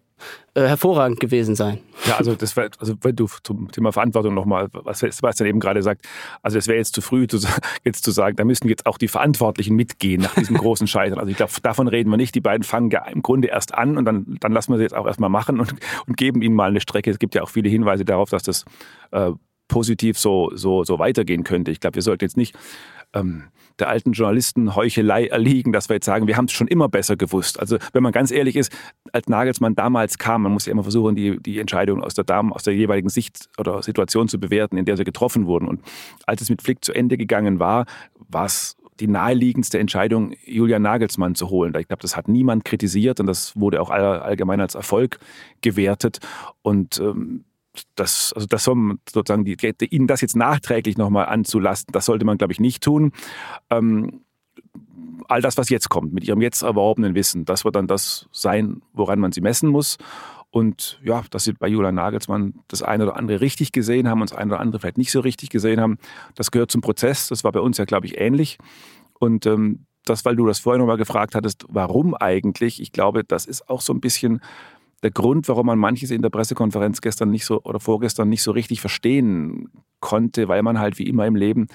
äh, 0.54 0.62
hervorragend 0.62 1.18
gewesen 1.18 1.54
sein. 1.54 1.78
Ja, 2.06 2.16
also 2.16 2.34
das 2.34 2.56
war, 2.56 2.68
also 2.78 2.94
wenn 3.00 3.16
du 3.16 3.26
zum 3.42 3.70
Thema 3.70 3.90
Verantwortung 3.90 4.34
nochmal, 4.34 4.68
was 4.72 4.98
Sebastian 4.98 5.48
eben 5.48 5.60
gerade 5.60 5.82
sagt, 5.82 6.06
also 6.42 6.58
es 6.58 6.68
wäre 6.68 6.76
jetzt 6.76 6.94
zu 6.94 7.00
früh, 7.00 7.26
zu, 7.26 7.38
jetzt 7.84 8.04
zu 8.04 8.10
sagen, 8.10 8.36
da 8.36 8.44
müssen 8.44 8.68
jetzt 8.68 8.84
auch 8.86 8.98
die 8.98 9.08
Verantwortlichen 9.08 9.74
mitgehen 9.76 10.22
nach 10.22 10.34
diesem 10.34 10.56
großen 10.56 10.86
Scheitern. 10.86 11.18
Also 11.18 11.30
ich 11.30 11.36
glaube, 11.36 11.52
davon 11.62 11.88
reden 11.88 12.10
wir 12.10 12.18
nicht. 12.18 12.34
Die 12.34 12.40
beiden 12.42 12.64
fangen 12.64 12.90
ja 12.90 13.06
im 13.06 13.22
Grunde 13.22 13.48
erst 13.48 13.74
an 13.74 13.96
und 13.96 14.04
dann, 14.04 14.36
dann 14.40 14.52
lassen 14.52 14.72
wir 14.72 14.76
sie 14.76 14.84
jetzt 14.84 14.94
auch 14.94 15.06
erstmal 15.06 15.30
machen 15.30 15.58
und, 15.58 15.74
und 16.06 16.16
geben 16.16 16.42
ihnen 16.42 16.54
mal 16.54 16.68
eine 16.68 16.80
Strecke. 16.80 17.10
Es 17.10 17.18
gibt 17.18 17.34
ja 17.34 17.42
auch 17.42 17.50
viele 17.50 17.70
Hinweise 17.70 18.04
darauf, 18.04 18.28
dass 18.28 18.42
das 18.42 18.64
äh, 19.12 19.30
positiv 19.68 20.18
so, 20.18 20.50
so, 20.54 20.84
so 20.84 20.98
weitergehen 20.98 21.44
könnte. 21.44 21.70
Ich 21.70 21.80
glaube, 21.80 21.94
wir 21.94 22.02
sollten 22.02 22.24
jetzt 22.24 22.36
nicht 22.36 22.54
ähm, 23.14 23.44
der 23.78 23.88
alten 23.88 24.12
Journalisten 24.12 24.74
Heuchelei 24.74 25.26
erliegen, 25.26 25.72
dass 25.72 25.88
wir 25.88 25.94
jetzt 25.94 26.06
sagen, 26.06 26.26
wir 26.26 26.36
haben 26.36 26.46
es 26.46 26.52
schon 26.52 26.68
immer 26.68 26.88
besser 26.88 27.16
gewusst. 27.16 27.58
Also 27.58 27.78
wenn 27.92 28.02
man 28.02 28.12
ganz 28.12 28.30
ehrlich 28.30 28.56
ist, 28.56 28.72
als 29.12 29.28
Nagelsmann 29.28 29.74
damals 29.74 30.18
kam, 30.18 30.42
man 30.42 30.52
muss 30.52 30.66
ja 30.66 30.72
immer 30.72 30.82
versuchen, 30.82 31.16
die, 31.16 31.40
die 31.40 31.58
Entscheidung 31.58 32.02
aus 32.02 32.14
der, 32.14 32.24
Dame, 32.24 32.54
aus 32.54 32.62
der 32.62 32.74
jeweiligen 32.74 33.08
Sicht 33.08 33.48
oder 33.58 33.82
Situation 33.82 34.28
zu 34.28 34.38
bewerten, 34.38 34.76
in 34.76 34.84
der 34.84 34.96
sie 34.96 35.04
getroffen 35.04 35.46
wurden. 35.46 35.68
Und 35.68 35.82
als 36.26 36.40
es 36.40 36.50
mit 36.50 36.62
Flick 36.62 36.84
zu 36.84 36.92
Ende 36.92 37.16
gegangen 37.16 37.58
war, 37.58 37.86
war 38.28 38.46
es 38.46 38.76
die 39.00 39.08
naheliegendste 39.08 39.78
Entscheidung, 39.78 40.34
Julian 40.44 40.82
Nagelsmann 40.82 41.34
zu 41.34 41.50
holen. 41.50 41.74
Ich 41.78 41.88
glaube, 41.88 42.02
das 42.02 42.16
hat 42.16 42.28
niemand 42.28 42.64
kritisiert 42.64 43.18
und 43.18 43.26
das 43.26 43.58
wurde 43.58 43.80
auch 43.80 43.90
allgemein 43.90 44.60
als 44.60 44.76
Erfolg 44.76 45.18
gewertet. 45.62 46.20
Und 46.62 47.00
ähm, 47.00 47.44
das, 47.94 48.32
also 48.34 48.46
das 48.46 48.64
soll 48.64 48.96
sozusagen 49.12 49.44
die, 49.44 49.56
ihnen 49.90 50.06
das 50.06 50.20
jetzt 50.20 50.36
nachträglich 50.36 50.96
nochmal 50.96 51.26
anzulasten, 51.26 51.92
das 51.92 52.06
sollte 52.06 52.24
man, 52.24 52.38
glaube 52.38 52.52
ich, 52.52 52.60
nicht 52.60 52.82
tun. 52.82 53.12
Ähm, 53.70 54.20
all 55.28 55.40
das, 55.40 55.56
was 55.56 55.68
jetzt 55.68 55.88
kommt, 55.88 56.12
mit 56.12 56.24
ihrem 56.24 56.40
jetzt 56.40 56.62
erworbenen 56.62 57.14
Wissen, 57.14 57.44
das 57.44 57.64
wird 57.64 57.76
dann 57.76 57.86
das 57.86 58.28
sein, 58.32 58.82
woran 58.92 59.18
man 59.18 59.32
sie 59.32 59.40
messen 59.40 59.68
muss. 59.68 59.96
Und 60.50 61.00
ja, 61.02 61.24
dass 61.30 61.44
sie 61.44 61.52
bei 61.52 61.66
Julian 61.66 61.96
Nagelsmann 61.96 62.54
das 62.68 62.82
eine 62.82 63.04
oder 63.04 63.16
andere 63.16 63.40
richtig 63.40 63.72
gesehen 63.72 64.08
haben 64.08 64.20
und 64.20 64.30
das 64.30 64.38
eine 64.38 64.52
oder 64.52 64.60
andere 64.60 64.80
vielleicht 64.80 64.98
nicht 64.98 65.10
so 65.10 65.18
richtig 65.18 65.50
gesehen 65.50 65.80
haben, 65.80 65.98
das 66.36 66.52
gehört 66.52 66.70
zum 66.70 66.80
Prozess. 66.80 67.26
Das 67.26 67.42
war 67.42 67.50
bei 67.50 67.58
uns 67.60 67.76
ja, 67.78 67.84
glaube 67.84 68.06
ich, 68.06 68.20
ähnlich. 68.20 68.58
Und 69.18 69.46
ähm, 69.46 69.86
das, 70.04 70.24
weil 70.24 70.36
du 70.36 70.46
das 70.46 70.60
vorher 70.60 70.78
nochmal 70.78 70.96
gefragt 70.96 71.34
hattest, 71.34 71.64
warum 71.68 72.14
eigentlich? 72.14 72.80
Ich 72.80 72.92
glaube, 72.92 73.24
das 73.24 73.46
ist 73.46 73.68
auch 73.68 73.80
so 73.80 73.92
ein 73.92 74.00
bisschen 74.00 74.40
der 75.04 75.10
Grund, 75.10 75.48
warum 75.48 75.66
man 75.66 75.78
manches 75.78 76.10
in 76.10 76.22
der 76.22 76.30
Pressekonferenz 76.30 77.02
gestern 77.02 77.30
nicht 77.30 77.44
so 77.44 77.62
oder 77.62 77.78
vorgestern 77.78 78.30
nicht 78.30 78.42
so 78.42 78.50
richtig 78.50 78.80
verstehen 78.80 79.68
konnte, 80.00 80.48
weil 80.48 80.62
man 80.62 80.80
halt 80.80 80.98
wie 80.98 81.04
immer 81.04 81.26
im 81.26 81.36
Leben 81.36 81.68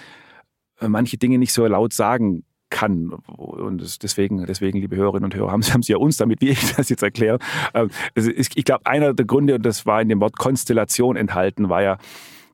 äh, 0.82 0.90
manche 0.90 1.18
Dinge 1.18 1.38
nicht 1.38 1.54
so 1.54 1.66
laut 1.66 1.94
sagen 1.94 2.44
kann. 2.72 3.12
Und 3.38 4.04
deswegen, 4.04 4.46
deswegen, 4.48 4.80
liebe 4.80 4.96
Hörerinnen 4.96 5.26
und 5.26 5.36
Hörer, 5.36 5.52
haben 5.52 5.62
Sie, 5.62 5.72
haben 5.72 5.84
Sie 5.84 5.92
ja 5.92 6.00
uns 6.00 6.18
damit, 6.18 6.42
wie 6.42 6.50
ich 6.50 6.74
das 6.76 6.90
jetzt 6.90 7.04
erkläre. 7.04 7.38
Ähm, 7.76 7.90
ich 8.16 8.66
glaube, 8.66 8.86
einer 8.88 9.14
der 9.14 9.26
Gründe, 9.26 9.56
und 9.56 9.66
das 9.66 9.86
war 9.86 10.02
in 10.02 10.10
dem 10.10 10.20
Wort 10.22 10.38
Konstellation 10.38 11.16
enthalten, 11.16 11.70
war 11.70 11.84
ja, 11.84 11.98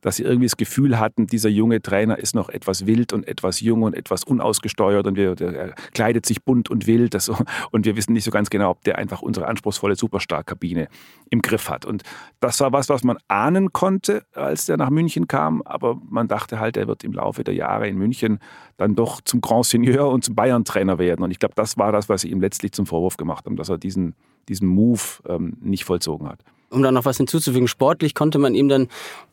dass 0.06 0.18
sie 0.18 0.24
irgendwie 0.24 0.46
das 0.46 0.56
Gefühl 0.56 1.00
hatten, 1.00 1.26
dieser 1.26 1.50
junge 1.50 1.82
Trainer 1.82 2.20
ist 2.20 2.36
noch 2.36 2.50
etwas 2.50 2.86
wild 2.86 3.12
und 3.12 3.28
etwas 3.28 3.60
jung 3.60 3.82
und 3.82 3.96
etwas 3.96 4.24
unausgesteuert 4.24 5.08
und 5.08 5.16
wir, 5.16 5.36
er 5.42 5.74
kleidet 5.96 6.28
sich 6.28 6.44
bunt 6.44 6.70
und 6.70 6.86
wild 6.86 7.16
das, 7.16 7.28
und 7.72 7.86
wir 7.88 7.96
wissen 7.96 8.14
nicht 8.14 8.24
so 8.24 8.30
ganz 8.30 8.52
genau, 8.52 8.70
ob 8.70 8.84
der 8.84 9.00
einfach 9.00 9.24
unsere 9.24 9.48
anspruchsvolle 9.48 9.96
Superstar-Kabine 9.96 10.90
im 11.32 11.42
Griff 11.42 11.72
hat. 11.72 11.86
Und 11.86 12.04
das 12.40 12.60
war 12.60 12.72
was, 12.72 12.88
was 12.88 13.04
man 13.04 13.18
ahnen 13.30 13.74
konnte, 13.74 14.22
als 14.36 14.68
der 14.68 14.78
nach 14.78 14.92
München 14.92 15.28
kam, 15.28 15.64
aber 15.64 16.00
man 16.08 16.28
dachte 16.28 16.60
halt, 16.60 16.78
er 16.78 16.88
wird 16.88 17.04
im 17.04 17.14
Laufe 17.14 17.44
der 17.44 17.56
Jahre 17.56 17.88
in 17.88 17.98
München 17.98 18.38
dann 18.78 18.94
doch 18.94 19.22
zum 19.22 19.42
Grand 19.42 19.66
Seigneur 19.66 20.12
und 20.12 20.24
zum 20.24 20.36
Bayern-Trainer 20.36 21.00
werden. 21.00 21.24
Und 21.24 21.32
ich 21.32 21.40
glaube, 21.40 21.56
das 21.56 21.80
war 21.80 21.92
das, 21.92 22.10
was 22.10 22.22
sie 22.22 22.30
ihm 22.30 22.42
letztlich 22.42 22.74
zum 22.74 22.86
Vorwurf 22.86 23.18
gemacht 23.18 23.48
haben, 23.48 23.56
dass 23.56 23.70
er 23.70 23.80
diesen, 23.80 24.14
diesen 24.50 24.68
Move 24.68 25.02
ähm, 25.28 25.58
nicht 25.62 25.84
vollzogen 25.84 26.30
hat 26.30 26.44
um 26.76 26.84
da 26.84 26.92
noch 26.92 27.06
was 27.06 27.18
hinzuzufügen, 27.18 27.68
sportlich 27.68 28.14
konnte 28.14 28.38
man 28.38 28.54
ihm 28.54 28.70
dann 28.70 28.88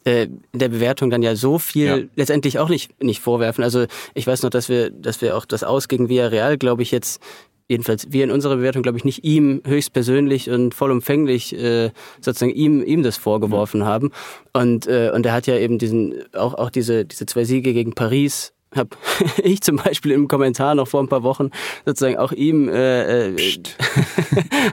äh, 0.04 0.24
in 0.24 0.58
der 0.58 0.68
Bewertung 0.68 1.10
dann 1.10 1.22
ja 1.22 1.36
so 1.36 1.58
viel 1.58 1.86
ja. 1.86 1.98
letztendlich 2.16 2.58
auch 2.58 2.68
nicht, 2.68 3.02
nicht 3.02 3.20
vorwerfen. 3.20 3.62
Also 3.62 3.86
ich 4.14 4.26
weiß 4.26 4.42
noch, 4.42 4.50
dass 4.50 4.68
wir, 4.68 4.90
dass 4.90 5.20
wir 5.20 5.36
auch 5.36 5.44
das 5.44 5.64
Aus 5.64 5.88
gegen 5.88 6.08
Villarreal, 6.08 6.56
glaube 6.56 6.82
ich, 6.82 6.90
jetzt 6.90 7.20
jedenfalls 7.68 8.12
wir 8.12 8.24
in 8.24 8.30
unserer 8.30 8.56
Bewertung, 8.56 8.82
glaube 8.82 8.98
ich, 8.98 9.04
nicht 9.04 9.24
ihm 9.24 9.62
höchstpersönlich 9.66 10.50
und 10.50 10.74
vollumfänglich 10.74 11.56
äh, 11.58 11.90
sozusagen 12.20 12.52
ihm, 12.52 12.82
ihm 12.82 13.02
das 13.02 13.16
vorgeworfen 13.16 13.80
mhm. 13.80 13.84
haben. 13.84 14.10
Und, 14.52 14.86
äh, 14.86 15.10
und 15.14 15.24
er 15.26 15.32
hat 15.32 15.46
ja 15.46 15.56
eben 15.56 15.78
diesen, 15.78 16.14
auch, 16.34 16.54
auch 16.54 16.70
diese, 16.70 17.04
diese 17.04 17.26
zwei 17.26 17.44
Siege 17.44 17.72
gegen 17.72 17.94
Paris 17.94 18.52
habe 18.74 18.90
ich 19.42 19.60
zum 19.60 19.76
Beispiel 19.76 20.12
im 20.12 20.28
Kommentar 20.28 20.74
noch 20.74 20.88
vor 20.88 21.02
ein 21.02 21.08
paar 21.08 21.22
Wochen 21.22 21.50
sozusagen 21.84 22.16
auch 22.16 22.32
ihm 22.32 22.68
äh, 22.68 23.28
äh 23.28 23.36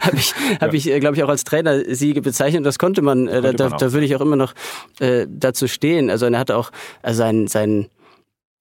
habe 0.02 0.18
ich, 0.18 0.34
hab 0.60 0.70
ja. 0.70 0.74
ich 0.74 0.90
äh, 0.90 1.00
glaube 1.00 1.16
ich 1.16 1.24
auch 1.24 1.30
als 1.30 1.44
Trainer 1.44 1.84
Siege 1.94 2.22
bezeichnet. 2.22 2.66
Das 2.66 2.80
konnte 2.80 3.02
man, 3.02 3.28
äh, 3.28 3.42
konnte 3.42 3.54
da, 3.54 3.70
man 3.70 3.80
da 3.80 3.94
würde 3.94 4.06
ich 4.06 4.16
auch 4.16 4.22
immer 4.22 4.36
noch 4.36 4.54
äh, 5.00 5.26
dazu 5.30 5.68
stehen. 5.68 6.10
Also 6.10 6.26
er 6.26 6.40
hatte 6.40 6.56
auch 6.56 6.72
also 7.02 7.20
sein 7.20 7.48
sein 7.48 7.88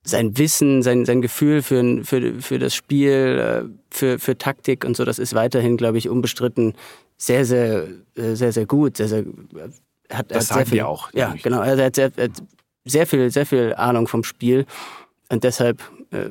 sein 0.05 0.39
Wissen, 0.39 0.83
sein, 0.83 1.05
sein 1.05 1.21
Gefühl 1.21 1.61
für, 1.61 2.03
für, 2.03 2.41
für 2.41 2.59
das 2.59 2.75
Spiel, 2.75 3.11
äh, 3.11 3.69
für, 3.91 4.19
für 4.19 4.39
Taktik 4.39 4.85
und 4.87 4.97
so, 4.97 5.05
das 5.05 5.19
ist 5.19 5.35
weiterhin, 5.35 5.77
glaube 5.77 5.99
ich, 5.99 6.09
unbestritten 6.09 6.75
sehr, 7.19 7.45
sehr, 7.45 7.89
sehr, 8.15 8.53
sehr 8.53 8.65
gut. 8.65 8.97
Sehr, 8.97 9.09
sehr, 9.09 9.25
hat, 10.11 10.31
das 10.31 10.37
hat 10.37 10.43
sagen 10.45 10.59
sehr 10.61 10.67
viel, 10.67 10.83
auch. 10.83 11.13
Ja, 11.13 11.35
genau. 11.43 11.61
Er 11.61 11.85
hat 11.85 11.97
sehr, 11.97 12.11
sehr 12.85 13.07
viel, 13.07 13.31
sehr 13.31 13.47
viel 13.47 13.75
Ahnung 13.75 14.09
vom 14.09 14.25
Spiel. 14.25 14.67
Und 15.31 15.45
deshalb, 15.45 15.83
äh, 16.11 16.31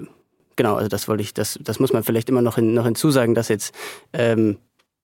genau, 0.56 0.76
also 0.76 0.90
das 0.90 1.08
wollte 1.08 1.24
ich, 1.24 1.34
das, 1.34 1.60
das 1.62 1.80
muss 1.80 1.94
man 1.94 2.04
vielleicht 2.04 2.30
immer 2.30 2.42
noch, 2.42 2.56
hin, 2.56 2.74
noch 2.74 2.86
hinzusagen, 2.86 3.36
dass 3.36 3.48
jetzt 3.48 3.74
ähm, 4.14 4.58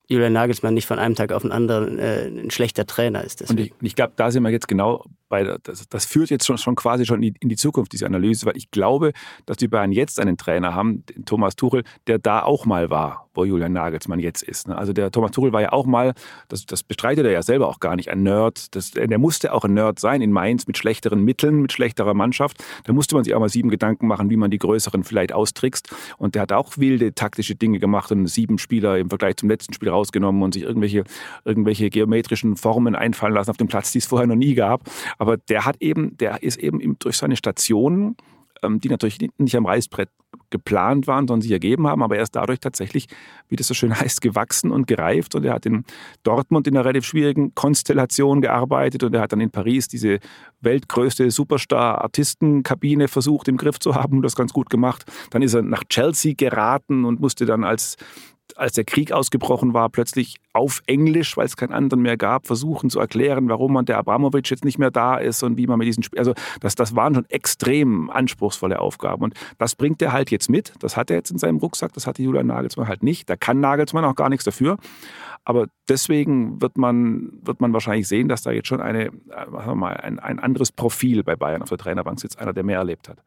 Julian 0.07 0.33
Nagelsmann 0.33 0.73
nicht 0.73 0.85
von 0.85 0.99
einem 0.99 1.15
Tag 1.15 1.31
auf 1.31 1.43
den 1.43 1.51
anderen 1.51 1.97
äh, 1.97 2.27
ein 2.27 2.51
schlechter 2.51 2.85
Trainer 2.85 3.23
ist. 3.23 3.39
Deswegen. 3.39 3.59
Und 3.59 3.65
ich, 3.65 3.73
ich 3.81 3.95
glaube, 3.95 4.13
da 4.15 4.31
sind 4.31 4.43
wir 4.43 4.49
jetzt 4.49 4.67
genau 4.67 5.05
bei, 5.29 5.57
das, 5.63 5.87
das 5.87 6.05
führt 6.05 6.29
jetzt 6.29 6.45
schon, 6.45 6.57
schon 6.57 6.75
quasi 6.75 7.05
schon 7.05 7.23
in 7.23 7.49
die 7.49 7.55
Zukunft, 7.55 7.93
diese 7.93 8.05
Analyse, 8.05 8.45
weil 8.45 8.57
ich 8.57 8.69
glaube, 8.69 9.13
dass 9.45 9.57
die 9.57 9.67
Bayern 9.67 9.91
jetzt 9.91 10.19
einen 10.19 10.37
Trainer 10.37 10.75
haben, 10.75 11.05
den 11.05 11.25
Thomas 11.25 11.55
Tuchel, 11.55 11.83
der 12.07 12.19
da 12.19 12.43
auch 12.43 12.65
mal 12.65 12.89
war, 12.89 13.29
wo 13.33 13.45
Julian 13.45 13.73
Nagelsmann 13.73 14.19
jetzt 14.19 14.43
ist. 14.43 14.67
Ne? 14.67 14.77
Also 14.77 14.93
der 14.93 15.11
Thomas 15.11 15.31
Tuchel 15.31 15.53
war 15.53 15.61
ja 15.61 15.71
auch 15.71 15.85
mal, 15.85 16.13
das, 16.47 16.65
das 16.65 16.83
bestreitet 16.83 17.25
er 17.25 17.31
ja 17.31 17.41
selber 17.41 17.67
auch 17.67 17.79
gar 17.79 17.95
nicht, 17.95 18.09
ein 18.09 18.23
Nerd. 18.23 18.75
Das, 18.75 18.91
der 18.91 19.17
musste 19.17 19.53
auch 19.53 19.65
ein 19.65 19.73
Nerd 19.73 19.99
sein 19.99 20.21
in 20.21 20.31
Mainz 20.31 20.67
mit 20.67 20.77
schlechteren 20.77 21.23
Mitteln, 21.23 21.61
mit 21.61 21.71
schlechterer 21.71 22.13
Mannschaft. 22.13 22.63
Da 22.85 22.93
musste 22.93 23.15
man 23.15 23.23
sich 23.23 23.33
auch 23.33 23.39
mal 23.39 23.49
sieben 23.49 23.69
Gedanken 23.69 24.07
machen, 24.07 24.29
wie 24.29 24.37
man 24.37 24.51
die 24.51 24.59
größeren 24.59 25.03
vielleicht 25.03 25.33
austrickst. 25.33 25.93
Und 26.17 26.35
der 26.35 26.43
hat 26.43 26.51
auch 26.51 26.77
wilde 26.77 27.13
taktische 27.13 27.55
Dinge 27.55 27.79
gemacht 27.79 28.11
und 28.11 28.27
sieben 28.27 28.57
Spieler 28.57 28.97
im 28.97 29.09
Vergleich 29.09 29.37
zum 29.37 29.49
letzten 29.49 29.73
Spiel 29.73 29.89
rausgenommen 29.89 30.41
und 30.43 30.53
sich 30.53 30.63
irgendwelche, 30.63 31.03
irgendwelche 31.45 31.89
geometrischen 31.89 32.55
Formen 32.55 32.95
einfallen 32.95 33.33
lassen 33.33 33.49
auf 33.49 33.57
dem 33.57 33.67
Platz, 33.67 33.91
die 33.91 33.99
es 33.99 34.05
vorher 34.05 34.27
noch 34.27 34.35
nie 34.35 34.55
gab. 34.55 34.81
Aber 35.17 35.37
der 35.37 35.65
hat 35.65 35.77
eben, 35.79 36.17
der 36.17 36.43
ist 36.43 36.57
eben 36.57 36.97
durch 36.99 37.17
seine 37.17 37.35
Stationen, 37.35 38.15
die 38.79 38.89
natürlich 38.89 39.17
nicht 39.37 39.55
am 39.55 39.65
Reißbrett 39.65 40.09
geplant 40.49 41.07
waren, 41.07 41.27
sondern 41.27 41.41
sich 41.41 41.51
ergeben 41.51 41.87
haben, 41.87 42.03
aber 42.03 42.17
er 42.17 42.23
ist 42.23 42.35
dadurch 42.35 42.59
tatsächlich, 42.59 43.07
wie 43.49 43.55
das 43.55 43.67
so 43.67 43.73
schön 43.73 43.97
heißt, 43.99 44.21
gewachsen 44.21 44.71
und 44.71 44.87
gereift 44.87 45.35
und 45.35 45.45
er 45.45 45.53
hat 45.53 45.65
in 45.65 45.83
Dortmund 46.23 46.67
in 46.67 46.75
einer 46.75 46.85
relativ 46.85 47.05
schwierigen 47.05 47.53
Konstellation 47.55 48.41
gearbeitet 48.41 49.03
und 49.03 49.13
er 49.13 49.21
hat 49.21 49.31
dann 49.31 49.41
in 49.41 49.51
Paris 49.51 49.87
diese 49.87 50.19
weltgrößte 50.61 51.29
Superstar-Artistenkabine 51.31 53.07
versucht 53.07 53.47
im 53.47 53.57
Griff 53.57 53.79
zu 53.79 53.95
haben 53.95 54.17
und 54.17 54.23
das 54.23 54.35
ganz 54.35 54.53
gut 54.53 54.69
gemacht. 54.69 55.05
Dann 55.31 55.41
ist 55.41 55.53
er 55.53 55.61
nach 55.61 55.83
Chelsea 55.89 56.33
geraten 56.35 57.05
und 57.05 57.19
musste 57.19 57.45
dann 57.45 57.63
als 57.63 57.97
als 58.55 58.73
der 58.73 58.83
Krieg 58.83 59.11
ausgebrochen 59.11 59.73
war, 59.73 59.89
plötzlich 59.89 60.35
auf 60.53 60.81
Englisch, 60.85 61.37
weil 61.37 61.45
es 61.45 61.57
keinen 61.57 61.73
anderen 61.73 62.01
mehr 62.01 62.17
gab, 62.17 62.45
versuchen 62.45 62.89
zu 62.89 62.99
erklären, 62.99 63.49
warum 63.49 63.73
man 63.73 63.85
der 63.85 63.97
Abramowitsch 63.97 64.51
jetzt 64.51 64.65
nicht 64.65 64.77
mehr 64.77 64.91
da 64.91 65.17
ist 65.17 65.43
und 65.43 65.57
wie 65.57 65.67
man 65.67 65.79
mit 65.79 65.87
diesen 65.87 66.03
Spielen. 66.03 66.19
Also 66.19 66.33
das, 66.59 66.75
das 66.75 66.95
waren 66.95 67.15
schon 67.15 67.25
extrem 67.29 68.09
anspruchsvolle 68.09 68.79
Aufgaben. 68.79 69.23
Und 69.23 69.33
das 69.57 69.75
bringt 69.75 70.01
er 70.01 70.11
halt 70.11 70.31
jetzt 70.31 70.49
mit. 70.49 70.73
Das 70.79 70.95
hat 70.97 71.09
er 71.09 71.17
jetzt 71.17 71.31
in 71.31 71.37
seinem 71.37 71.57
Rucksack, 71.57 71.93
das 71.93 72.05
hatte 72.05 72.21
Julian 72.21 72.47
Nagelsmann 72.47 72.87
halt 72.87 73.03
nicht. 73.03 73.29
Da 73.29 73.35
kann 73.35 73.59
Nagelsmann 73.59 74.05
auch 74.05 74.15
gar 74.15 74.29
nichts 74.29 74.45
dafür. 74.45 74.77
Aber 75.45 75.67
deswegen 75.89 76.61
wird 76.61 76.77
man, 76.77 77.39
wird 77.43 77.59
man 77.59 77.73
wahrscheinlich 77.73 78.07
sehen, 78.07 78.29
dass 78.29 78.43
da 78.43 78.51
jetzt 78.51 78.67
schon 78.67 78.81
eine, 78.81 79.07
äh, 79.07 79.75
mal, 79.75 79.97
ein, 79.97 80.19
ein 80.19 80.39
anderes 80.39 80.71
Profil 80.71 81.23
bei 81.23 81.35
Bayern 81.35 81.61
auf 81.61 81.69
der 81.69 81.77
Trainerbank 81.77 82.19
sitzt, 82.19 82.39
einer, 82.39 82.53
der 82.53 82.63
mehr 82.63 82.77
erlebt 82.77 83.09
hat. 83.09 83.17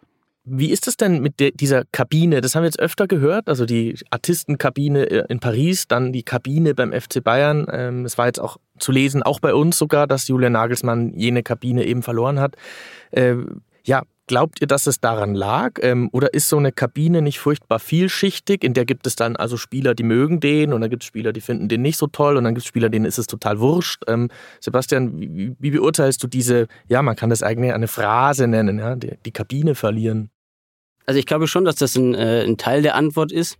Wie 0.48 0.70
ist 0.70 0.86
es 0.86 0.96
denn 0.96 1.20
mit 1.20 1.60
dieser 1.60 1.84
Kabine? 1.90 2.40
Das 2.40 2.54
haben 2.54 2.62
wir 2.62 2.68
jetzt 2.68 2.78
öfter 2.78 3.08
gehört. 3.08 3.48
Also 3.48 3.66
die 3.66 3.98
Artistenkabine 4.10 5.10
äh, 5.10 5.24
in 5.28 5.40
Paris, 5.40 5.88
dann 5.88 6.12
die 6.12 6.22
Kabine 6.22 6.72
beim 6.72 6.92
FC 6.92 7.22
Bayern. 7.22 7.66
Ähm, 7.72 8.04
es 8.04 8.16
war 8.16 8.26
jetzt 8.26 8.38
auch 8.38 8.56
zu 8.78 8.92
lesen, 8.92 9.24
auch 9.24 9.40
bei 9.40 9.54
uns 9.54 9.76
sogar, 9.76 10.06
dass 10.06 10.28
Julian 10.28 10.52
Nagelsmann 10.52 11.14
jene 11.14 11.42
Kabine 11.42 11.84
eben 11.84 12.04
verloren 12.04 12.38
hat. 12.38 12.54
Ähm, 13.10 13.62
ja, 13.84 14.02
Glaubt 14.28 14.60
ihr, 14.60 14.66
dass 14.66 14.88
es 14.88 14.98
daran 15.00 15.36
lag? 15.36 15.74
Ähm, 15.82 16.08
oder 16.10 16.34
ist 16.34 16.48
so 16.48 16.56
eine 16.56 16.72
Kabine 16.72 17.22
nicht 17.22 17.38
furchtbar 17.38 17.78
vielschichtig? 17.78 18.64
In 18.64 18.74
der 18.74 18.84
gibt 18.84 19.06
es 19.06 19.14
dann 19.14 19.36
also 19.36 19.56
Spieler, 19.56 19.94
die 19.94 20.02
mögen 20.02 20.40
den 20.40 20.72
und 20.72 20.80
dann 20.80 20.90
gibt 20.90 21.04
es 21.04 21.06
Spieler, 21.06 21.32
die 21.32 21.40
finden 21.40 21.68
den 21.68 21.82
nicht 21.82 21.96
so 21.96 22.08
toll 22.08 22.36
und 22.36 22.42
dann 22.42 22.54
gibt 22.54 22.64
es 22.64 22.68
Spieler, 22.68 22.88
denen 22.88 23.04
ist 23.04 23.18
es 23.18 23.28
total 23.28 23.60
wurscht. 23.60 24.02
Sebastian, 24.58 25.54
wie, 25.60 25.70
beurteilst 25.70 26.20
du 26.24 26.26
diese, 26.26 26.66
ja, 26.88 27.02
man 27.02 27.14
kann 27.14 27.30
das 27.30 27.44
eigentlich 27.44 27.72
eine 27.72 27.86
Phrase 27.86 28.48
nennen, 28.48 28.80
ja, 28.80 28.96
die 28.96 29.30
Kabine 29.30 29.76
verlieren? 29.76 30.30
Also 31.06 31.18
ich 31.18 31.26
glaube 31.26 31.46
schon, 31.46 31.64
dass 31.64 31.76
das 31.76 31.96
ein, 31.96 32.14
äh, 32.14 32.44
ein 32.44 32.56
Teil 32.56 32.82
der 32.82 32.96
Antwort 32.96 33.32
ist. 33.32 33.58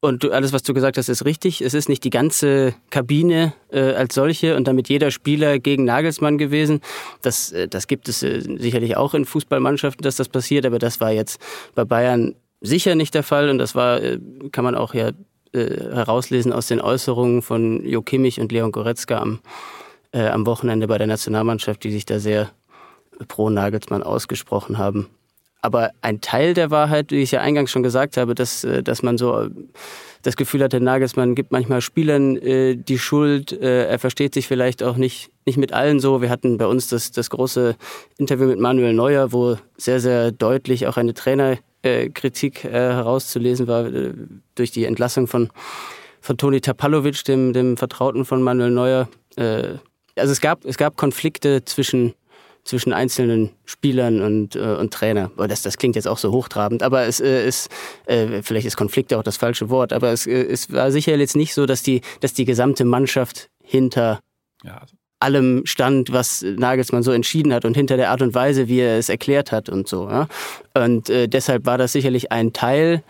Und 0.00 0.22
du, 0.22 0.30
alles, 0.30 0.52
was 0.52 0.62
du 0.62 0.74
gesagt 0.74 0.96
hast, 0.96 1.08
ist 1.08 1.24
richtig. 1.24 1.60
Es 1.60 1.74
ist 1.74 1.88
nicht 1.88 2.04
die 2.04 2.10
ganze 2.10 2.74
Kabine 2.90 3.52
äh, 3.70 3.94
als 3.94 4.14
solche 4.14 4.56
und 4.56 4.68
damit 4.68 4.88
jeder 4.88 5.10
Spieler 5.10 5.58
gegen 5.58 5.84
Nagelsmann 5.84 6.38
gewesen. 6.38 6.80
Das, 7.22 7.50
äh, 7.50 7.66
das 7.66 7.88
gibt 7.88 8.08
es 8.08 8.22
äh, 8.22 8.40
sicherlich 8.40 8.96
auch 8.96 9.14
in 9.14 9.24
Fußballmannschaften, 9.24 10.02
dass 10.04 10.16
das 10.16 10.28
passiert, 10.28 10.66
aber 10.66 10.78
das 10.78 11.00
war 11.00 11.10
jetzt 11.10 11.40
bei 11.74 11.84
Bayern 11.84 12.36
sicher 12.60 12.94
nicht 12.94 13.14
der 13.14 13.24
Fall 13.24 13.50
und 13.50 13.58
das 13.58 13.74
war, 13.74 14.00
äh, 14.00 14.18
kann 14.52 14.64
man 14.64 14.76
auch 14.76 14.94
ja 14.94 15.10
äh, 15.52 15.94
herauslesen 15.94 16.52
aus 16.52 16.68
den 16.68 16.80
Äußerungen 16.80 17.42
von 17.42 17.84
Jo 17.84 18.02
Kimmich 18.02 18.40
und 18.40 18.52
Leon 18.52 18.70
Goretzka 18.70 19.18
am, 19.18 19.40
äh, 20.12 20.28
am 20.28 20.46
Wochenende 20.46 20.86
bei 20.86 20.98
der 20.98 21.06
Nationalmannschaft, 21.08 21.82
die 21.82 21.90
sich 21.90 22.06
da 22.06 22.20
sehr 22.20 22.50
pro 23.26 23.50
Nagelsmann 23.50 24.04
ausgesprochen 24.04 24.78
haben. 24.78 25.08
Aber 25.60 25.90
ein 26.02 26.20
Teil 26.20 26.54
der 26.54 26.70
Wahrheit, 26.70 27.10
wie 27.10 27.22
ich 27.22 27.32
ja 27.32 27.40
eingangs 27.40 27.70
schon 27.70 27.82
gesagt 27.82 28.16
habe, 28.16 28.34
dass, 28.34 28.64
äh, 28.64 28.82
dass 28.82 29.02
man 29.02 29.18
so 29.18 29.40
äh, 29.40 29.50
das 30.22 30.36
Gefühl 30.36 30.62
hat, 30.62 30.72
der 30.72 30.80
Nagelsmann 30.80 31.34
gibt 31.34 31.52
manchmal 31.52 31.80
Spielern 31.80 32.36
äh, 32.36 32.76
die 32.76 32.98
Schuld. 32.98 33.52
Äh, 33.52 33.86
er 33.86 33.98
versteht 33.98 34.34
sich 34.34 34.46
vielleicht 34.46 34.82
auch 34.82 34.96
nicht, 34.96 35.30
nicht 35.46 35.58
mit 35.58 35.72
allen 35.72 36.00
so. 36.00 36.22
Wir 36.22 36.30
hatten 36.30 36.58
bei 36.58 36.66
uns 36.66 36.88
das, 36.88 37.10
das 37.10 37.30
große 37.30 37.76
Interview 38.18 38.46
mit 38.46 38.58
Manuel 38.60 38.92
Neuer, 38.92 39.32
wo 39.32 39.56
sehr, 39.76 40.00
sehr 40.00 40.30
deutlich 40.30 40.86
auch 40.86 40.96
eine 40.96 41.14
Trainerkritik 41.14 42.64
äh, 42.64 42.70
herauszulesen 42.70 43.66
war 43.66 43.86
äh, 43.86 44.12
durch 44.54 44.70
die 44.70 44.84
Entlassung 44.84 45.26
von, 45.26 45.50
von 46.20 46.36
Toni 46.36 46.60
Tapalovic, 46.60 47.24
dem, 47.24 47.52
dem 47.52 47.76
Vertrauten 47.76 48.24
von 48.24 48.42
Manuel 48.42 48.70
Neuer. 48.70 49.08
also 49.36 50.32
es 50.32 50.40
gab, 50.40 50.64
es 50.64 50.76
gab 50.76 50.96
Konflikte 50.96 51.64
zwischen 51.64 52.14
zwischen 52.68 52.92
einzelnen 52.92 53.50
Spielern 53.64 54.20
und, 54.20 54.54
äh, 54.54 54.58
und 54.58 54.92
Trainer. 54.92 55.30
Das, 55.36 55.62
das 55.62 55.78
klingt 55.78 55.96
jetzt 55.96 56.06
auch 56.06 56.18
so 56.18 56.32
hochtrabend, 56.32 56.82
aber 56.82 57.06
es 57.06 57.18
äh, 57.18 57.46
ist, 57.46 57.70
äh, 58.04 58.42
vielleicht 58.42 58.66
ist 58.66 58.76
Konflikt 58.76 59.14
auch 59.14 59.22
das 59.22 59.38
falsche 59.38 59.70
Wort, 59.70 59.94
aber 59.94 60.12
es, 60.12 60.26
äh, 60.26 60.42
es 60.44 60.70
war 60.70 60.92
sicher 60.92 61.16
jetzt 61.16 61.34
nicht 61.34 61.54
so, 61.54 61.64
dass 61.64 61.82
die, 61.82 62.02
dass 62.20 62.34
die 62.34 62.44
gesamte 62.44 62.84
Mannschaft 62.84 63.48
hinter 63.62 64.20
ja. 64.64 64.78
Also 64.78 64.94
allem 65.20 65.62
stand, 65.64 66.12
was 66.12 66.42
Nagelsmann 66.42 67.02
so 67.02 67.10
entschieden 67.10 67.52
hat 67.52 67.64
und 67.64 67.74
hinter 67.74 67.96
der 67.96 68.10
Art 68.10 68.22
und 68.22 68.34
Weise, 68.34 68.68
wie 68.68 68.80
er 68.80 68.98
es 68.98 69.08
erklärt 69.08 69.50
hat 69.50 69.68
und 69.68 69.88
so. 69.88 70.08
Ja? 70.08 70.28
Und 70.74 71.10
äh, 71.10 71.26
deshalb 71.26 71.66
war 71.66 71.76
das 71.76 71.92
sicherlich 71.92 72.30
ein 72.30 72.52
Teil, 72.52 73.02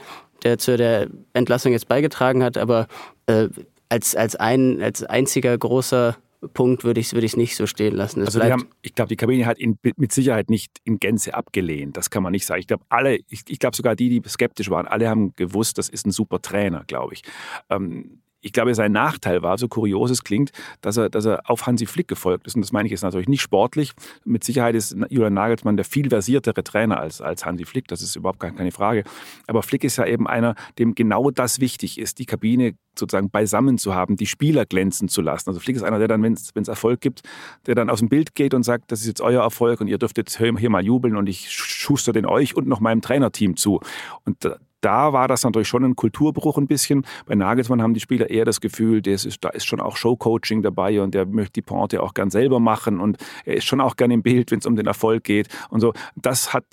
der 0.42 0.57
zu 0.57 0.79
der 0.79 1.09
Entlassung 1.35 1.73
jetzt 1.73 1.88
beigetragen 1.88 2.42
hat, 2.42 2.57
aber 2.57 2.87
äh, 3.27 3.49
als, 3.90 4.14
als, 4.16 4.37
ein, 4.37 4.81
als 4.81 5.03
einziger 5.03 5.59
großer 5.59 6.16
Punkt 6.55 6.85
würde 6.85 7.01
ich 7.01 7.07
es 7.07 7.14
würd 7.14 7.37
nicht 7.37 7.57
so 7.57 7.66
stehen 7.66 7.94
lassen. 7.94 8.20
Es 8.20 8.37
also 8.37 8.42
haben, 8.42 8.68
ich 8.83 8.94
glaube, 8.94 9.09
die 9.09 9.16
Kabine 9.16 9.46
hat 9.46 9.59
ihn 9.59 9.79
mit 9.96 10.12
Sicherheit 10.12 10.51
nicht 10.51 10.79
in 10.85 10.98
Gänze 10.98 11.35
abgelehnt. 11.35 11.96
Das 11.96 12.11
kann 12.11 12.22
man 12.22 12.33
nicht 12.33 12.46
sagen. 12.46 12.61
Ich 12.61 12.68
glaube, 12.68 12.85
alle, 12.88 13.16
ich, 13.29 13.42
ich 13.48 13.59
glaube 13.59 13.77
sogar 13.77 13.96
die, 13.96 14.09
die 14.09 14.29
skeptisch 14.29 14.70
waren, 14.70 14.87
alle 14.87 15.09
haben 15.09 15.35
gewusst, 15.35 15.79
das 15.79 15.88
ist 15.88 16.07
ein 16.07 16.12
super 16.12 16.40
Trainer, 16.40 16.85
glaube 16.87 17.14
ich. 17.14 17.22
Ähm, 17.70 18.22
ich 18.40 18.53
glaube, 18.53 18.74
sein 18.74 18.92
Nachteil 18.92 19.42
war, 19.42 19.59
so 19.59 19.68
kurios 19.68 20.11
es 20.11 20.22
klingt, 20.22 20.51
dass 20.81 20.96
er, 20.96 21.09
dass 21.09 21.24
er 21.24 21.48
auf 21.51 21.66
Hansi 21.66 21.87
Flick 21.87 22.09
gefolgt 22.09 22.46
ist. 22.46 22.55
Und 22.55 22.62
das 22.62 22.72
meine 22.72 22.87
ich 22.87 22.92
jetzt 22.92 23.03
natürlich 23.03 23.29
nicht 23.29 23.42
sportlich. 23.42 23.92
Mit 24.24 24.44
Sicherheit 24.44 24.74
ist 24.74 24.96
Julian 25.09 25.35
Nagelsmann 25.35 25.77
der 25.77 25.85
viel 25.85 26.09
versiertere 26.09 26.62
Trainer 26.62 27.01
als, 27.01 27.20
als 27.20 27.44
Hansi 27.44 27.64
Flick. 27.64 27.88
Das 27.88 28.03
ist 28.03 28.16
überhaupt 28.16 28.38
keine 28.40 28.70
Frage. 28.70 29.05
Aber 29.46 29.62
Flick 29.62 29.85
ist 29.85 29.96
ja 29.96 30.07
eben 30.07 30.29
einer, 30.29 30.55
dem 30.79 30.94
genau 30.94 31.31
das 31.31 31.61
wichtig 31.61 31.98
ist, 31.98 32.18
die 32.18 32.27
Kabine 32.27 32.74
sozusagen 32.96 33.31
beisammen 33.31 33.79
zu 33.79 33.94
haben, 33.94 34.16
die 34.16 34.27
Spieler 34.27 34.66
glänzen 34.66 35.09
zu 35.09 35.22
lassen. 35.22 35.48
Also 35.51 35.61
Flick 35.61 35.77
ist 35.77 35.83
einer, 35.83 35.98
der 35.98 36.09
dann, 36.09 36.22
wenn 36.22 36.35
es 36.35 36.68
Erfolg 36.68 37.01
gibt, 37.01 37.22
der 37.66 37.74
dann 37.74 37.90
aus 37.90 38.01
dem 38.01 38.09
Bild 38.09 38.35
geht 38.35 38.55
und 38.55 38.62
sagt, 38.62 38.90
das 38.90 39.01
ist 39.01 39.07
jetzt 39.07 39.20
euer 39.20 39.42
Erfolg 39.42 39.81
und 39.81 39.88
ihr 39.88 39.98
dürft 39.98 40.18
jetzt 40.18 40.38
hier 40.38 40.70
mal 40.70 40.85
jubeln 40.85 41.16
und 41.16 41.29
ich 41.29 41.51
schuster 41.51 42.12
den 42.12 42.27
euch 42.27 42.57
und 42.57 42.66
noch 42.66 42.81
meinem 42.81 43.01
Trainerteam 43.01 43.57
zu. 43.57 43.81
Und 44.24 44.44
da 44.80 45.12
war 45.12 45.28
das 45.28 45.44
natürlich 45.44 45.68
schon 45.68 45.84
ein 45.84 45.96
Kulturbruch 45.96 46.58
ein 46.58 46.66
bisschen. 46.66 47.04
Bei 47.26 47.34
Nagelsmann 47.34 47.82
haben 47.82 47.94
die 47.94 48.00
Spieler 48.00 48.30
eher 48.30 48.44
das 48.44 48.60
Gefühl, 48.60 49.02
das 49.02 49.24
ist, 49.24 49.44
da 49.44 49.50
ist 49.50 49.66
schon 49.66 49.80
auch 49.80 49.96
Showcoaching 49.96 50.62
dabei 50.62 51.00
und 51.00 51.14
der 51.14 51.26
möchte 51.26 51.54
die 51.54 51.62
Pointe 51.62 52.02
auch 52.02 52.14
gern 52.14 52.30
selber 52.30 52.60
machen 52.60 53.00
und 53.00 53.18
er 53.44 53.56
ist 53.56 53.64
schon 53.64 53.80
auch 53.80 53.96
gern 53.96 54.10
im 54.10 54.22
Bild, 54.22 54.50
wenn 54.50 54.60
es 54.60 54.66
um 54.66 54.76
den 54.76 54.86
Erfolg 54.86 55.24
geht 55.24 55.48
und 55.70 55.80
so. 55.80 55.92
Das 56.16 56.52
hat 56.52 56.64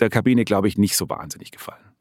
der 0.00 0.10
Kabine, 0.10 0.44
glaube 0.44 0.68
ich, 0.68 0.78
nicht 0.78 0.96
so 0.96 1.08
wahnsinnig 1.08 1.50
gefallen. 1.50 1.94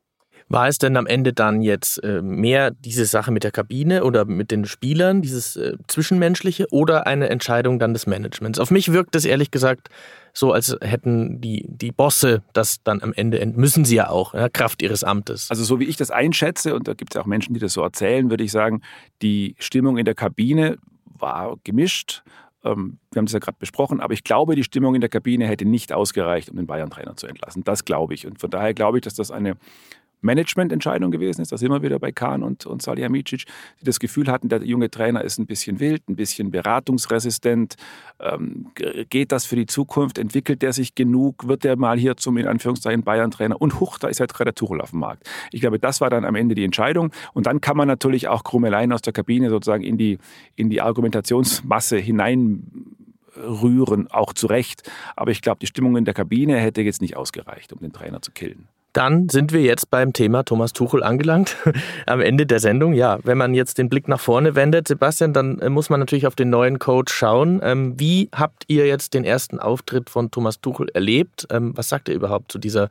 War 0.50 0.68
es 0.68 0.78
denn 0.78 0.98
am 0.98 1.08
Ende 1.08 1.34
dann 1.34 1.62
jetzt 1.62 2.04
äh, 2.04 2.22
mehr 2.22 2.72
diese 2.72 3.06
Sache 3.06 3.32
mit 3.32 3.44
der 3.44 3.52
Kabine 3.52 4.04
oder 4.04 4.26
mit 4.26 4.52
den 4.52 4.66
Spielern, 4.66 5.22
dieses 5.22 5.56
äh, 5.56 5.78
Zwischenmenschliche 5.88 6.68
oder 6.70 7.08
eine 7.08 7.30
Entscheidung 7.30 7.80
dann 7.80 7.94
des 7.94 8.08
Managements? 8.08 8.60
Auf 8.60 8.70
mich 8.70 8.92
wirkt 8.92 9.16
es 9.16 9.26
ehrlich 9.26 9.52
gesagt 9.52 9.90
so, 10.34 10.52
als 10.52 10.76
hätten 10.82 11.40
die, 11.42 11.66
die 11.70 11.92
Bosse 11.92 12.42
das 12.54 12.84
dann 12.84 13.02
am 13.02 13.14
Ende, 13.14 13.46
müssen 13.46 13.86
sie 13.86 13.96
ja 13.96 14.10
auch, 14.10 14.34
ja, 14.34 14.50
Kraft 14.50 14.82
ihres 14.82 15.04
Amtes. 15.04 15.52
Also 15.52 15.64
so 15.64 15.80
wie 15.80 15.86
ich 15.86 15.96
das 15.96 16.10
einschätze, 16.10 16.76
und 16.76 16.88
da 16.88 16.96
gibt 16.96 17.14
es 17.16 17.22
auch 17.22 17.28
Menschen, 17.28 17.54
die 17.54 17.60
das 17.60 17.74
so 17.74 17.84
erzählen, 17.84 18.30
würde 18.32 18.44
ich 18.44 18.52
sagen, 18.52 18.82
die 19.22 19.56
Stimmung 19.60 19.98
in 19.98 20.06
der 20.06 20.16
Kabine 20.16 20.78
war 21.06 21.58
gemischt. 21.64 22.24
Ähm, 22.64 22.98
wir 23.12 23.20
haben 23.20 23.26
das 23.28 23.34
ja 23.34 23.40
gerade 23.40 23.58
besprochen, 23.60 24.02
aber 24.02 24.14
ich 24.14 24.24
glaube, 24.24 24.56
die 24.56 24.64
Stimmung 24.64 24.96
in 24.96 25.02
der 25.02 25.10
Kabine 25.10 25.48
hätte 25.48 25.66
nicht 25.66 25.94
ausgereicht, 25.94 26.50
um 26.50 26.58
den 26.58 26.66
Bayern-Trainer 26.66 27.16
zu 27.16 27.28
entlassen. 27.28 27.64
Das 27.64 27.86
glaube 27.86 28.16
ich. 28.16 28.26
Und 28.26 28.40
von 28.40 28.50
daher 28.50 28.74
glaube 28.74 28.98
ich, 28.98 29.04
dass 29.04 29.14
das 29.14 29.30
eine 29.30 29.56
Managemententscheidung 30.24 31.12
gewesen 31.12 31.42
ist. 31.42 31.52
Da 31.52 31.58
sind 31.58 31.72
wir 31.72 31.82
wieder 31.82 32.00
bei 32.00 32.12
Kahn 32.12 32.44
und, 32.44 32.66
und 32.66 32.82
Salihamidzic, 32.82 33.46
die 33.80 33.86
das 33.86 34.00
Gefühl 34.00 34.28
hatten, 34.28 34.50
der 34.50 34.64
junge 34.64 34.90
Trainer 34.90 35.24
ist 35.24 35.38
ein 35.38 35.46
bisschen 35.46 35.80
wild, 35.80 36.08
ein 36.10 36.16
bisschen 36.16 36.52
beratungsresistent. 36.52 37.76
Ähm, 38.20 38.68
geht 39.10 39.32
das 39.32 39.46
für 39.46 39.56
die 39.56 39.66
Zukunft? 39.66 40.18
Entwickelt 40.18 40.62
der 40.62 40.74
sich 40.74 40.96
genug? 40.96 41.48
Wird 41.48 41.64
der 41.64 41.78
mal 41.78 41.98
hier 41.98 42.18
zum 42.18 42.38
in 42.38 42.48
Anführungszeichen 42.48 43.04
Bayern-Trainer? 43.04 43.62
Und 43.62 43.80
huch, 43.80 44.00
da 44.00 44.08
ist 44.08 44.20
halt 44.20 44.34
gerade 44.34 44.46
der 44.46 44.56
Tuchel 44.56 44.82
auf 44.82 44.92
dem 44.92 45.00
Markt. 45.00 45.30
Ich 45.52 45.62
glaube, 45.62 45.80
das 45.80 46.02
war 46.02 46.10
dann 46.10 46.26
am 46.26 46.36
Ende 46.36 46.56
die 46.56 46.64
Entscheidung. 46.64 47.12
Und 47.34 47.46
dann 47.46 47.62
kann 47.62 47.78
man 47.78 47.88
natürlich 47.88 48.28
auch 48.28 48.44
Krummeleien 48.44 48.92
aus 48.92 49.02
der 49.02 49.14
Kabine 49.14 49.50
sozusagen 49.50 49.84
in 49.84 49.98
die, 49.98 50.18
in 50.56 50.70
die 50.70 50.82
Argumentationsmasse 50.82 51.98
hinein 51.98 52.64
rühren, 53.36 54.10
auch 54.12 54.34
zu 54.34 54.48
Recht. 54.48 54.90
Aber 55.16 55.32
ich 55.32 55.42
glaube, 55.42 55.60
die 55.60 55.68
Stimmung 55.68 55.98
in 55.98 56.06
der 56.06 56.14
Kabine 56.14 56.58
hätte 56.58 56.82
jetzt 56.82 57.02
nicht 57.02 57.16
ausgereicht, 57.16 57.74
um 57.74 57.80
den 57.80 57.94
Trainer 57.94 58.22
zu 58.22 58.32
killen. 58.32 58.68
Dann 58.94 59.28
sind 59.28 59.52
wir 59.52 59.62
jetzt 59.62 59.90
beim 59.90 60.14
Thema 60.14 60.44
Thomas 60.44 60.72
Tuchel 60.72 61.04
angelangt, 61.04 61.58
am 62.06 62.22
Ende 62.22 62.46
der 62.46 62.60
Sendung. 62.60 62.94
Ja, 62.94 63.18
wenn 63.24 63.40
man 63.40 63.56
jetzt 63.56 63.80
den 63.80 63.90
Blick 63.90 64.08
nach 64.08 64.20
vorne 64.20 64.56
wendet, 64.56 64.88
Sebastian, 64.88 65.34
dann 65.34 65.60
äh, 65.60 65.70
muss 65.70 65.90
man 65.90 66.00
natürlich 66.00 66.28
auf 66.28 66.36
den 66.36 66.52
neuen 66.52 66.78
Coach 66.78 67.12
schauen. 67.12 67.60
Ähm, 67.64 68.00
wie 68.00 68.30
habt 68.34 68.66
ihr 68.68 68.86
jetzt 68.86 69.16
den 69.16 69.24
ersten 69.24 69.60
Auftritt 69.60 70.12
von 70.12 70.30
Thomas 70.30 70.62
Tuchel 70.62 70.90
erlebt? 70.94 71.48
Ähm, 71.50 71.76
was 71.76 71.90
sagt 71.90 72.08
ihr 72.08 72.16
überhaupt 72.16 72.52
zu 72.52 72.60
dieser, 72.60 72.90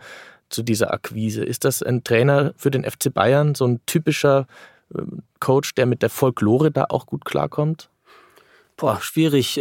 zu 0.51 0.65
dieser 0.65 0.93
Akquise? 0.93 1.45
Ist 1.45 1.65
das 1.65 1.83
ein 1.83 2.03
Trainer 2.03 2.53
für 2.57 2.73
den 2.73 2.85
FC 2.85 3.15
Bayern, 3.15 3.55
so 3.55 3.65
ein 3.65 3.81
typischer 3.87 4.49
ähm, 4.97 5.23
Coach, 5.39 5.75
der 5.77 5.87
mit 5.87 6.03
der 6.03 6.11
Folklore 6.11 6.73
da 6.73 6.87
auch 6.89 7.07
gut 7.07 7.25
klarkommt? 7.25 7.89
Boah, 8.77 9.01
schwierig. 9.01 9.61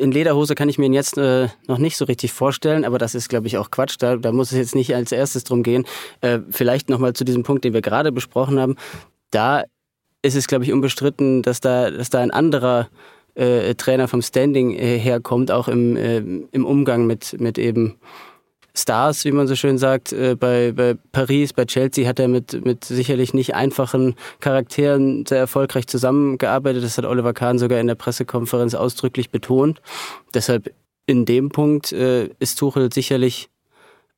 In 0.00 0.12
Lederhose 0.12 0.54
kann 0.54 0.68
ich 0.68 0.78
mir 0.78 0.86
ihn 0.86 0.94
jetzt 0.94 1.18
äh, 1.18 1.48
noch 1.68 1.78
nicht 1.78 1.96
so 1.96 2.06
richtig 2.06 2.32
vorstellen, 2.32 2.84
aber 2.84 2.98
das 2.98 3.14
ist, 3.14 3.28
glaube 3.28 3.46
ich, 3.46 3.58
auch 3.58 3.70
Quatsch. 3.70 3.96
Da, 3.98 4.16
da 4.16 4.32
muss 4.32 4.50
es 4.50 4.58
jetzt 4.58 4.74
nicht 4.74 4.94
als 4.94 5.12
erstes 5.12 5.44
drum 5.44 5.62
gehen. 5.62 5.84
Äh, 6.22 6.40
vielleicht 6.50 6.88
nochmal 6.88 7.12
zu 7.12 7.24
diesem 7.24 7.42
Punkt, 7.42 7.64
den 7.64 7.74
wir 7.74 7.82
gerade 7.82 8.10
besprochen 8.10 8.58
haben. 8.58 8.76
Da 9.30 9.64
ist 10.22 10.36
es, 10.36 10.46
glaube 10.46 10.64
ich, 10.64 10.72
unbestritten, 10.72 11.42
dass 11.42 11.60
da, 11.60 11.90
dass 11.90 12.08
da 12.08 12.20
ein 12.20 12.30
anderer 12.30 12.88
äh, 13.34 13.74
Trainer 13.74 14.08
vom 14.08 14.22
Standing 14.22 14.74
äh, 14.74 14.98
herkommt, 14.98 15.50
auch 15.50 15.68
im, 15.68 15.96
äh, 15.96 16.18
im 16.18 16.64
Umgang 16.64 17.06
mit, 17.06 17.38
mit 17.38 17.58
eben 17.58 17.96
Stars, 18.74 19.24
wie 19.24 19.32
man 19.32 19.46
so 19.46 19.56
schön 19.56 19.78
sagt. 19.78 20.12
Äh, 20.12 20.36
bei, 20.38 20.72
bei 20.72 20.96
Paris, 21.12 21.52
bei 21.52 21.64
Chelsea 21.64 22.08
hat 22.08 22.18
er 22.18 22.28
mit, 22.28 22.64
mit 22.64 22.84
sicherlich 22.84 23.34
nicht 23.34 23.54
einfachen 23.54 24.14
Charakteren 24.40 25.26
sehr 25.26 25.38
erfolgreich 25.38 25.86
zusammengearbeitet. 25.86 26.84
Das 26.84 26.98
hat 26.98 27.04
Oliver 27.04 27.32
Kahn 27.32 27.58
sogar 27.58 27.80
in 27.80 27.86
der 27.86 27.94
Pressekonferenz 27.94 28.74
ausdrücklich 28.74 29.30
betont. 29.30 29.80
Deshalb 30.34 30.72
in 31.06 31.24
dem 31.24 31.48
Punkt 31.50 31.92
äh, 31.92 32.28
ist 32.38 32.58
Tuchel 32.58 32.92
sicherlich 32.92 33.48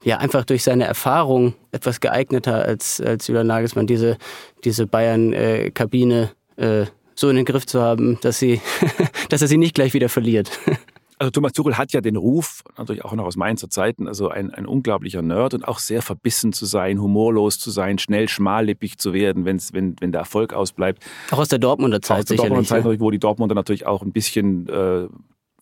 ja 0.05 0.19
einfach 0.19 0.45
durch 0.45 0.65
seine 0.65 0.85
Erfahrung 0.85 1.55
etwas 1.71 2.01
geeigneter 2.01 2.65
als, 2.65 3.01
als 3.01 3.29
Julian 3.29 3.47
Nagelsmann, 3.47 3.87
diese, 3.87 4.19
diese 4.65 4.87
Bayern-Kabine 4.87 6.31
äh, 6.57 6.87
so 7.15 7.29
in 7.29 7.37
den 7.37 7.45
Griff 7.45 7.67
zu 7.67 7.81
haben, 7.81 8.19
dass, 8.21 8.38
sie, 8.38 8.61
dass 9.29 9.43
er 9.43 9.49
sie 9.49 9.59
nicht 9.59 9.75
gleich 9.75 9.95
wieder 9.95 10.09
verliert. 10.09 10.51
Also 11.23 11.31
Thomas 11.31 11.53
Tuchel 11.53 11.79
hat 11.79 11.93
ja 11.93 12.01
den 12.01 12.17
Ruf, 12.17 12.65
natürlich 12.77 13.05
auch 13.05 13.13
noch 13.13 13.27
aus 13.27 13.37
Mainzer 13.37 13.71
Zeiten, 13.71 14.09
also 14.09 14.29
ein, 14.29 14.51
ein 14.51 14.67
unglaublicher 14.67 15.23
Nerd 15.23 15.55
und 15.55 15.69
auch 15.69 15.79
sehr 15.79 16.03
verbissen 16.03 16.53
zu 16.53 16.67
sein, 16.67 17.01
humorlos 17.01 17.61
zu 17.61 17.71
sein, 17.71 18.01
schnell 18.01 18.29
schmallippig 18.29 18.99
zu 18.99 19.13
werden, 19.13 19.45
wenn's, 19.45 19.73
wenn, 19.73 19.95
wenn 20.01 20.11
der 20.11 20.23
Erfolg 20.23 20.53
ausbleibt. 20.53 21.01
Auch 21.31 21.39
aus 21.39 21.47
der 21.47 21.61
Dortmunder 21.61 22.03
Zeit 22.03 22.19
aus 22.19 22.25
der 22.25 22.39
Dortmunder 22.39 22.65
Zeit, 22.65 22.85
ja. 22.85 22.99
wo 22.99 23.13
die 23.13 23.21
Dortmunder 23.21 23.55
natürlich 23.55 23.87
auch 23.87 24.03
ein 24.03 24.11
bisschen 24.11 24.69
äh, 24.69 25.07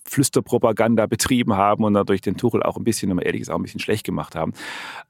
Flüsterpropaganda 0.07 1.05
betrieben 1.05 1.53
haben 1.53 1.85
und 1.85 1.93
dadurch 1.93 2.23
den 2.23 2.39
Tuchel 2.39 2.63
auch 2.63 2.79
ein 2.79 2.85
bisschen, 2.85 3.11
wenn 3.11 3.17
man 3.17 3.27
ehrlich 3.27 3.43
ist, 3.43 3.51
auch 3.51 3.57
ein 3.57 3.63
bisschen 3.63 3.81
schlecht 3.81 4.07
gemacht 4.07 4.35
haben. 4.35 4.55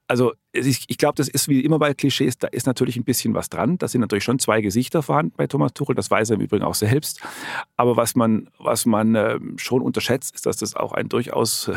Also 0.08 0.32
ich 0.52 0.98
glaube, 0.98 1.14
das 1.14 1.28
ist 1.28 1.48
wie 1.48 1.60
immer 1.60 1.78
bei 1.78 1.94
Klischees, 1.94 2.36
da 2.36 2.48
ist 2.48 2.66
natürlich 2.66 2.96
ein 2.96 3.04
bisschen 3.04 3.34
was 3.34 3.48
dran. 3.50 3.78
Da 3.78 3.86
sind 3.86 4.00
natürlich 4.00 4.24
schon 4.24 4.40
zwei 4.40 4.60
Gesichter 4.60 5.02
vorhanden 5.02 5.34
bei 5.36 5.46
Thomas 5.46 5.72
Tuchel, 5.74 5.94
das 5.94 6.10
weiß 6.10 6.30
er 6.30 6.36
im 6.36 6.42
Übrigen 6.42 6.64
auch 6.64 6.74
selbst. 6.74 7.20
Aber 7.76 7.96
was 7.96 8.16
man, 8.16 8.48
was 8.58 8.84
man 8.84 9.14
äh, 9.14 9.38
schon 9.56 9.80
unterschätzt, 9.80 10.34
ist, 10.34 10.46
dass 10.46 10.56
das 10.56 10.74
auch 10.74 10.92
ein 10.92 11.08
durchaus 11.08 11.68
äh, 11.68 11.74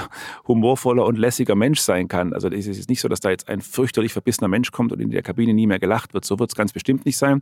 humorvoller 0.48 1.06
und 1.06 1.18
lässiger 1.18 1.54
Mensch 1.54 1.82
sein 1.82 2.08
kann. 2.08 2.34
Also 2.34 2.48
es 2.48 2.66
ist 2.66 2.90
nicht 2.90 3.02
so, 3.02 3.08
dass 3.08 3.20
da 3.20 3.30
jetzt 3.30 3.48
ein 3.48 3.62
fürchterlich 3.62 4.14
verbissener 4.14 4.48
Mensch 4.48 4.72
kommt 4.72 4.92
und 4.92 5.00
in 5.00 5.12
der 5.12 5.22
Kabine 5.22 5.54
nie 5.54 5.68
mehr 5.68 5.80
gelacht 5.80 6.16
wird. 6.16 6.26
So 6.26 6.40
wird 6.40 6.50
es 6.50 6.56
ganz 6.56 6.74
bestimmt 6.74 7.06
nicht 7.06 7.18
sein. 7.18 7.42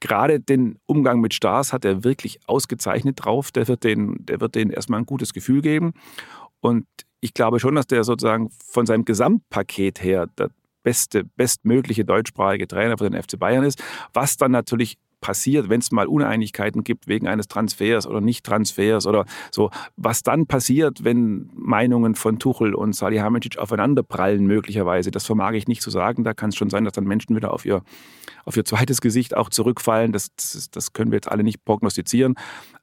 Gerade 0.00 0.40
den 0.40 0.78
Umgang 0.86 1.20
mit 1.20 1.32
Stars 1.32 1.72
hat 1.72 1.84
er 1.84 2.02
wirklich 2.02 2.40
ausgezeichnet 2.46 3.24
drauf. 3.24 3.52
Der 3.52 3.68
wird 3.68 3.84
denen, 3.84 4.26
der 4.26 4.40
wird 4.40 4.56
denen 4.56 4.72
erstmal 4.72 5.00
ein 5.00 5.06
gutes 5.06 5.32
Gefühl 5.32 5.62
geben. 5.62 5.92
Und 6.60 6.86
ich 7.20 7.34
glaube 7.34 7.60
schon, 7.60 7.76
dass 7.76 7.86
der 7.86 8.02
sozusagen 8.02 8.50
von 8.50 8.84
seinem 8.84 9.04
Gesamtpaket 9.04 10.02
her 10.02 10.26
beste, 10.82 11.24
bestmögliche 11.24 12.04
deutschsprachige 12.04 12.66
Trainer 12.66 12.98
für 12.98 13.08
den 13.08 13.20
FC 13.20 13.38
Bayern 13.38 13.64
ist. 13.64 13.82
Was 14.12 14.36
dann 14.36 14.52
natürlich 14.52 14.98
passiert, 15.22 15.70
wenn 15.70 15.80
es 15.80 15.90
mal 15.90 16.06
Uneinigkeiten 16.06 16.84
gibt 16.84 17.08
wegen 17.08 17.26
eines 17.26 17.48
Transfers 17.48 18.06
oder 18.06 18.20
Nicht-Transfers 18.20 19.06
oder 19.06 19.24
so, 19.50 19.70
was 19.96 20.22
dann 20.22 20.46
passiert, 20.46 21.04
wenn 21.04 21.48
Meinungen 21.54 22.14
von 22.14 22.38
Tuchel 22.38 22.74
und 22.74 22.94
Salihamidzic 22.94 23.56
aufeinanderprallen 23.56 24.44
möglicherweise, 24.44 25.10
das 25.10 25.24
vermag 25.24 25.52
ich 25.52 25.66
nicht 25.66 25.80
zu 25.80 25.90
sagen. 25.90 26.24
Da 26.24 26.34
kann 26.34 26.50
es 26.50 26.56
schon 26.56 26.68
sein, 26.68 26.84
dass 26.84 26.92
dann 26.92 27.04
Menschen 27.04 27.34
wieder 27.34 27.54
auf 27.54 27.64
ihr, 27.64 27.82
auf 28.44 28.56
ihr 28.56 28.66
zweites 28.66 29.00
Gesicht 29.00 29.34
auch 29.34 29.48
zurückfallen. 29.48 30.12
Das, 30.12 30.34
das, 30.34 30.68
das 30.70 30.92
können 30.92 31.12
wir 31.12 31.16
jetzt 31.16 31.30
alle 31.30 31.44
nicht 31.44 31.64
prognostizieren. 31.64 32.34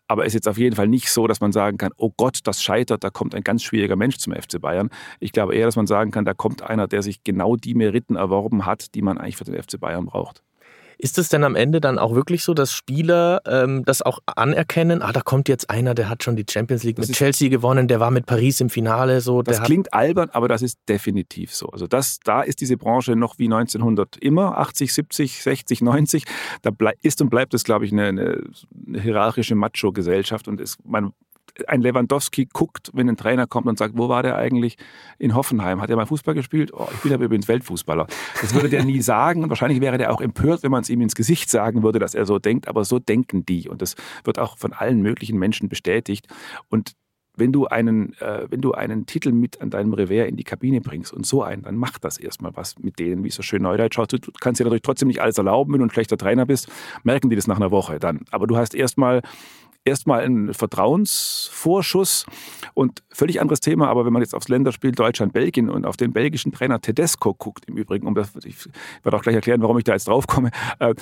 Aber 0.09 0.23
es 0.23 0.29
ist 0.29 0.33
jetzt 0.33 0.47
auf 0.47 0.57
jeden 0.57 0.75
Fall 0.75 0.87
nicht 0.87 1.11
so, 1.11 1.27
dass 1.27 1.39
man 1.39 1.51
sagen 1.51 1.77
kann, 1.77 1.91
oh 1.95 2.11
Gott, 2.17 2.39
das 2.43 2.63
scheitert, 2.63 3.03
da 3.03 3.11
kommt 3.11 3.35
ein 3.35 3.43
ganz 3.43 3.61
schwieriger 3.61 3.95
Mensch 3.95 4.17
zum 4.17 4.33
FC 4.33 4.59
Bayern. 4.59 4.89
Ich 5.19 5.31
glaube 5.31 5.53
eher, 5.53 5.67
dass 5.67 5.75
man 5.75 5.85
sagen 5.85 6.09
kann, 6.09 6.25
da 6.25 6.33
kommt 6.33 6.63
einer, 6.63 6.87
der 6.87 7.03
sich 7.03 7.23
genau 7.23 7.55
die 7.55 7.75
Meriten 7.75 8.15
erworben 8.15 8.65
hat, 8.65 8.95
die 8.95 9.03
man 9.03 9.19
eigentlich 9.19 9.37
für 9.37 9.43
den 9.43 9.61
FC 9.61 9.79
Bayern 9.79 10.07
braucht. 10.07 10.43
Ist 11.01 11.17
es 11.17 11.29
denn 11.29 11.45
am 11.45 11.55
Ende 11.55 11.79
dann 11.79 11.97
auch 11.97 12.13
wirklich 12.13 12.43
so, 12.43 12.53
dass 12.53 12.73
Spieler 12.73 13.41
ähm, 13.47 13.85
das 13.85 14.01
auch 14.01 14.19
anerkennen? 14.25 15.01
Ah, 15.01 15.13
da 15.13 15.21
kommt 15.21 15.47
jetzt 15.47 15.69
einer, 15.69 15.95
der 15.95 16.09
hat 16.09 16.25
schon 16.25 16.35
die 16.35 16.43
Champions 16.47 16.83
League 16.83 16.97
das 16.97 17.07
mit 17.07 17.15
Chelsea 17.15 17.47
gewonnen, 17.47 17.87
der 17.87 18.01
war 18.01 18.11
mit 18.11 18.25
Paris 18.25 18.59
im 18.59 18.69
Finale. 18.69 19.21
So, 19.21 19.41
das 19.41 19.63
klingt 19.63 19.93
albern, 19.93 20.29
aber 20.33 20.49
das 20.49 20.61
ist 20.61 20.77
definitiv 20.89 21.55
so. 21.55 21.67
Also 21.67 21.87
das, 21.87 22.19
da 22.25 22.41
ist 22.41 22.59
diese 22.59 22.75
Branche 22.75 23.15
noch 23.15 23.39
wie 23.39 23.45
1900 23.45 24.17
immer, 24.17 24.57
80, 24.57 24.93
70, 24.93 25.41
60, 25.41 25.81
90. 25.81 26.25
Da 26.63 26.71
ist 27.01 27.21
und 27.21 27.29
bleibt 27.29 27.53
es, 27.53 27.63
glaube 27.63 27.85
ich, 27.85 27.93
eine, 27.93 28.09
eine 28.09 29.01
hierarchische 29.01 29.55
Macho-Gesellschaft 29.55 30.49
und 30.49 30.59
es, 30.59 30.75
man 30.83 31.13
ein 31.67 31.81
Lewandowski 31.81 32.47
guckt, 32.51 32.91
wenn 32.93 33.09
ein 33.09 33.17
Trainer 33.17 33.47
kommt 33.47 33.67
und 33.67 33.77
sagt, 33.77 33.97
wo 33.97 34.09
war 34.09 34.23
der 34.23 34.37
eigentlich 34.37 34.77
in 35.17 35.35
Hoffenheim? 35.35 35.81
Hat 35.81 35.89
er 35.89 35.95
mal 35.95 36.05
Fußball 36.05 36.33
gespielt? 36.33 36.71
Oh, 36.73 36.87
ich 36.93 36.99
bin 37.01 37.13
aber 37.13 37.25
übrigens 37.25 37.47
Weltfußballer. 37.47 38.07
Das 38.41 38.53
würde 38.53 38.69
der 38.69 38.83
nie 38.85 39.01
sagen. 39.01 39.49
Wahrscheinlich 39.49 39.81
wäre 39.81 39.97
der 39.97 40.13
auch 40.13 40.21
empört, 40.21 40.63
wenn 40.63 40.71
man 40.71 40.81
es 40.81 40.89
ihm 40.89 41.01
ins 41.01 41.15
Gesicht 41.15 41.49
sagen 41.49 41.83
würde, 41.83 41.99
dass 41.99 42.15
er 42.15 42.25
so 42.25 42.39
denkt. 42.39 42.67
Aber 42.67 42.85
so 42.85 42.99
denken 42.99 43.45
die. 43.45 43.67
Und 43.67 43.81
das 43.81 43.95
wird 44.23 44.39
auch 44.39 44.57
von 44.57 44.73
allen 44.73 45.01
möglichen 45.01 45.37
Menschen 45.37 45.69
bestätigt. 45.69 46.27
Und 46.69 46.93
wenn 47.39 47.51
du 47.51 47.65
einen, 47.67 48.13
äh, 48.19 48.45
wenn 48.49 48.61
du 48.61 48.73
einen 48.73 49.05
Titel 49.05 49.31
mit 49.31 49.61
an 49.61 49.69
deinem 49.69 49.93
Revers 49.93 50.27
in 50.27 50.35
die 50.35 50.43
Kabine 50.43 50.81
bringst 50.81 51.13
und 51.13 51.25
so 51.25 51.41
einen, 51.41 51.63
dann 51.63 51.75
macht 51.75 52.03
das 52.03 52.17
erstmal 52.17 52.55
was 52.55 52.77
mit 52.79 52.99
denen, 52.99 53.23
wie 53.23 53.29
es 53.29 53.35
so 53.35 53.41
schön 53.41 53.63
Neudeutsch 53.63 53.95
schaut. 53.95 54.11
Du 54.11 54.19
kannst 54.39 54.59
dir 54.59 54.65
natürlich 54.65 54.83
trotzdem 54.83 55.07
nicht 55.07 55.21
alles 55.21 55.37
erlauben, 55.37 55.73
wenn 55.73 55.79
du 55.79 55.85
ein 55.85 55.91
schlechter 55.91 56.17
Trainer 56.17 56.45
bist, 56.45 56.69
merken 57.03 57.29
die 57.29 57.35
das 57.35 57.47
nach 57.47 57.57
einer 57.57 57.71
Woche 57.71 57.99
dann. 57.99 58.21
Aber 58.31 58.45
du 58.45 58.57
hast 58.57 58.75
erstmal 58.75 59.21
erstmal 59.89 60.21
ein 60.21 60.53
Vertrauensvorschuss 60.53 62.25
und 62.73 63.03
völlig 63.09 63.41
anderes 63.41 63.59
Thema, 63.59 63.89
aber 63.89 64.05
wenn 64.05 64.13
man 64.13 64.21
jetzt 64.21 64.33
aufs 64.33 64.47
Länderspiel 64.47 64.91
Deutschland-Belgien 64.91 65.69
und 65.69 65.85
auf 65.85 65.97
den 65.97 66.13
belgischen 66.13 66.51
Trainer 66.51 66.79
Tedesco 66.79 67.33
guckt, 67.33 67.65
im 67.65 67.77
Übrigen, 67.77 68.07
um 68.07 68.15
das, 68.15 68.33
ich 68.45 68.55
werde 69.03 69.17
auch 69.17 69.21
gleich 69.21 69.35
erklären, 69.35 69.61
warum 69.61 69.77
ich 69.77 69.83
da 69.83 69.93
jetzt 69.93 70.07
drauf 70.07 70.27
komme, 70.27 70.51
äh, 70.79 70.95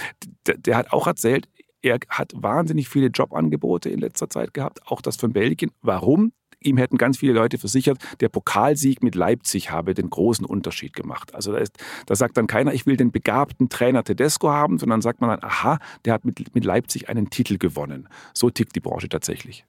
der, 0.46 0.58
der 0.58 0.78
hat 0.78 0.92
auch 0.92 1.08
erzählt, 1.08 1.48
er 1.82 2.00
hat 2.10 2.34
wahnsinnig 2.36 2.90
viele 2.90 3.08
Jobangebote 3.08 3.90
in 3.90 4.00
letzter 4.00 4.30
Zeit 4.30 4.54
gehabt, 4.54 4.82
auch 4.88 5.02
das 5.02 5.18
von 5.18 5.34
Belgien. 5.34 5.72
Warum? 5.82 6.32
Ihm 6.68 6.78
hätten 6.78 6.98
ganz 6.98 7.18
viele 7.18 7.34
Leute 7.34 7.58
versichert, 7.58 7.98
der 8.20 8.30
Pokalsieg 8.30 9.04
mit 9.04 9.16
Leipzig 9.16 9.72
habe 9.72 9.94
den 9.94 10.10
großen 10.10 10.46
Unterschied 10.46 10.94
gemacht. 10.94 11.34
Also 11.34 11.52
da, 11.52 11.60
ist, 11.60 11.78
da 12.06 12.16
sagt 12.16 12.38
dann 12.38 12.48
keiner, 12.48 12.74
ich 12.74 12.86
will 12.86 12.98
den 12.98 13.12
begabten 13.12 13.70
Trainer 13.70 14.04
Tedesco 14.04 14.50
haben, 14.50 14.78
sondern 14.78 15.02
sagt 15.02 15.22
man 15.22 15.30
dann, 15.30 15.44
aha, 15.44 15.80
der 16.06 16.14
hat 16.14 16.26
mit, 16.26 16.54
mit 16.54 16.66
Leipzig 16.66 17.10
einen 17.10 17.30
Titel 17.30 17.58
gewonnen. 17.58 18.08
So 18.34 18.50
tickt 18.50 18.76
die 18.76 18.80
Branche 18.80 19.10
tatsächlich. 19.10 19.66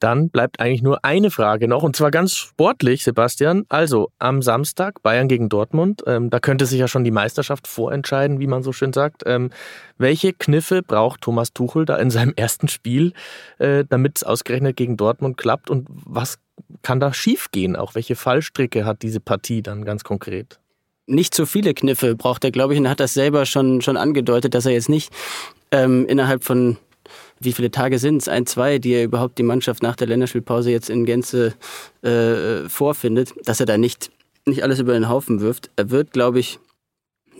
Dann 0.00 0.30
bleibt 0.30 0.60
eigentlich 0.60 0.82
nur 0.82 1.04
eine 1.04 1.30
Frage 1.30 1.68
noch, 1.68 1.82
und 1.82 1.94
zwar 1.94 2.10
ganz 2.10 2.34
sportlich, 2.34 3.04
Sebastian. 3.04 3.66
Also 3.68 4.10
am 4.18 4.42
Samstag 4.42 5.02
Bayern 5.02 5.28
gegen 5.28 5.48
Dortmund. 5.48 6.02
Ähm, 6.06 6.30
da 6.30 6.40
könnte 6.40 6.66
sich 6.66 6.80
ja 6.80 6.88
schon 6.88 7.04
die 7.04 7.10
Meisterschaft 7.10 7.68
vorentscheiden, 7.68 8.40
wie 8.40 8.46
man 8.46 8.62
so 8.62 8.72
schön 8.72 8.92
sagt. 8.92 9.22
Ähm, 9.26 9.50
welche 9.98 10.32
Kniffe 10.32 10.82
braucht 10.82 11.20
Thomas 11.20 11.52
Tuchel 11.52 11.84
da 11.84 11.96
in 11.96 12.10
seinem 12.10 12.32
ersten 12.34 12.68
Spiel, 12.68 13.12
äh, 13.58 13.84
damit 13.88 14.16
es 14.16 14.24
ausgerechnet 14.24 14.76
gegen 14.76 14.96
Dortmund 14.96 15.36
klappt? 15.36 15.68
Und 15.68 15.86
was 15.90 16.38
kann 16.82 16.98
da 16.98 17.12
schiefgehen? 17.12 17.76
Auch 17.76 17.94
welche 17.94 18.16
Fallstricke 18.16 18.86
hat 18.86 19.02
diese 19.02 19.20
Partie 19.20 19.62
dann 19.62 19.84
ganz 19.84 20.02
konkret? 20.02 20.58
Nicht 21.06 21.34
so 21.34 21.44
viele 21.44 21.74
Kniffe 21.74 22.14
braucht 22.14 22.44
er, 22.44 22.52
glaube 22.52 22.72
ich, 22.72 22.78
und 22.78 22.86
er 22.86 22.92
hat 22.92 23.00
das 23.00 23.14
selber 23.14 23.44
schon, 23.44 23.82
schon 23.82 23.96
angedeutet, 23.96 24.54
dass 24.54 24.64
er 24.64 24.72
jetzt 24.72 24.88
nicht 24.88 25.12
ähm, 25.72 26.06
innerhalb 26.06 26.44
von 26.44 26.78
wie 27.40 27.52
viele 27.52 27.70
Tage 27.70 27.98
sind 27.98 28.18
es? 28.18 28.28
Ein, 28.28 28.46
zwei, 28.46 28.78
die 28.78 28.92
er 28.92 29.04
überhaupt 29.04 29.38
die 29.38 29.42
Mannschaft 29.42 29.82
nach 29.82 29.96
der 29.96 30.06
Länderspielpause 30.06 30.70
jetzt 30.70 30.90
in 30.90 31.06
Gänze 31.06 31.54
äh, 32.02 32.68
vorfindet, 32.68 33.34
dass 33.44 33.60
er 33.60 33.66
da 33.66 33.78
nicht, 33.78 34.10
nicht 34.44 34.62
alles 34.62 34.78
über 34.78 34.92
den 34.92 35.08
Haufen 35.08 35.40
wirft. 35.40 35.70
Er 35.76 35.90
wird, 35.90 36.12
glaube 36.12 36.38
ich, 36.38 36.58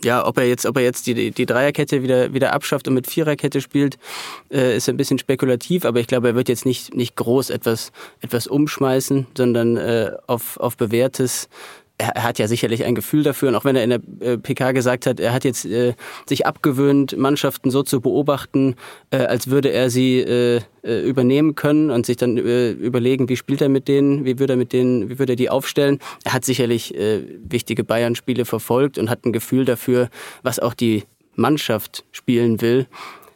ja, 0.03 0.25
ob 0.25 0.37
er 0.37 0.47
jetzt, 0.47 0.65
ob 0.65 0.77
er 0.77 0.83
jetzt 0.83 1.05
die, 1.05 1.29
die 1.29 1.45
Dreierkette 1.45 2.01
wieder, 2.01 2.33
wieder 2.33 2.53
abschafft 2.53 2.87
und 2.87 2.95
mit 2.95 3.07
Viererkette 3.07 3.61
spielt, 3.61 3.97
äh, 4.51 4.75
ist 4.75 4.89
ein 4.89 4.97
bisschen 4.97 5.19
spekulativ, 5.19 5.85
aber 5.85 5.99
ich 5.99 6.07
glaube, 6.07 6.29
er 6.29 6.35
wird 6.35 6.49
jetzt 6.49 6.65
nicht, 6.65 6.95
nicht 6.95 7.15
groß 7.15 7.51
etwas, 7.51 7.91
etwas 8.21 8.47
umschmeißen, 8.47 9.27
sondern 9.37 9.77
äh, 9.77 10.11
auf, 10.25 10.57
auf 10.57 10.77
bewährtes 10.77 11.49
er, 12.01 12.23
hat 12.23 12.39
ja 12.39 12.47
sicherlich 12.47 12.83
ein 12.83 12.95
Gefühl 12.95 13.23
dafür. 13.23 13.49
Und 13.49 13.55
auch 13.55 13.65
wenn 13.65 13.75
er 13.75 13.83
in 13.83 13.89
der 13.89 14.01
äh, 14.19 14.37
PK 14.37 14.71
gesagt 14.71 15.05
hat, 15.05 15.19
er 15.19 15.33
hat 15.33 15.43
jetzt 15.43 15.65
äh, 15.65 15.93
sich 16.27 16.45
abgewöhnt, 16.45 17.17
Mannschaften 17.17 17.71
so 17.71 17.83
zu 17.83 18.01
beobachten, 18.01 18.75
äh, 19.11 19.17
als 19.17 19.47
würde 19.47 19.69
er 19.69 19.89
sie 19.89 20.19
äh, 20.19 20.61
äh, 20.83 21.01
übernehmen 21.01 21.55
können 21.55 21.91
und 21.91 22.05
sich 22.05 22.17
dann 22.17 22.37
äh, 22.37 22.71
überlegen, 22.71 23.29
wie 23.29 23.37
spielt 23.37 23.61
er 23.61 23.69
mit 23.69 23.87
denen, 23.87 24.25
wie 24.25 24.39
würde 24.39 24.53
er 24.53 24.57
mit 24.57 24.73
denen, 24.73 25.09
wie 25.09 25.19
würde 25.19 25.33
er 25.33 25.37
die 25.37 25.49
aufstellen. 25.49 25.99
Er 26.23 26.33
hat 26.33 26.45
sicherlich 26.45 26.93
wichtige 27.43 27.83
Bayern-Spiele 27.83 28.45
verfolgt 28.45 28.97
und 28.97 29.09
hat 29.09 29.25
ein 29.25 29.33
Gefühl 29.33 29.65
dafür, 29.65 30.09
was 30.43 30.59
auch 30.59 30.73
die 30.73 31.03
Mannschaft 31.35 32.03
spielen 32.11 32.61
will. 32.61 32.87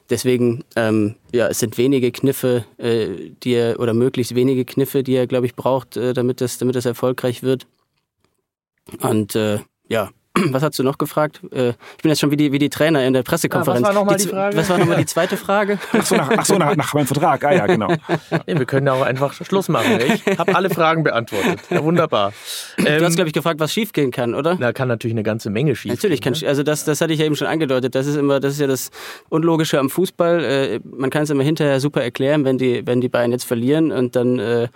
Deswegen, 0.10 0.64
ähm, 0.76 1.16
ja, 1.34 1.48
es 1.48 1.60
sind 1.60 1.78
wenige 1.78 2.12
Kniffe, 2.12 2.66
äh, 2.78 3.32
die 3.44 3.54
er, 3.54 3.80
oder 3.80 3.94
möglichst 3.94 4.36
wenige 4.36 4.64
Kniffe, 4.64 5.02
die 5.02 5.14
er, 5.14 5.26
glaube 5.26 5.48
ich, 5.48 5.56
braucht, 5.56 5.98
äh, 5.98 6.14
damit 6.14 6.42
das, 6.42 6.60
damit 6.60 6.76
das 6.76 6.86
erfolgreich 6.86 7.42
wird. 7.42 7.66
Und 9.02 9.36
äh, 9.36 9.60
ja, 9.88 10.10
was 10.52 10.64
hast 10.64 10.78
du 10.80 10.84
noch 10.84 10.98
gefragt? 10.98 11.42
Äh, 11.52 11.70
ich 11.70 12.04
bin 12.04 12.10
jetzt 12.10 12.20
schon 12.20 12.32
wie 12.32 12.38
die, 12.38 12.52
wie 12.52 12.60
die 12.60 12.70
Trainer 12.70 13.06
in 13.06 13.14
der 13.14 13.24
Pressekonferenz. 13.24 13.82
Ja, 13.82 13.88
was 13.88 13.96
war 13.96 14.02
nochmal 14.02 14.18
die, 14.18 14.24
die, 14.24 14.30
Frage? 14.30 14.58
Was 14.58 14.70
war 14.70 14.78
nochmal 14.78 14.98
die 14.98 15.06
zweite 15.06 15.38
Frage? 15.38 15.80
Ach 15.94 16.06
so, 16.06 16.16
nach, 16.16 16.30
ach 16.36 16.46
so, 16.46 16.58
nach, 16.58 16.76
nach 16.76 16.94
meinem 16.94 17.08
Vertrag. 17.08 17.44
Ah 17.46 17.54
ja, 17.54 17.66
genau. 17.66 17.88
Nee, 18.48 18.58
wir 18.58 18.66
können 18.66 18.88
ja 18.88 18.94
auch 18.94 19.02
einfach 19.02 19.34
Schluss 19.34 19.70
machen. 19.70 20.00
Ich 20.02 20.38
habe 20.38 20.56
alle 20.56 20.70
Fragen 20.70 21.04
beantwortet. 21.04 21.60
Ja, 21.70 21.84
wunderbar. 21.84 22.34
Du 22.78 22.86
ähm, 22.86 23.04
hast, 23.04 23.16
glaube 23.16 23.30
ich, 23.30 23.34
gefragt, 23.34 23.60
was 23.60 23.72
schiefgehen 23.74 24.12
kann, 24.12 24.36
oder? 24.36 24.56
Da 24.56 24.74
kann 24.74 24.88
natürlich 24.88 25.14
eine 25.14 25.24
ganze 25.24 25.50
Menge 25.50 25.76
schief 25.76 25.92
Natürlich 25.92 26.22
kann, 26.22 26.34
ne? 26.34 26.48
also 26.48 26.64
das, 26.64 26.84
das 26.84 27.02
hatte 27.02 27.14
ich 27.14 27.20
ja 27.20 27.26
eben 27.26 27.36
schon 27.36 27.48
angedeutet. 27.48 27.96
Das 27.96 28.08
ist 28.08 28.16
immer, 28.16 28.40
das 28.40 28.54
ist 28.54 28.60
ja 28.60 28.68
das 28.68 28.92
Unlogische 29.30 29.80
am 29.80 29.90
Fußball. 29.90 30.44
Äh, 30.44 30.80
man 30.84 31.10
kann 31.10 31.24
es 31.24 31.30
immer 31.30 31.44
hinterher 31.44 31.80
super 31.80 32.04
erklären, 32.04 32.46
wenn 32.46 32.58
die, 32.58 32.86
wenn 32.86 33.02
die 33.02 33.10
beiden 33.10 33.32
jetzt 33.32 33.46
verlieren 33.46 33.92
und 33.92 34.16
dann 34.16 34.40
äh, 34.40 34.68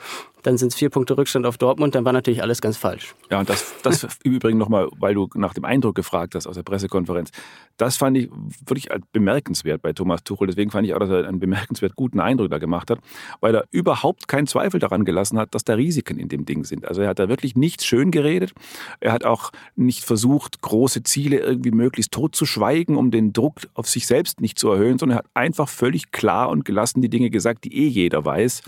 dann 0.49 0.57
sind 0.57 0.69
es 0.69 0.75
vier 0.75 0.89
Punkte 0.89 1.15
Rückstand 1.15 1.45
auf 1.45 1.59
Dortmund, 1.59 1.93
dann 1.93 2.05
war 2.05 2.13
natürlich 2.13 2.41
alles 2.41 2.59
ganz 2.59 2.75
falsch. 2.75 3.13
Ja, 3.29 3.39
und 3.39 3.47
das, 3.47 3.71
das 3.83 4.03
im 4.23 4.33
Übrigen 4.33 4.57
nochmal, 4.57 4.87
weil 4.97 5.13
du 5.13 5.29
nach 5.35 5.53
dem 5.53 5.63
Eindruck 5.63 5.93
gefragt 5.93 6.33
hast 6.33 6.47
aus 6.47 6.55
der 6.55 6.63
Pressekonferenz, 6.63 7.29
das 7.77 7.97
fand 7.97 8.17
ich 8.17 8.29
wirklich 8.65 8.89
bemerkenswert 9.11 9.83
bei 9.83 9.93
Thomas 9.93 10.23
Tuchel. 10.23 10.47
Deswegen 10.47 10.71
fand 10.71 10.87
ich 10.87 10.95
auch, 10.95 10.99
dass 10.99 11.09
er 11.09 11.27
einen 11.27 11.39
bemerkenswert 11.39 11.95
guten 11.95 12.19
Eindruck 12.19 12.49
da 12.49 12.57
gemacht 12.57 12.89
hat, 12.89 12.99
weil 13.41 13.53
er 13.53 13.65
überhaupt 13.69 14.27
keinen 14.27 14.47
Zweifel 14.47 14.79
daran 14.79 15.05
gelassen 15.05 15.37
hat, 15.37 15.53
dass 15.53 15.63
da 15.63 15.75
Risiken 15.75 16.17
in 16.17 16.29
dem 16.29 16.45
Ding 16.45 16.63
sind. 16.63 16.87
Also 16.87 17.01
er 17.01 17.09
hat 17.09 17.19
da 17.19 17.29
wirklich 17.29 17.55
nichts 17.55 17.85
schön 17.85 18.09
geredet. 18.09 18.53
Er 18.99 19.11
hat 19.11 19.25
auch 19.25 19.51
nicht 19.75 20.03
versucht, 20.03 20.61
große 20.61 21.03
Ziele 21.03 21.37
irgendwie 21.37 21.71
möglichst 21.71 22.11
tot 22.11 22.35
zu 22.35 22.47
schweigen, 22.47 22.97
um 22.97 23.11
den 23.11 23.33
Druck 23.33 23.61
auf 23.75 23.87
sich 23.87 24.07
selbst 24.07 24.41
nicht 24.41 24.57
zu 24.57 24.71
erhöhen, 24.71 24.97
sondern 24.97 25.17
er 25.17 25.19
hat 25.19 25.29
einfach 25.35 25.69
völlig 25.69 26.11
klar 26.11 26.49
und 26.49 26.65
gelassen 26.65 27.03
die 27.03 27.09
Dinge 27.09 27.29
gesagt, 27.29 27.65
die 27.65 27.85
eh 27.85 27.87
jeder 27.87 28.25
weiß 28.25 28.63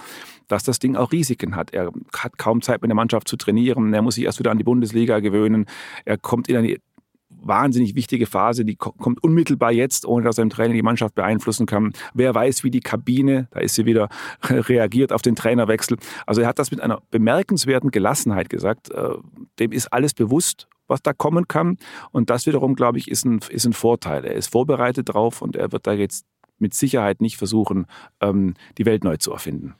dass 0.51 0.63
das 0.63 0.79
Ding 0.79 0.95
auch 0.95 1.11
Risiken 1.11 1.55
hat. 1.55 1.73
Er 1.73 1.91
hat 2.17 2.37
kaum 2.37 2.61
Zeit 2.61 2.81
mit 2.81 2.89
der 2.89 2.95
Mannschaft 2.95 3.27
zu 3.27 3.37
trainieren. 3.37 3.93
Er 3.93 4.01
muss 4.01 4.15
sich 4.15 4.25
erst 4.25 4.39
wieder 4.39 4.51
an 4.51 4.57
die 4.57 4.63
Bundesliga 4.63 5.19
gewöhnen. 5.19 5.65
Er 6.05 6.17
kommt 6.17 6.49
in 6.49 6.57
eine 6.57 6.77
wahnsinnig 7.43 7.95
wichtige 7.95 8.27
Phase, 8.27 8.65
die 8.65 8.75
kommt 8.75 9.23
unmittelbar 9.23 9.71
jetzt, 9.71 10.05
ohne 10.05 10.25
dass 10.25 10.37
er 10.37 10.43
im 10.43 10.49
Training 10.49 10.75
die 10.75 10.83
Mannschaft 10.83 11.15
beeinflussen 11.15 11.65
kann. 11.65 11.93
Wer 12.13 12.35
weiß, 12.35 12.63
wie 12.63 12.71
die 12.71 12.81
Kabine, 12.81 13.47
da 13.51 13.59
ist 13.59 13.75
sie 13.75 13.85
wieder, 13.85 14.09
reagiert 14.43 15.11
auf 15.11 15.21
den 15.21 15.35
Trainerwechsel. 15.35 15.97
Also 16.25 16.41
er 16.41 16.47
hat 16.47 16.59
das 16.59 16.71
mit 16.71 16.81
einer 16.81 17.01
bemerkenswerten 17.09 17.91
Gelassenheit 17.91 18.49
gesagt. 18.49 18.91
Äh, 18.91 19.15
dem 19.59 19.71
ist 19.71 19.91
alles 19.91 20.13
bewusst, 20.13 20.67
was 20.87 21.01
da 21.01 21.13
kommen 21.13 21.47
kann. 21.47 21.77
Und 22.11 22.29
das 22.29 22.45
wiederum, 22.45 22.75
glaube 22.75 22.97
ich, 22.97 23.09
ist 23.09 23.25
ein, 23.25 23.39
ist 23.49 23.65
ein 23.65 23.73
Vorteil. 23.73 24.25
Er 24.25 24.35
ist 24.35 24.51
vorbereitet 24.51 25.09
drauf 25.09 25.41
und 25.41 25.55
er 25.55 25.71
wird 25.71 25.87
da 25.87 25.93
jetzt 25.93 26.25
mit 26.59 26.73
Sicherheit 26.73 27.21
nicht 27.21 27.37
versuchen, 27.37 27.87
ähm, 28.21 28.53
die 28.77 28.85
Welt 28.85 29.03
neu 29.03 29.17
zu 29.17 29.31
erfinden. 29.31 29.75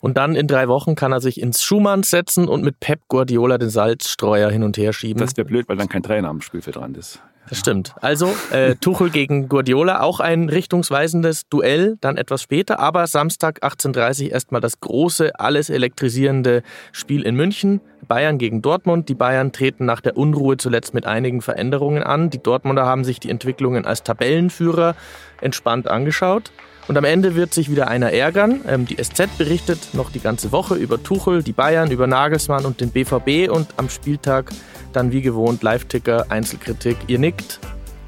Und 0.00 0.16
dann 0.16 0.34
in 0.34 0.46
drei 0.46 0.68
Wochen 0.68 0.94
kann 0.94 1.12
er 1.12 1.20
sich 1.20 1.40
ins 1.40 1.62
Schumann 1.62 2.02
setzen 2.02 2.48
und 2.48 2.62
mit 2.62 2.80
Pep 2.80 3.00
Guardiola 3.08 3.58
den 3.58 3.70
Salzstreuer 3.70 4.50
hin 4.50 4.62
und 4.62 4.76
her 4.76 4.92
schieben. 4.92 5.20
Das 5.20 5.36
wäre 5.36 5.46
blöd, 5.46 5.68
weil 5.68 5.76
dann 5.76 5.88
kein 5.88 6.02
Trainer 6.02 6.28
am 6.28 6.40
Spielfeld 6.40 6.76
dran 6.76 6.94
ist. 6.94 7.20
Das 7.48 7.58
stimmt. 7.60 7.94
Also 8.00 8.34
äh, 8.50 8.74
Tuchel 8.74 9.10
gegen 9.10 9.48
Guardiola, 9.48 10.00
auch 10.00 10.18
ein 10.18 10.48
richtungsweisendes 10.48 11.48
Duell, 11.48 11.96
dann 12.00 12.16
etwas 12.16 12.42
später, 12.42 12.80
aber 12.80 13.06
Samstag 13.06 13.62
18.30 13.62 14.24
Uhr 14.24 14.32
erstmal 14.32 14.60
das 14.60 14.80
große, 14.80 15.38
alles 15.38 15.70
elektrisierende 15.70 16.62
Spiel 16.90 17.22
in 17.22 17.36
München. 17.36 17.80
Bayern 18.08 18.38
gegen 18.38 18.62
Dortmund. 18.62 19.08
Die 19.08 19.14
Bayern 19.14 19.52
treten 19.52 19.84
nach 19.84 20.00
der 20.00 20.16
Unruhe 20.16 20.56
zuletzt 20.56 20.94
mit 20.94 21.06
einigen 21.06 21.40
Veränderungen 21.42 22.02
an. 22.02 22.30
Die 22.30 22.42
Dortmunder 22.42 22.86
haben 22.86 23.04
sich 23.04 23.20
die 23.20 23.30
Entwicklungen 23.30 23.84
als 23.84 24.02
Tabellenführer 24.02 24.94
entspannt 25.40 25.88
angeschaut. 25.88 26.52
Und 26.88 26.96
am 26.96 27.04
Ende 27.04 27.34
wird 27.34 27.52
sich 27.52 27.70
wieder 27.70 27.88
einer 27.88 28.12
ärgern. 28.12 28.60
Ähm, 28.68 28.86
die 28.86 28.96
SZ 29.02 29.38
berichtet 29.38 29.88
noch 29.92 30.10
die 30.10 30.20
ganze 30.20 30.52
Woche 30.52 30.74
über 30.74 31.02
Tuchel, 31.02 31.42
die 31.42 31.52
Bayern, 31.52 31.90
über 31.90 32.06
Nagelsmann 32.06 32.64
und 32.64 32.80
den 32.80 32.90
BVB 32.90 33.50
und 33.50 33.68
am 33.76 33.88
Spieltag 33.88 34.50
dann 34.92 35.12
wie 35.12 35.20
gewohnt 35.20 35.62
Live-Ticker, 35.62 36.26
Einzelkritik. 36.28 36.96
Ihr 37.06 37.18
nickt. 37.18 37.60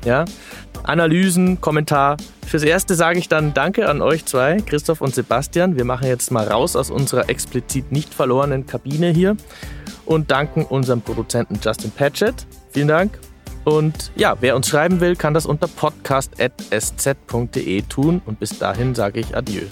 Ja. 0.04 0.24
Analysen, 0.84 1.60
Kommentar. 1.60 2.16
Fürs 2.46 2.62
Erste 2.62 2.94
sage 2.94 3.18
ich 3.18 3.28
dann 3.28 3.52
Danke 3.52 3.88
an 3.88 4.00
euch 4.00 4.24
zwei, 4.24 4.58
Christoph 4.64 5.00
und 5.00 5.14
Sebastian. 5.14 5.76
Wir 5.76 5.84
machen 5.84 6.06
jetzt 6.06 6.30
mal 6.30 6.46
raus 6.46 6.76
aus 6.76 6.90
unserer 6.90 7.28
explizit 7.28 7.92
nicht 7.92 8.14
verlorenen 8.14 8.66
Kabine 8.66 9.10
hier 9.10 9.36
und 10.06 10.30
danken 10.30 10.64
unserem 10.64 11.02
Produzenten 11.02 11.58
Justin 11.62 11.90
Patchett. 11.90 12.46
Vielen 12.70 12.88
Dank. 12.88 13.18
Und 13.68 14.10
ja, 14.16 14.34
wer 14.40 14.56
uns 14.56 14.66
schreiben 14.66 15.00
will, 15.00 15.14
kann 15.14 15.34
das 15.34 15.44
unter 15.44 15.68
podcast.sz.de 15.68 17.82
tun. 17.82 18.22
Und 18.24 18.40
bis 18.40 18.58
dahin 18.58 18.94
sage 18.94 19.20
ich 19.20 19.36
Adieu. 19.36 19.66